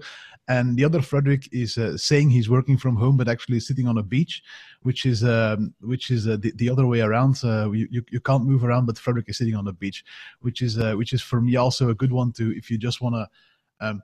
And 0.48 0.76
the 0.76 0.84
other 0.84 1.00
Frederiek 1.00 1.48
is 1.52 1.76
uh, 1.76 1.96
saying 1.96 2.30
he's 2.30 2.48
working 2.48 2.78
from 2.78 2.96
home, 2.96 3.16
but 3.16 3.28
actually 3.28 3.60
sitting 3.60 3.86
on 3.86 3.98
a 3.98 4.02
beach, 4.02 4.42
which 4.82 5.06
is 5.06 5.24
um, 5.24 5.74
which 5.80 6.10
is 6.10 6.26
uh, 6.26 6.36
the, 6.36 6.52
the 6.56 6.70
other 6.70 6.86
way 6.86 7.00
around. 7.00 7.42
You, 7.42 7.88
you, 7.90 8.02
you 8.10 8.20
can't 8.20 8.44
move 8.44 8.64
around, 8.64 8.86
but 8.86 8.96
Frederiek 8.96 9.28
is 9.28 9.38
sitting 9.38 9.56
on 9.56 9.68
a 9.68 9.72
beach, 9.72 10.04
which 10.40 10.62
is 10.62 10.78
uh, 10.78 10.94
which 10.94 11.12
is 11.12 11.22
for 11.22 11.40
me 11.40 11.56
also 11.56 11.90
a 11.90 11.94
good 11.94 12.12
one 12.12 12.32
to 12.32 12.56
if 12.56 12.70
you 12.70 12.78
just 12.78 13.00
want 13.00 13.14
to. 13.14 13.28
Um, 13.80 14.02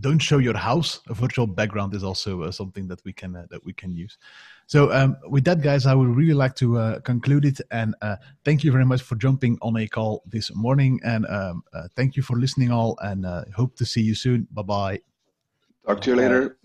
don't 0.00 0.18
show 0.18 0.38
your 0.38 0.56
house. 0.56 1.00
A 1.08 1.14
virtual 1.14 1.46
background 1.46 1.94
is 1.94 2.02
also 2.02 2.42
uh, 2.42 2.52
something 2.52 2.88
that 2.88 3.04
we 3.04 3.12
can 3.12 3.36
uh, 3.36 3.46
that 3.50 3.64
we 3.64 3.72
can 3.72 3.94
use. 3.94 4.18
So 4.66 4.92
um, 4.92 5.16
with 5.28 5.44
that, 5.44 5.62
guys, 5.62 5.86
I 5.86 5.94
would 5.94 6.08
really 6.08 6.34
like 6.34 6.54
to 6.56 6.78
uh, 6.78 7.00
conclude 7.00 7.44
it 7.44 7.60
and 7.70 7.94
uh, 8.02 8.16
thank 8.44 8.62
you 8.62 8.70
very 8.70 8.84
much 8.84 9.02
for 9.02 9.16
jumping 9.16 9.58
on 9.62 9.76
a 9.76 9.86
call 9.86 10.22
this 10.26 10.54
morning 10.54 11.00
and 11.04 11.26
um, 11.26 11.64
uh, 11.72 11.88
thank 11.96 12.16
you 12.16 12.22
for 12.22 12.36
listening 12.36 12.70
all 12.70 12.96
and 13.02 13.26
uh, 13.26 13.44
hope 13.54 13.76
to 13.76 13.84
see 13.84 14.02
you 14.02 14.14
soon. 14.14 14.46
Bye 14.52 14.62
bye. 14.62 15.00
Talk 15.86 16.00
to 16.02 16.10
you 16.10 16.16
later. 16.16 16.56